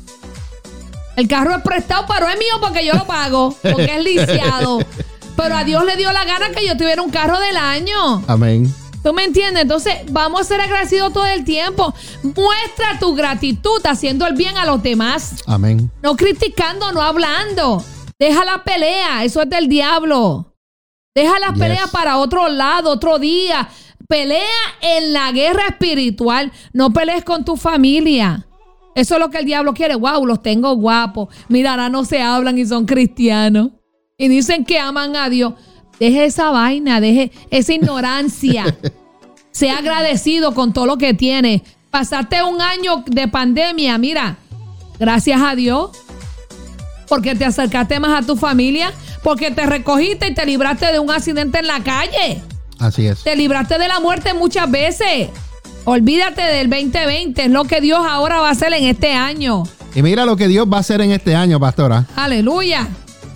[1.17, 4.79] El carro es prestado, pero es mío porque yo lo pago, porque es lisiado.
[5.37, 8.23] Pero a Dios le dio la gana que yo tuviera un carro del año.
[8.27, 8.73] Amén.
[9.03, 9.63] ¿Tú me entiendes?
[9.63, 11.95] Entonces, vamos a ser agradecidos todo el tiempo.
[12.23, 15.37] Muestra tu gratitud haciendo el bien a los demás.
[15.47, 15.91] Amén.
[16.03, 17.83] No criticando, no hablando.
[18.19, 20.55] Deja la pelea, eso es del diablo.
[21.15, 21.59] Deja las Yes.
[21.61, 23.69] peleas para otro lado, otro día.
[24.07, 24.45] Pelea
[24.83, 26.53] en la guerra espiritual.
[26.73, 28.47] No pelees con tu familia.
[28.95, 29.95] Eso es lo que el diablo quiere.
[29.95, 31.29] Wow, los tengo guapos.
[31.49, 33.71] Mira, ahora no se hablan y son cristianos.
[34.19, 35.55] Y dicen que aman a Dios.
[36.01, 38.77] Deje esa vaina, deje esa ignorancia.
[39.53, 41.63] sea agradecido con todo lo que tiene.
[41.91, 44.39] Pasaste un año de pandemia, mira,
[44.99, 45.91] gracias a Dios,
[47.09, 51.11] porque te acercaste más a tu familia, porque te recogiste y te libraste de un
[51.11, 52.41] accidente en la calle.
[52.79, 53.23] Así es.
[53.23, 55.29] Te libraste de la muerte muchas veces.
[55.85, 59.65] Olvídate del 2020, es lo que Dios ahora va a hacer en este año.
[59.95, 62.07] Y mira lo que Dios va a hacer en este año, pastora.
[62.15, 62.87] Aleluya.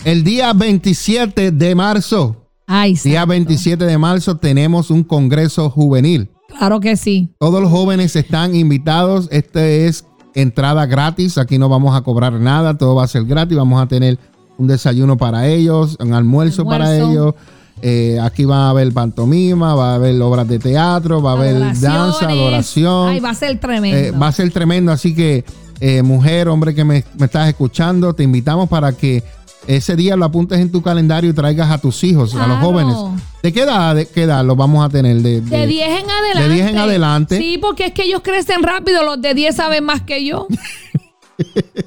[0.05, 3.27] El día 27 de marzo, Ay, día santo.
[3.27, 6.29] 27 de marzo, tenemos un congreso juvenil.
[6.57, 7.29] Claro que sí.
[7.39, 9.27] Todos los jóvenes están invitados.
[9.31, 11.37] Este es entrada gratis.
[11.37, 12.77] Aquí no vamos a cobrar nada.
[12.77, 13.57] Todo va a ser gratis.
[13.57, 14.17] Vamos a tener
[14.57, 17.35] un desayuno para ellos, un almuerzo, para ellos.
[17.81, 21.59] Eh, aquí va a haber pantomima, va a haber obras de teatro, va a haber
[21.79, 23.09] danza, adoración.
[23.09, 23.97] Ay, va a ser tremendo.
[23.97, 25.43] Eh, va a ser tremendo, así que
[25.81, 29.23] eh, mujer, hombre que me, me estás escuchando, te invitamos para que
[29.67, 32.95] ese día lo apuntes en tu calendario y traigas a tus hijos, a los jóvenes.
[33.41, 35.17] ¿De qué edad, de qué edad los vamos a tener?
[35.17, 36.41] De, De 10 en adelante.
[36.49, 37.37] de 10 en adelante.
[37.37, 39.03] Sí, porque es que ellos crecen rápido.
[39.03, 40.47] Los de 10 saben más que yo.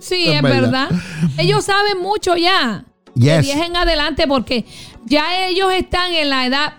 [0.01, 0.91] Sí, Es es verdad.
[0.91, 1.03] verdad.
[1.39, 2.85] Ellos saben mucho ya.
[3.15, 3.47] De Yes.
[3.47, 4.67] 10 en adelante porque
[5.07, 6.75] ya ellos están en la edad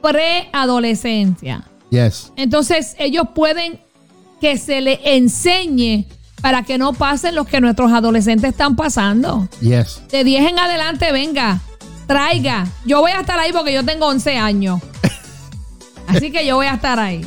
[0.00, 1.64] preadolescencia.
[1.90, 2.32] Yes.
[2.36, 3.80] Entonces ellos pueden
[4.40, 6.06] que se les enseñe
[6.42, 9.48] para que no pasen los que nuestros adolescentes están pasando.
[9.60, 10.02] Yes.
[10.10, 11.60] De 10 en adelante, venga,
[12.06, 12.66] traiga.
[12.84, 14.80] Yo voy a estar ahí porque yo tengo 11 años.
[16.08, 17.24] Así que yo voy a estar ahí.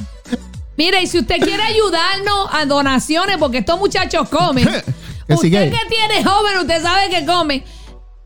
[0.77, 4.65] Mire, y si usted quiere ayudarnos a donaciones, porque estos muchachos comen.
[5.41, 5.63] Sigue.
[5.63, 7.63] usted que tiene joven, usted sabe que come.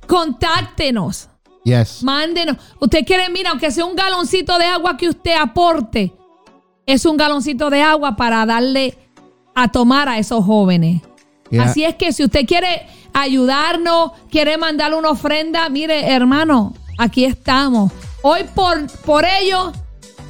[0.07, 1.29] Contáctenos.
[1.63, 2.01] Yes.
[2.01, 2.57] Mándenos.
[2.79, 6.13] Usted quiere, mira, aunque sea un galoncito de agua que usted aporte,
[6.87, 8.97] es un galoncito de agua para darle
[9.63, 11.01] a tomar a esos jóvenes.
[11.49, 11.63] Yeah.
[11.63, 17.91] Así es que si usted quiere ayudarnos, quiere mandarle una ofrenda, mire, hermano, aquí estamos.
[18.21, 19.71] Hoy por, por ello,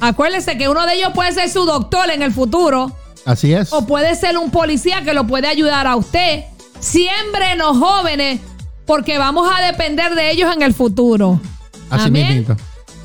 [0.00, 2.92] acuérdese que uno de ellos puede ser su doctor en el futuro
[3.26, 3.72] Así es.
[3.72, 6.44] o puede ser un policía que lo puede ayudar a usted.
[6.80, 8.40] Siembrenos jóvenes
[8.86, 11.38] porque vamos a depender de ellos en el futuro.
[11.90, 12.46] Así Amén.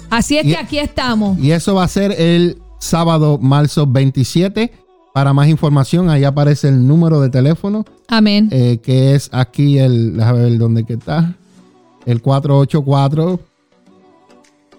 [0.09, 1.37] Así es Y- que aquí estamos.
[1.39, 4.71] Y eso va a ser el sábado, marzo 27.
[5.15, 8.49] Para más información, ahí aparece el número de teléfono, Amén.
[8.51, 11.33] eh, que es aquí el, déjame ver dónde que está,
[12.05, 13.39] el 484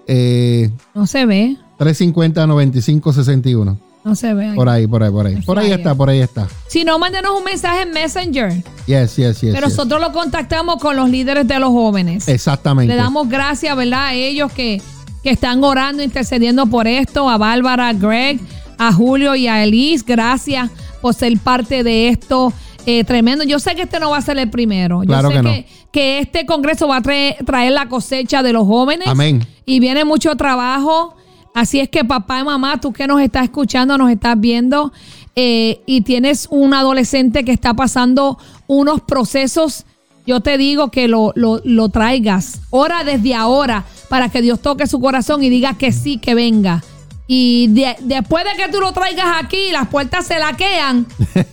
[0.07, 1.57] eh, No se ve.
[1.79, 3.79] 350-9561.
[4.05, 4.53] No se ve.
[4.55, 5.37] Por ahí, por ahí, por ahí.
[5.37, 6.47] Por ahí está, por ahí está.
[6.67, 8.63] Si no, mándenos un mensaje en Messenger.
[8.85, 9.41] Yes, yes, yes.
[9.41, 9.61] que yes.
[9.63, 12.29] nosotros lo contactamos con los líderes de los jóvenes.
[12.29, 12.95] Exactamente.
[12.95, 14.09] Le damos gracias, ¿verdad?
[14.09, 14.83] A ellos que,
[15.23, 18.39] que están orando, intercediendo por esto, a Bárbara, a Greg,
[18.79, 20.05] a Julio y a Elise.
[20.07, 20.71] Gracias
[21.01, 22.53] por ser parte de esto.
[22.87, 23.43] eh, tremendo.
[23.45, 25.03] Yo sé que este no va a ser el primero.
[25.03, 25.51] Yo Claro sé que no.
[25.51, 29.09] que, que este congreso va a traer, traer la cosecha de los jóvenes.
[29.09, 29.45] Amén.
[29.65, 31.17] Y viene mucho trabajo.
[31.55, 34.93] Así es que papá y mamá, tú que nos estás escuchando, nos estás viendo
[35.35, 39.85] eh, y tienes un adolescente que está pasando unos procesos,
[40.27, 42.61] yo te digo que lo, lo, lo traigas.
[42.71, 46.85] Ora desde ahora para que Dios toque su corazón y diga que sí, que venga.
[47.29, 51.07] Y de- después de que tú lo traigas aquí, las puertas se laquean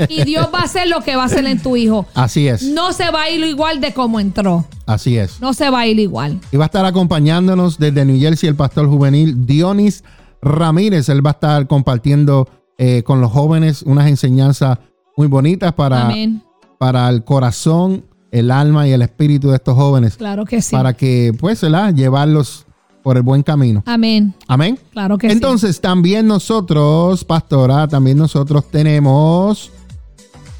[0.07, 2.05] y Dios va a hacer lo que va a hacer en tu hijo.
[2.13, 2.61] Así es.
[2.63, 4.65] No se va a ir igual de como entró.
[4.85, 5.41] Así es.
[5.41, 6.39] No se va a ir igual.
[6.51, 10.03] Y va a estar acompañándonos desde New Jersey el pastor juvenil Dionis
[10.43, 11.09] Ramírez.
[11.09, 12.47] Él va a estar compartiendo
[12.77, 14.77] eh, con los jóvenes unas enseñanzas
[15.17, 16.43] muy bonitas para, Amén.
[16.77, 20.17] para el corazón, el alma y el espíritu de estos jóvenes.
[20.17, 20.75] Claro que sí.
[20.75, 21.93] Para que, pues, ¿verdad?
[21.93, 22.62] llevarlos
[23.03, 23.83] por el buen camino.
[23.85, 24.33] Amén.
[24.47, 24.79] Amén.
[24.91, 25.33] Claro que sí.
[25.33, 29.71] Entonces, también nosotros, pastora, también nosotros tenemos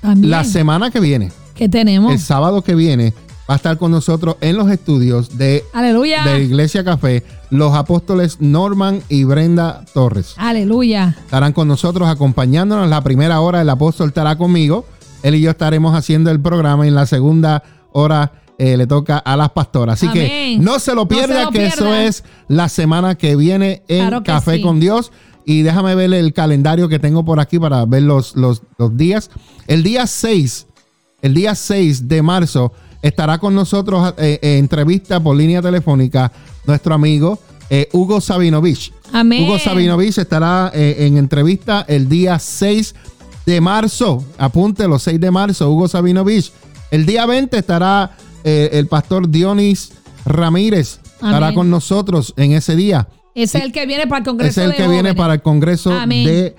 [0.02, 0.30] También.
[0.30, 2.11] la semana que viene, que tenemos.
[2.11, 3.14] el sábado que viene,
[3.49, 6.24] va a estar con nosotros en los estudios de Aleluya.
[6.26, 10.34] de Iglesia Café, los apóstoles Norman y Brenda Torres.
[10.38, 11.15] Aleluya.
[11.24, 12.90] Estarán con nosotros acompañándonos.
[12.90, 14.86] La primera hora el apóstol estará conmigo.
[15.24, 16.86] Él y yo estaremos haciendo el programa.
[16.86, 17.64] Y en la segunda
[17.94, 20.02] hora eh, le toca a las pastoras.
[20.02, 23.36] Así que no se lo No se pierda, lo que eso es la semana que
[23.36, 24.62] viene en Claro que Café sí.
[24.62, 25.12] con Dios.
[25.46, 29.30] Y déjame ver el calendario que tengo por aquí para ver los, los, los días.
[29.68, 30.68] El día 6,
[31.22, 32.72] el día 6 de marzo,
[33.02, 36.32] estará con nosotros eh, eh, entrevista por línea telefónica
[36.66, 37.40] nuestro amigo
[37.70, 38.94] eh, Hugo Sabinovich.
[39.12, 39.44] Amén.
[39.44, 42.94] Hugo Sabinovich estará eh, en entrevista el día 6
[43.48, 44.24] de marzo.
[44.38, 46.52] Apunte los 6 de marzo, Hugo Sabinovich.
[46.92, 48.12] El día 20 estará
[48.44, 49.91] eh, el pastor Dionis
[50.26, 50.99] Ramírez.
[51.15, 53.07] Estará con nosotros en ese día.
[53.36, 55.90] Es el que viene para el Congreso Es el de que viene para el Congreso
[56.07, 56.56] de,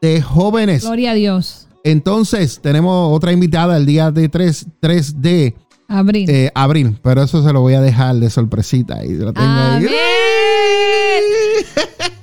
[0.00, 0.84] de Jóvenes.
[0.84, 1.66] Gloria a Dios.
[1.82, 5.54] Entonces, tenemos otra invitada el día de 3, 3 de
[5.86, 6.30] Abril.
[6.30, 9.04] eh, abril, pero eso se lo voy a dejar de sorpresita.
[9.04, 9.84] Y lo tengo ahí.
[9.84, 9.92] Amén.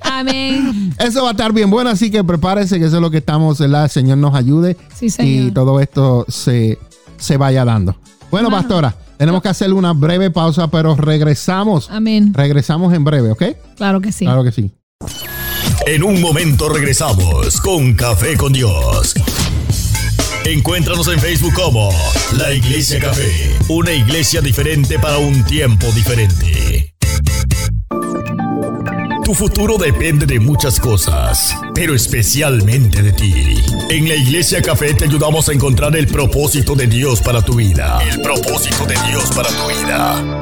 [0.00, 0.94] Amén.
[0.98, 3.58] Eso va a estar bien bueno, así que prepárese que eso es lo que estamos,
[3.58, 3.84] ¿verdad?
[3.84, 5.48] El Señor nos ayude Sí, señor.
[5.48, 6.78] y todo esto se,
[7.18, 7.96] se vaya dando.
[8.32, 11.90] Bueno, pastora, tenemos que hacer una breve pausa, pero regresamos.
[11.90, 12.32] Amén.
[12.32, 13.42] Regresamos en breve, ¿ok?
[13.76, 14.24] Claro que sí.
[14.24, 14.70] Claro que sí.
[15.86, 19.12] En un momento regresamos con Café con Dios.
[20.46, 21.90] Encuéntranos en Facebook como
[22.38, 26.52] La Iglesia Café, una iglesia diferente para un tiempo diferente.
[29.24, 33.32] Tu futuro depende de muchas cosas, pero especialmente de ti.
[33.88, 38.00] En la Iglesia Café te ayudamos a encontrar el propósito de Dios para tu vida.
[38.10, 40.41] El propósito de Dios para tu vida.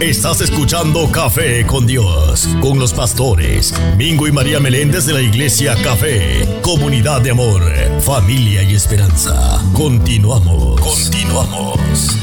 [0.00, 5.76] Estás escuchando Café con Dios, con los pastores Mingo y María Meléndez de la Iglesia
[5.84, 7.62] Café, comunidad de amor,
[8.00, 9.60] familia y esperanza.
[9.74, 12.16] Continuamos, continuamos.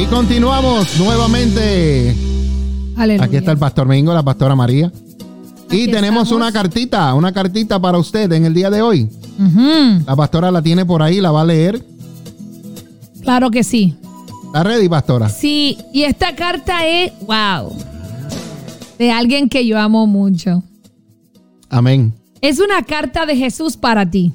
[0.00, 2.16] Y continuamos nuevamente.
[2.96, 3.24] Aleluya.
[3.24, 4.92] Aquí está el pastor Mingo, la pastora María.
[5.72, 6.32] Y tenemos estamos.
[6.32, 9.10] una cartita, una cartita para usted en el día de hoy.
[10.06, 11.84] La pastora la tiene por ahí, la va a leer.
[13.22, 13.96] Claro que sí.
[14.56, 15.28] ¿Está ready, pastora?
[15.28, 17.76] Sí, y esta carta es, wow,
[18.98, 20.62] de alguien que yo amo mucho.
[21.68, 22.14] Amén.
[22.40, 24.32] Es una carta de Jesús para ti.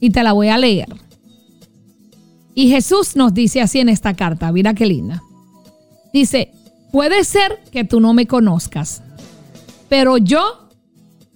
[0.00, 0.88] Y te la voy a leer.
[2.54, 5.22] Y Jesús nos dice así en esta carta, mira qué linda.
[6.10, 6.50] Dice,
[6.90, 9.02] puede ser que tú no me conozcas,
[9.90, 10.70] pero yo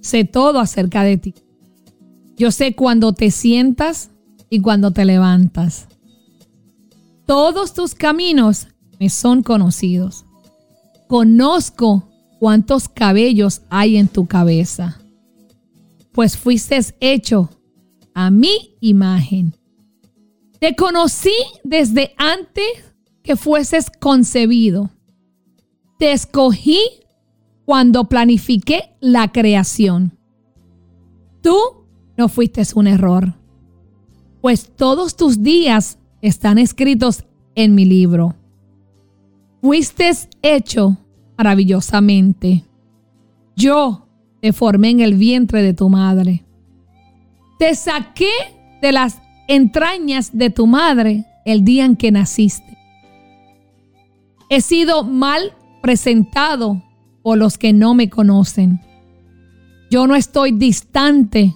[0.01, 1.35] sé todo acerca de ti.
[2.39, 4.09] Yo sé cuando te sientas
[4.48, 5.89] y cuando te levantas.
[7.27, 8.69] Todos tus caminos
[8.99, 10.24] me son conocidos.
[11.09, 12.09] Conozco
[12.39, 15.03] cuántos cabellos hay en tu cabeza
[16.12, 17.49] pues fuiste hecho
[18.15, 19.57] a mi imagen.
[20.61, 21.35] Te conocí
[21.65, 22.65] desde antes
[23.23, 24.90] que fueses concebido.
[25.99, 26.78] Te escogí
[27.65, 30.19] cuando planifiqué la creación.
[31.40, 31.57] Tú
[32.16, 33.35] no fuiste un error,
[34.40, 37.24] pues todos tus días están escritos
[37.55, 38.35] en mi libro.
[39.61, 40.97] Fuiste hecho
[41.36, 42.65] maravillosamente.
[43.57, 44.07] Yo
[44.40, 46.44] te formé en el vientre de tu madre.
[47.59, 48.31] Te saqué
[48.81, 52.78] de las entrañas de tu madre el día en que naciste.
[54.49, 56.82] He sido mal presentado
[57.23, 58.81] por los que no me conocen.
[59.90, 61.55] Yo no estoy distante,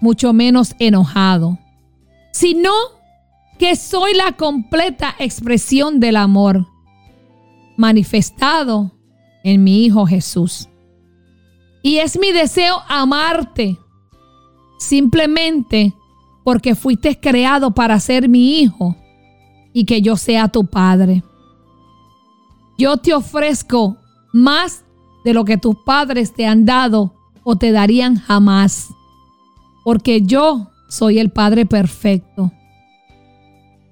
[0.00, 1.58] mucho menos enojado,
[2.32, 2.70] sino
[3.58, 6.66] que soy la completa expresión del amor
[7.76, 8.92] manifestado
[9.44, 10.68] en mi Hijo Jesús.
[11.82, 13.78] Y es mi deseo amarte
[14.78, 15.94] simplemente
[16.44, 18.96] porque fuiste creado para ser mi hijo
[19.72, 21.22] y que yo sea tu padre.
[22.78, 23.96] Yo te ofrezco
[24.32, 24.84] más
[25.24, 27.14] de lo que tus padres te han dado
[27.44, 28.88] o te darían jamás,
[29.84, 32.52] porque yo soy el Padre perfecto.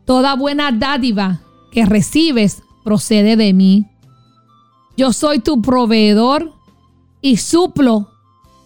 [0.07, 3.87] Toda buena dádiva que recibes procede de mí.
[4.97, 6.53] Yo soy tu proveedor
[7.21, 8.09] y suplo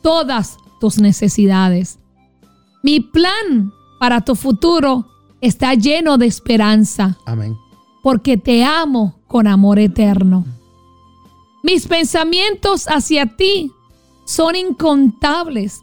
[0.02, 1.98] todas tus necesidades.
[2.82, 5.06] Mi plan para tu futuro
[5.40, 7.56] está lleno de esperanza Amén.
[8.02, 10.44] porque te amo con amor eterno.
[11.62, 13.72] Mis pensamientos hacia ti
[14.24, 15.82] son incontables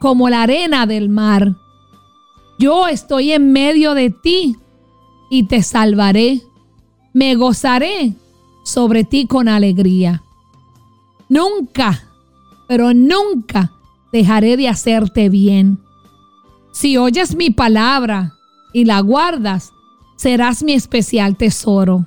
[0.00, 1.54] como la arena del mar.
[2.58, 4.56] Yo estoy en medio de ti
[5.32, 6.42] y te salvaré.
[7.14, 8.12] Me gozaré
[8.64, 10.22] sobre ti con alegría.
[11.30, 12.04] Nunca,
[12.68, 13.72] pero nunca
[14.12, 15.78] dejaré de hacerte bien.
[16.74, 18.34] Si oyes mi palabra
[18.74, 19.72] y la guardas,
[20.16, 22.04] serás mi especial tesoro.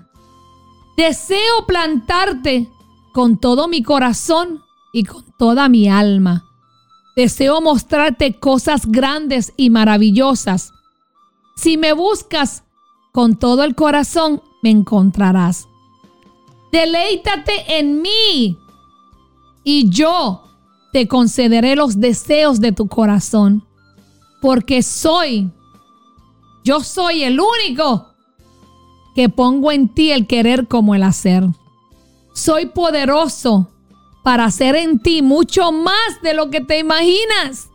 [0.96, 2.70] Deseo plantarte
[3.12, 4.62] con todo mi corazón
[4.94, 6.46] y con toda mi alma.
[7.16, 10.74] Deseo mostrarte cosas grandes y maravillosas.
[11.56, 12.65] Si me buscas
[13.16, 15.70] con todo el corazón, me encontrarás.
[16.70, 18.58] Deleítate en mí
[19.64, 20.44] y yo
[20.92, 23.64] te concederé los deseos de tu corazón,
[24.42, 25.50] porque soy,
[26.66, 28.08] yo soy el único
[29.16, 31.46] que pongo en ti el querer como el hacer.
[32.34, 33.70] Soy poderoso
[34.26, 37.70] para hacer en ti mucho más de lo que te imaginas,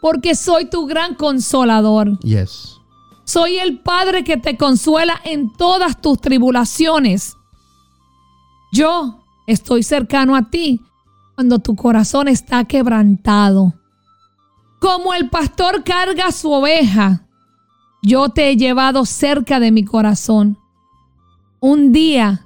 [0.00, 2.18] porque soy tu gran consolador.
[2.20, 2.73] Yes.
[3.24, 7.36] Soy el Padre que te consuela en todas tus tribulaciones.
[8.72, 10.80] Yo estoy cercano a ti
[11.34, 13.74] cuando tu corazón está quebrantado.
[14.78, 17.26] Como el pastor carga su oveja,
[18.02, 20.58] yo te he llevado cerca de mi corazón.
[21.60, 22.44] Un día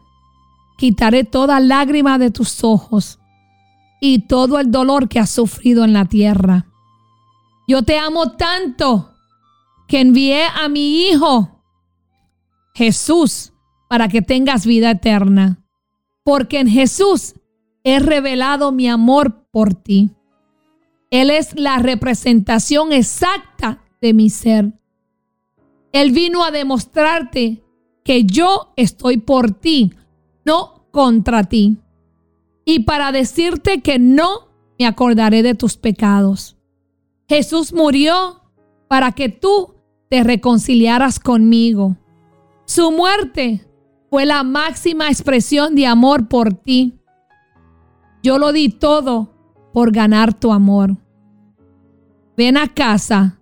[0.77, 3.19] quitaré toda lágrima de tus ojos
[4.01, 6.67] y todo el dolor que has sufrido en la tierra.
[7.67, 9.11] Yo te amo tanto
[9.89, 11.63] que envié a mi Hijo
[12.75, 13.53] Jesús
[13.89, 15.65] para que tengas vida eterna.
[16.23, 17.35] Porque en Jesús
[17.83, 20.11] he revelado mi amor por ti.
[21.11, 24.75] Él es la representación exacta de mi ser.
[25.93, 27.65] Él vino a demostrarte
[28.05, 29.95] que yo estoy por ti,
[30.45, 31.79] no contra ti.
[32.67, 34.49] Y para decirte que no
[34.79, 36.59] me acordaré de tus pecados.
[37.27, 38.43] Jesús murió
[38.87, 39.78] para que tú
[40.09, 41.97] te reconciliaras conmigo.
[42.65, 43.67] Su muerte
[44.11, 46.99] fue la máxima expresión de amor por ti.
[48.23, 49.35] Yo lo di todo
[49.73, 50.97] por ganar tu amor.
[52.37, 53.41] Ven a casa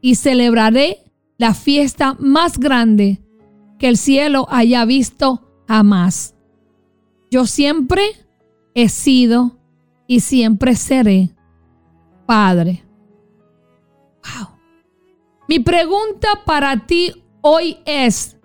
[0.00, 0.98] y celebraré
[1.38, 3.22] la fiesta más grande
[3.78, 6.34] que el cielo haya visto jamás.
[7.30, 8.02] Yo siempre
[8.74, 9.58] he sido
[10.06, 11.34] y siempre seré
[12.26, 12.84] Padre.
[14.22, 14.59] Wow.
[15.50, 18.36] Mi pregunta para ti hoy es,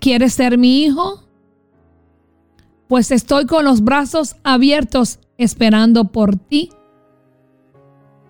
[0.00, 1.24] ¿quieres ser mi hijo?
[2.88, 6.70] Pues estoy con los brazos abiertos esperando por ti.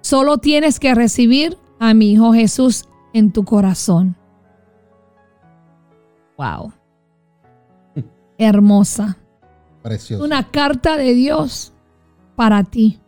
[0.01, 4.17] Solo tienes que recibir a mi Hijo Jesús en tu corazón.
[6.37, 6.73] Wow.
[8.37, 9.17] Hermosa.
[9.81, 10.25] Precioso.
[10.25, 11.73] Una carta de Dios
[12.35, 12.99] para ti.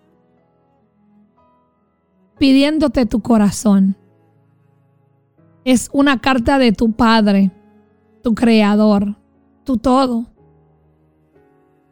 [2.38, 3.96] Pidiéndote tu corazón.
[5.66, 7.50] Es una carta de tu Padre,
[8.22, 9.16] tu Creador,
[9.64, 10.26] tu todo.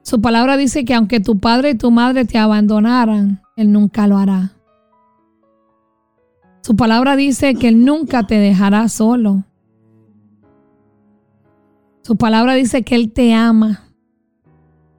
[0.02, 4.16] Su palabra dice que aunque tu padre y tu madre te abandonaran, Él nunca lo
[4.16, 4.52] hará.
[6.62, 9.42] Su palabra dice que Él nunca te dejará solo.
[12.02, 13.88] Su palabra dice que Él te ama,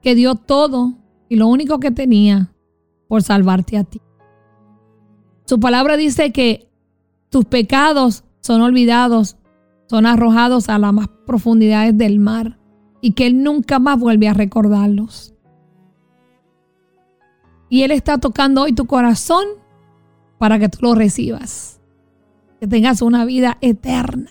[0.02, 0.98] que dio todo
[1.30, 2.52] y lo único que tenía
[3.08, 4.02] por salvarte a ti.
[5.46, 6.68] Su palabra dice que
[7.30, 9.36] tus pecados son olvidados,
[9.88, 12.58] son arrojados a las más profundidades del mar
[13.00, 15.34] y que Él nunca más vuelve a recordarlos.
[17.68, 19.44] Y Él está tocando hoy tu corazón
[20.38, 21.80] para que tú lo recibas,
[22.60, 24.30] que tengas una vida eterna.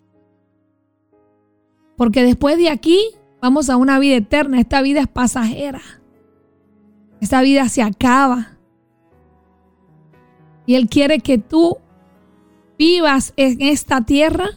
[1.98, 3.00] Porque después de aquí
[3.42, 5.82] vamos a una vida eterna, esta vida es pasajera,
[7.20, 8.58] esta vida se acaba.
[10.66, 11.78] Y Él quiere que tú
[12.78, 14.50] vivas en esta tierra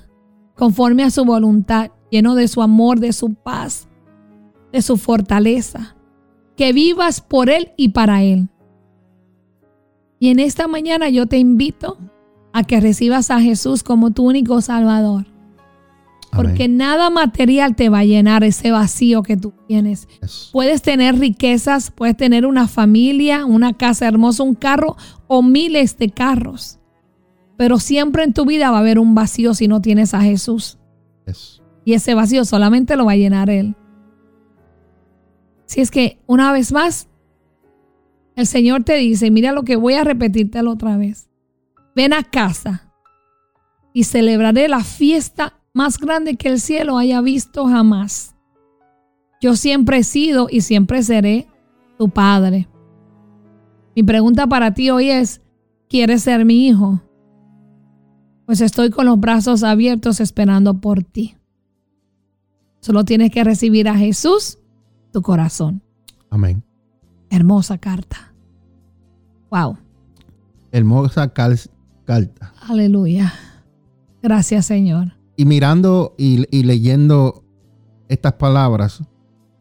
[0.55, 3.89] conforme a su voluntad, lleno de su amor, de su paz,
[4.73, 5.97] de su fortaleza.
[6.57, 8.49] Que vivas por Él y para Él.
[10.19, 11.99] Y en esta mañana yo te invito
[12.53, 15.27] a que recibas a Jesús como tu único Salvador.
[16.33, 16.77] Porque Amén.
[16.77, 20.09] nada material te va a llenar ese vacío que tú tienes.
[20.21, 20.51] Yes.
[20.53, 24.97] Puedes tener riquezas, puedes tener una familia, una casa hermosa, un carro
[25.27, 26.78] o miles de carros.
[27.59, 30.79] Pero siempre en tu vida va a haber un vacío si no tienes a Jesús.
[31.27, 31.61] Yes.
[31.85, 33.75] Y ese vacío solamente lo va a llenar Él.
[35.67, 37.09] Si es que, una vez más,
[38.37, 41.29] el Señor te dice, mira lo que voy a repetírtelo otra vez.
[41.97, 42.93] Ven a casa
[43.93, 48.37] y celebraré la fiesta más grande que el cielo haya visto jamás.
[49.41, 51.49] Yo siempre he sido y siempre seré
[51.99, 52.69] tu padre.
[53.97, 55.41] Mi pregunta para ti hoy es,
[55.89, 57.03] ¿quieres ser mi hijo?
[58.49, 61.37] Pues estoy con los brazos abiertos esperando por ti.
[62.81, 64.57] Solo tienes que recibir a Jesús,
[65.13, 65.83] tu corazón.
[66.31, 66.65] Amén.
[67.29, 68.33] Hermosa carta.
[69.51, 69.77] Wow.
[70.73, 72.55] Hermosa carta.
[72.67, 73.35] Aleluya.
[74.23, 75.13] Gracias, Señor.
[75.37, 77.45] Y mirando y, y leyendo
[78.09, 79.03] estas palabras,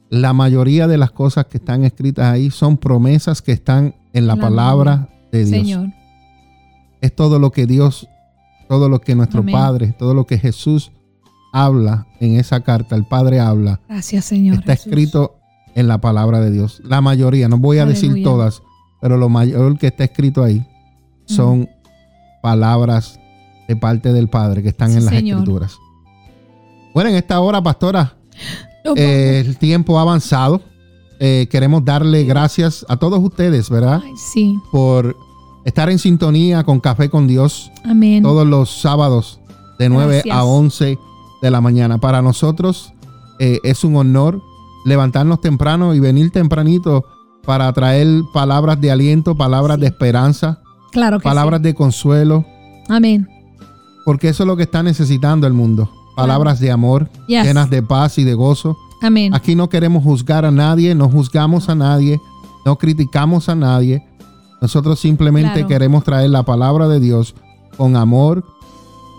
[0.09, 4.34] la mayoría de las cosas que están escritas ahí son promesas que están en la
[4.35, 5.49] En la palabra de Dios.
[5.49, 5.89] Señor.
[7.01, 8.07] Es todo lo que Dios,
[8.68, 9.53] todo lo que nuestro Amén.
[9.56, 10.91] Padre, todo lo que Jesús
[11.53, 14.60] habla en esa carta, el Padre habla, Gracias, Señor.
[14.60, 14.88] está Jesús.
[14.88, 15.35] escrito
[15.76, 16.81] en la palabra de Dios.
[16.84, 18.61] La mayoría, no voy a decir todas,
[19.02, 20.65] pero lo mayor que está escrito ahí
[21.26, 21.69] son
[22.41, 23.19] palabras
[23.68, 25.39] de parte del Padre que están Sí, en las Señor.
[25.39, 25.76] escrituras.
[26.94, 28.15] Bueno, en esta hora, pastora,
[28.95, 30.61] eh, el tiempo ha avanzado.
[31.19, 34.02] Eh, queremos darle gracias a todos ustedes, ¿verdad?
[34.03, 34.56] Ay, sí.
[34.72, 35.15] Por
[35.68, 38.23] estar en sintonía con Café con Dios Amén.
[38.23, 39.39] todos los sábados
[39.77, 40.35] de 9 Gracias.
[40.35, 40.98] a 11
[41.41, 41.98] de la mañana.
[41.99, 42.94] Para nosotros
[43.39, 44.41] eh, es un honor
[44.85, 47.03] levantarnos temprano y venir tempranito
[47.45, 49.81] para traer palabras de aliento, palabras Sí.
[49.81, 50.60] de esperanza,
[50.91, 52.45] Claro que palabras de consuelo.
[52.89, 53.27] Amén.
[54.06, 55.89] porque eso es lo que está necesitando el mundo.
[56.15, 57.44] Palabras de amor, Yes.
[57.45, 58.77] llenas de paz y de gozo.
[59.02, 59.35] Amén.
[59.35, 62.19] Aquí no queremos juzgar a nadie, no juzgamos a nadie,
[62.65, 64.02] no criticamos a nadie.
[64.61, 65.67] Nosotros simplemente Claro.
[65.67, 67.35] queremos traer la palabra de Dios
[67.77, 68.43] con amor,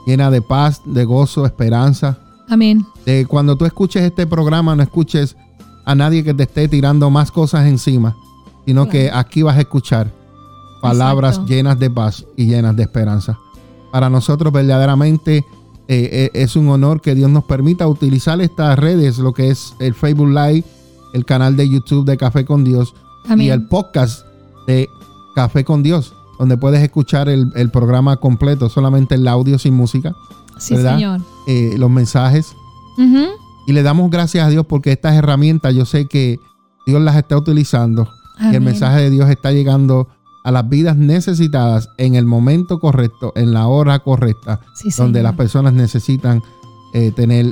[0.07, 2.19] llena de paz, de gozo, esperanza.
[2.49, 2.85] Amén.
[3.05, 5.37] De cuando tú escuches este programa, no escuches
[5.85, 8.17] a nadie que te esté tirando más cosas encima,
[8.67, 10.11] sino que aquí vas a escuchar
[10.83, 11.53] palabras Exacto.
[11.55, 13.39] llenas de paz y llenas de esperanza.
[13.93, 15.39] Para nosotros verdaderamente
[15.89, 19.75] eh, eh, es un honor que Dios nos permita utilizar estas redes, lo que es
[19.79, 20.65] el Facebook Live,
[21.15, 22.95] el canal de YouTube de Café con Dios
[23.27, 23.47] Amén.
[23.47, 24.27] y el podcast
[24.67, 24.89] de
[25.39, 30.17] Café con Dios, donde puedes escuchar el, el programa completo, solamente el audio sin música,
[30.59, 30.95] Sí, ¿verdad?
[30.97, 31.21] Señor.
[31.47, 32.57] eh, los mensajes.
[33.69, 36.41] Y le damos gracias a Dios porque estas herramientas yo sé que
[36.87, 38.09] Dios las está utilizando
[38.51, 40.09] y el mensaje de Dios está llegando
[40.43, 45.23] a las vidas necesitadas en el momento correcto, en la hora correcta, Sí, donde Señor.
[45.31, 46.43] las personas necesitan
[46.95, 47.47] eh, tener,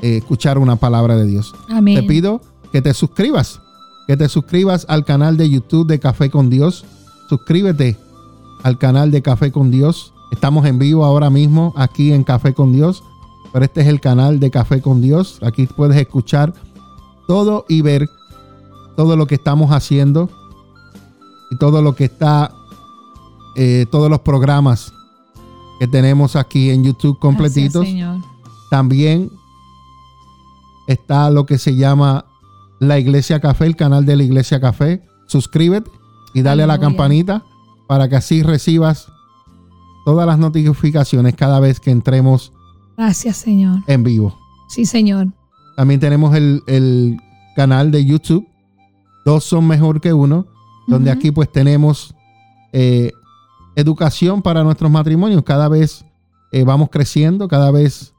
[0.00, 1.52] eh, escuchar una palabra de Dios.
[1.68, 1.96] Amén.
[1.96, 2.40] Te pido
[2.72, 3.60] que te suscribas,
[4.06, 6.86] que te suscribas al canal de YouTube de Café con Dios.
[7.30, 7.96] Suscríbete
[8.64, 10.12] al canal de Café con Dios.
[10.32, 13.04] Estamos en vivo ahora mismo aquí en Café con Dios,
[13.52, 15.38] pero este es el canal de Café con Dios.
[15.40, 16.52] Aquí puedes escuchar
[17.28, 18.08] todo y ver
[18.96, 20.28] todo lo que estamos haciendo
[21.52, 22.52] y todo lo que está,
[23.54, 24.92] eh, todos los programas
[25.78, 27.84] que tenemos aquí en YouTube completitos.
[27.84, 28.24] Gracias.
[28.72, 29.30] También
[30.88, 32.24] está lo que se llama
[32.80, 35.06] la Iglesia Café, el canal de la Iglesia Café.
[35.28, 35.99] Suscríbete
[36.34, 37.42] y dale a la campanita
[37.88, 39.10] para que así recibas
[40.04, 42.52] todas las notificaciones cada vez que entremos
[42.96, 43.80] Gracias, Señor.
[43.86, 44.36] en vivo.
[44.68, 45.28] Sí, Señor.
[45.76, 47.16] También tenemos el, el
[47.56, 48.46] canal de YouTube.
[49.24, 50.46] Dos son mejor que uno.
[50.86, 52.14] Donde aquí pues tenemos
[52.72, 53.12] eh,
[53.76, 55.42] educación para nuestros matrimonios.
[55.44, 56.04] Cada vez
[56.52, 57.48] eh, vamos creciendo.
[57.48, 58.12] Cada vez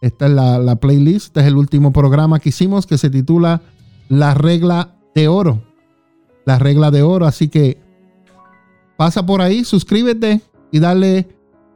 [0.00, 1.28] esta es la, la playlist.
[1.28, 3.62] Este es el último programa que hicimos que se titula
[4.08, 5.62] La regla de oro.
[6.46, 7.26] La regla de oro.
[7.26, 7.78] Así que
[8.96, 10.40] pasa por ahí, suscríbete
[10.70, 11.28] y dale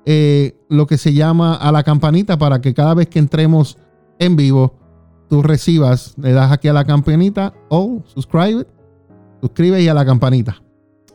[0.05, 3.78] eh, lo que se llama a la campanita para que cada vez que entremos
[4.19, 4.74] en vivo,
[5.28, 8.66] tú recibas, le das aquí a la campanita o subscribe,
[9.40, 10.62] suscribe y a la campanita.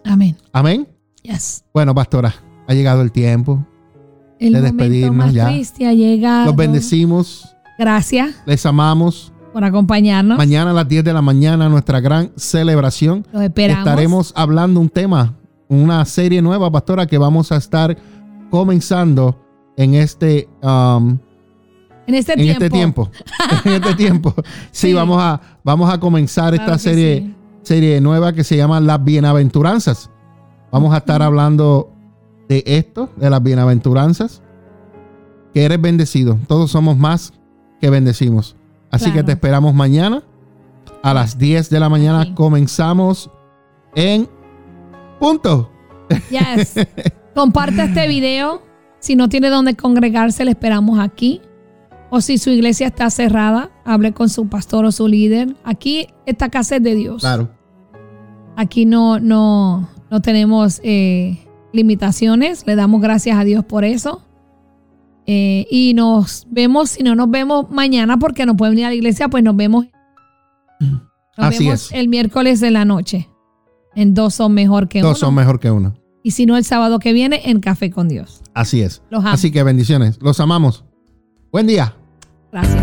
[0.05, 0.37] Amén.
[0.51, 0.87] Amén.
[1.23, 1.63] Yes.
[1.73, 2.33] Bueno, pastora,
[2.67, 3.65] ha llegado el tiempo.
[4.39, 5.47] El De momento despedirnos más ya.
[5.47, 6.47] triste ha llegado.
[6.47, 7.49] Los bendecimos,
[7.79, 9.32] Gracias les amamos.
[9.53, 10.37] Por acompañarnos.
[10.37, 13.25] Mañana a las 10 de la mañana, nuestra gran celebración.
[13.31, 13.87] Los esperamos.
[13.87, 15.35] Estaremos hablando un tema,
[15.69, 17.95] una serie nueva, pastora, que vamos a estar
[18.49, 19.39] comenzando
[19.77, 21.17] en este, um,
[22.07, 22.51] en este en tiempo.
[22.63, 23.11] este tiempo.
[23.65, 24.33] en este tiempo.
[24.71, 24.93] Sí, Sí.
[24.93, 27.19] Vamos, a, vamos a comenzar Claro esta serie.
[27.19, 27.35] sí.
[27.61, 30.09] serie nueva que se llama Las Bienaventuranzas.
[30.71, 31.93] Vamos a estar hablando
[32.49, 34.41] de esto, de las bienaventuranzas.
[35.53, 36.39] Que eres bendecido.
[36.47, 37.31] Todos somos más
[37.79, 38.55] que bendecimos.
[38.93, 39.17] Así Claro.
[39.21, 40.21] que te esperamos mañana
[41.01, 42.35] a las 10 de la mañana.
[42.35, 43.31] Comenzamos
[43.95, 44.29] en
[45.19, 45.71] punto.
[46.29, 46.75] Yes.
[47.35, 48.61] Comparte este video.
[48.99, 51.41] Si no tiene dónde congregarse, le esperamos aquí.
[52.11, 55.55] O si su iglesia está cerrada, hable con su pastor o su líder.
[55.63, 57.21] Aquí esta casa es de Dios.
[57.21, 57.49] Claro.
[58.55, 61.39] Aquí no, no, no tenemos eh,
[61.71, 62.67] limitaciones.
[62.67, 64.21] Le damos gracias a Dios por eso.
[65.25, 68.95] Eh, y nos vemos, si no nos vemos mañana porque no pueden venir a la
[68.95, 69.85] iglesia, pues nos vemos.
[70.79, 71.01] Nos
[71.37, 71.91] Así vemos es.
[71.93, 73.29] el miércoles de la noche.
[73.95, 75.27] En dos son mejor que Dos uno.
[75.27, 75.95] son mejor que uno.
[76.23, 78.41] Y si no, el sábado que viene en Café con Dios.
[78.53, 79.01] Así es.
[79.09, 79.33] Los amo.
[79.33, 80.19] Así que bendiciones.
[80.21, 80.83] Los amamos.
[81.51, 81.95] Buen día.
[82.51, 82.82] Gracias.